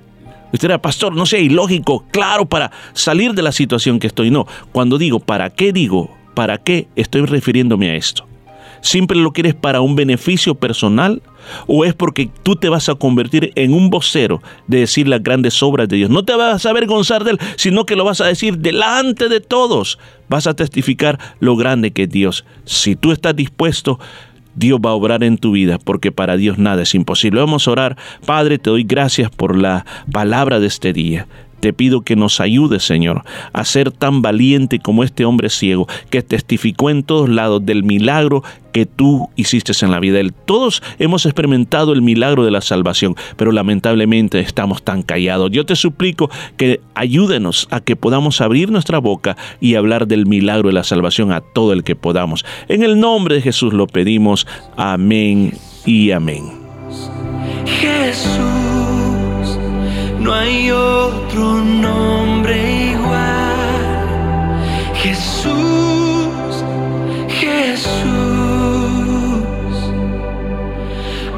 Usted 0.53 0.69
era 0.69 0.81
pastor, 0.81 1.15
no 1.15 1.25
sea 1.25 1.39
ilógico, 1.39 2.05
claro, 2.11 2.45
para 2.45 2.71
salir 2.93 3.33
de 3.33 3.41
la 3.41 3.51
situación 3.51 3.99
que 3.99 4.07
estoy. 4.07 4.31
No, 4.31 4.47
cuando 4.71 4.97
digo, 4.97 5.19
¿para 5.19 5.49
qué 5.49 5.73
digo? 5.73 6.09
¿Para 6.33 6.57
qué 6.57 6.87
estoy 6.95 7.25
refiriéndome 7.25 7.89
a 7.89 7.95
esto? 7.95 8.27
¿Siempre 8.81 9.17
lo 9.17 9.33
quieres 9.33 9.55
para 9.55 9.81
un 9.81 9.95
beneficio 9.95 10.55
personal? 10.55 11.21
¿O 11.65 11.85
es 11.85 11.93
porque 11.93 12.29
tú 12.43 12.55
te 12.55 12.69
vas 12.69 12.89
a 12.89 12.95
convertir 12.95 13.51
en 13.55 13.73
un 13.73 13.89
vocero 13.89 14.41
de 14.67 14.79
decir 14.79 15.07
las 15.07 15.23
grandes 15.23 15.61
obras 15.63 15.87
de 15.87 15.97
Dios? 15.97 16.09
No 16.09 16.23
te 16.23 16.35
vas 16.35 16.65
a 16.65 16.69
avergonzar 16.69 17.23
de 17.23 17.31
Él, 17.31 17.39
sino 17.55 17.85
que 17.85 17.95
lo 17.95 18.05
vas 18.05 18.21
a 18.21 18.27
decir 18.27 18.59
delante 18.59 19.29
de 19.29 19.39
todos. 19.39 19.97
Vas 20.29 20.47
a 20.47 20.55
testificar 20.55 21.19
lo 21.39 21.55
grande 21.55 21.91
que 21.91 22.03
es 22.03 22.09
Dios. 22.09 22.45
Si 22.65 22.95
tú 22.95 23.11
estás 23.11 23.35
dispuesto, 23.35 23.99
Dios 24.57 24.79
va 24.85 24.89
a 24.89 24.93
obrar 24.93 25.23
en 25.23 25.37
tu 25.37 25.51
vida, 25.51 25.77
porque 25.77 26.11
para 26.11 26.35
Dios 26.35 26.57
nada 26.57 26.81
es 26.81 26.95
imposible. 26.95 27.39
Vamos 27.39 27.67
a 27.67 27.71
orar. 27.71 27.97
Padre, 28.25 28.57
te 28.57 28.69
doy 28.69 28.83
gracias 28.83 29.29
por 29.29 29.55
la 29.55 29.85
palabra 30.11 30.59
de 30.59 30.67
este 30.67 30.91
día. 30.91 31.27
Te 31.59 31.73
pido 31.73 32.01
que 32.01 32.15
nos 32.15 32.39
ayudes, 32.39 32.83
Señor, 32.83 33.23
a 33.53 33.65
ser 33.65 33.91
tan 33.91 34.21
valiente 34.21 34.79
como 34.79 35.03
este 35.03 35.25
hombre 35.25 35.49
ciego 35.49 35.87
que 36.09 36.21
testificó 36.21 36.89
en 36.89 37.03
todos 37.03 37.29
lados 37.29 37.65
del 37.65 37.83
milagro 37.83 38.43
que 38.71 38.85
tú 38.85 39.29
hiciste 39.35 39.73
en 39.81 39.91
la 39.91 39.99
vida. 39.99 40.19
Todos 40.45 40.83
hemos 40.99 41.25
experimentado 41.25 41.93
el 41.93 42.01
milagro 42.01 42.45
de 42.45 42.51
la 42.51 42.61
salvación, 42.61 43.15
pero 43.35 43.51
lamentablemente 43.51 44.39
estamos 44.39 44.83
tan 44.83 45.01
callados. 45.01 45.51
Yo 45.51 45.65
te 45.65 45.75
suplico 45.75 46.29
que 46.57 46.79
ayúdenos 46.93 47.67
a 47.71 47.79
que 47.79 47.95
podamos 47.95 48.39
abrir 48.39 48.71
nuestra 48.71 48.99
boca 48.99 49.35
y 49.59 49.75
hablar 49.75 50.07
del 50.07 50.25
milagro 50.25 50.69
de 50.69 50.73
la 50.73 50.83
salvación 50.83 51.31
a 51.31 51.41
todo 51.41 51.73
el 51.73 51.83
que 51.83 51.95
podamos. 51.95 52.45
En 52.67 52.83
el 52.83 52.99
nombre 52.99 53.35
de 53.35 53.41
Jesús 53.41 53.73
lo 53.73 53.87
pedimos. 53.87 54.45
Amén 54.75 55.53
y 55.85 56.11
amén. 56.11 56.43
Jesús 57.65 58.56
no 60.27 60.33
hay 60.33 60.71
otro 60.71 61.61
nombre 61.61 62.55
igual. 62.91 63.55
Jesús, 64.95 66.65
Jesús, 67.29 67.87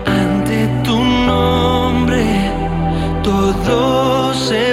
ante 0.07 0.68
tu 0.84 0.98
nombre 0.98 2.26
todo 3.24 4.34
se 4.34 4.69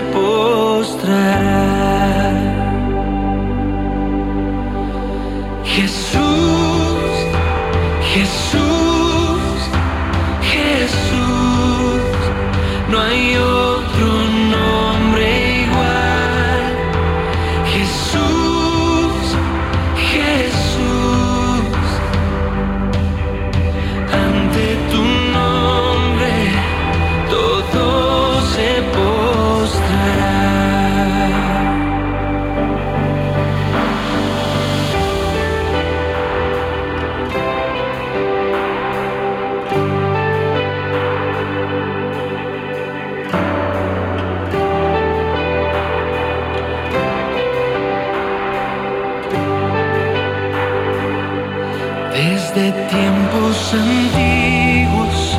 antiguos 53.76 55.36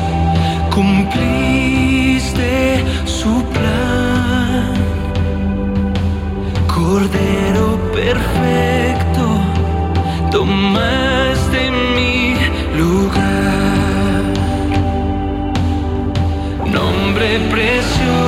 cumpliste 0.74 2.52
su 3.04 3.42
plan. 3.54 4.72
Cordero 6.66 7.66
perfecto, 7.92 9.24
tomaste 10.30 11.60
mi 11.96 12.16
lugar. 12.80 14.22
Nombre 16.76 17.28
precioso, 17.50 18.27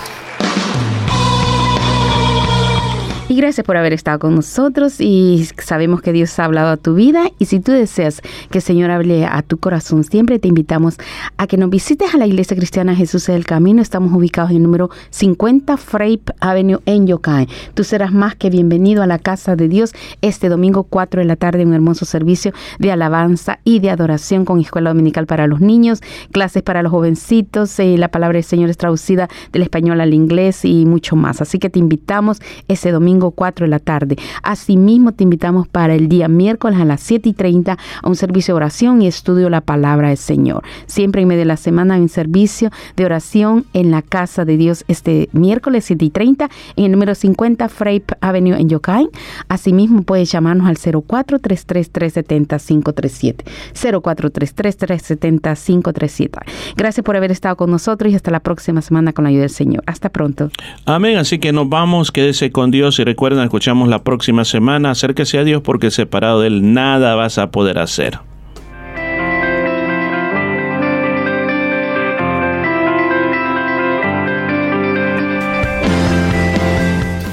Y 3.31 3.35
gracias 3.35 3.65
por 3.65 3.77
haber 3.77 3.93
estado 3.93 4.19
con 4.19 4.35
nosotros 4.35 4.99
y 4.99 5.47
sabemos 5.57 6.01
que 6.01 6.11
Dios 6.11 6.37
ha 6.37 6.43
hablado 6.43 6.67
a 6.67 6.75
tu 6.75 6.95
vida 6.95 7.31
y 7.39 7.45
si 7.45 7.61
tú 7.61 7.71
deseas 7.71 8.21
que 8.49 8.57
el 8.57 8.61
Señor 8.61 8.91
hable 8.91 9.25
a 9.25 9.41
tu 9.41 9.57
corazón, 9.57 10.03
siempre 10.03 10.37
te 10.37 10.49
invitamos 10.49 10.97
a 11.37 11.47
que 11.47 11.55
nos 11.55 11.69
visites 11.69 12.13
a 12.13 12.17
la 12.17 12.27
Iglesia 12.27 12.57
Cristiana 12.57 12.93
Jesús 12.93 13.29
es 13.29 13.37
el 13.37 13.45
Camino. 13.45 13.81
Estamos 13.81 14.11
ubicados 14.11 14.51
en 14.51 14.57
el 14.57 14.63
número 14.63 14.89
50 15.11 15.77
Frape 15.77 16.33
Avenue 16.41 16.81
en 16.85 17.07
Yokain. 17.07 17.47
Tú 17.73 17.85
serás 17.85 18.11
más 18.11 18.35
que 18.35 18.49
bienvenido 18.49 19.01
a 19.01 19.07
la 19.07 19.17
casa 19.17 19.55
de 19.55 19.69
Dios 19.69 19.93
este 20.21 20.49
domingo 20.49 20.83
4 20.83 21.21
de 21.21 21.25
la 21.25 21.37
tarde, 21.37 21.65
un 21.65 21.73
hermoso 21.73 22.03
servicio 22.03 22.51
de 22.79 22.91
alabanza 22.91 23.59
y 23.63 23.79
de 23.79 23.91
adoración 23.91 24.43
con 24.43 24.59
escuela 24.59 24.89
dominical 24.89 25.25
para 25.25 25.47
los 25.47 25.61
niños, 25.61 26.01
clases 26.33 26.63
para 26.63 26.83
los 26.83 26.91
jovencitos, 26.91 27.79
eh, 27.79 27.97
la 27.97 28.09
palabra 28.09 28.35
del 28.35 28.43
Señor 28.43 28.69
es 28.69 28.75
traducida 28.75 29.29
del 29.53 29.61
español 29.61 30.01
al 30.01 30.13
inglés 30.13 30.65
y 30.65 30.85
mucho 30.85 31.15
más. 31.15 31.41
Así 31.41 31.59
que 31.59 31.69
te 31.69 31.79
invitamos 31.79 32.41
ese 32.67 32.91
domingo 32.91 33.20
4 33.29 33.65
de 33.65 33.69
la 33.69 33.77
tarde. 33.77 34.17
Asimismo, 34.41 35.11
te 35.11 35.23
invitamos 35.23 35.67
para 35.67 35.93
el 35.93 36.09
día 36.09 36.27
miércoles 36.27 36.79
a 36.79 36.85
las 36.85 37.01
7 37.01 37.29
y 37.29 37.33
30 37.33 37.77
a 38.01 38.09
un 38.09 38.15
servicio 38.15 38.55
de 38.55 38.57
oración 38.57 39.03
y 39.03 39.07
estudio 39.07 39.51
la 39.51 39.61
palabra 39.61 40.07
del 40.07 40.17
Señor. 40.17 40.63
Siempre 40.87 41.21
en 41.21 41.27
medio 41.27 41.41
de 41.41 41.45
la 41.45 41.57
semana 41.57 41.93
hay 41.93 42.01
un 42.01 42.09
servicio 42.09 42.71
de 42.95 43.05
oración 43.05 43.65
en 43.73 43.91
la 43.91 44.01
casa 44.01 44.45
de 44.45 44.57
Dios 44.57 44.83
este 44.87 45.29
miércoles 45.33 45.85
7 45.85 46.05
y 46.05 46.09
30 46.09 46.49
en 46.75 46.85
el 46.85 46.91
número 46.91 47.13
50 47.13 47.69
Frape 47.69 48.15
Avenue 48.21 48.59
en 48.59 48.69
Yokain. 48.69 49.09
Asimismo, 49.49 50.01
puedes 50.03 50.31
llamarnos 50.31 50.67
al 50.67 50.77
0433-370-537. 50.77 53.43
0433-370-537. 53.73 56.39
Gracias 56.75 57.03
por 57.03 57.17
haber 57.17 57.31
estado 57.31 57.55
con 57.55 57.71
nosotros 57.71 58.11
y 58.11 58.15
hasta 58.15 58.29
la 58.31 58.39
próxima 58.39 58.81
semana 58.81 59.13
con 59.13 59.23
la 59.23 59.29
ayuda 59.29 59.41
del 59.41 59.49
Señor. 59.49 59.83
Hasta 59.85 60.09
pronto. 60.09 60.49
Amén. 60.85 61.17
Así 61.17 61.39
que 61.39 61.51
nos 61.51 61.67
vamos, 61.69 62.11
quédese 62.11 62.51
con 62.51 62.71
Dios 62.71 62.99
y 62.99 63.03
recuerden, 63.11 63.43
escuchamos 63.43 63.89
la 63.89 64.03
próxima 64.03 64.45
semana. 64.45 64.91
Acérquese 64.91 65.37
a 65.37 65.43
Dios 65.43 65.61
porque 65.61 65.91
separado 65.91 66.41
de 66.41 66.47
Él 66.47 66.73
nada 66.73 67.15
vas 67.15 67.37
a 67.37 67.51
poder 67.51 67.77
hacer. 67.77 68.19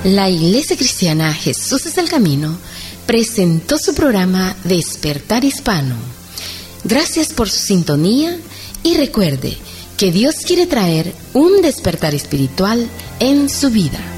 La 0.04 0.28
Iglesia 0.30 0.76
Cristiana 0.76 1.32
Jesús 1.32 1.86
es 1.86 1.96
el 1.98 2.08
Camino 2.08 2.56
presentó 3.06 3.78
su 3.78 3.94
programa 3.94 4.56
Despertar 4.64 5.44
Hispano. 5.44 5.94
Gracias 6.84 7.32
por 7.32 7.48
su 7.48 7.58
sintonía 7.58 8.36
y 8.82 8.96
recuerde 8.96 9.56
que 9.96 10.10
Dios 10.12 10.36
quiere 10.46 10.66
traer 10.66 11.14
un 11.34 11.62
despertar 11.62 12.14
espiritual 12.14 12.86
en 13.20 13.48
su 13.48 13.70
vida. 13.70 14.17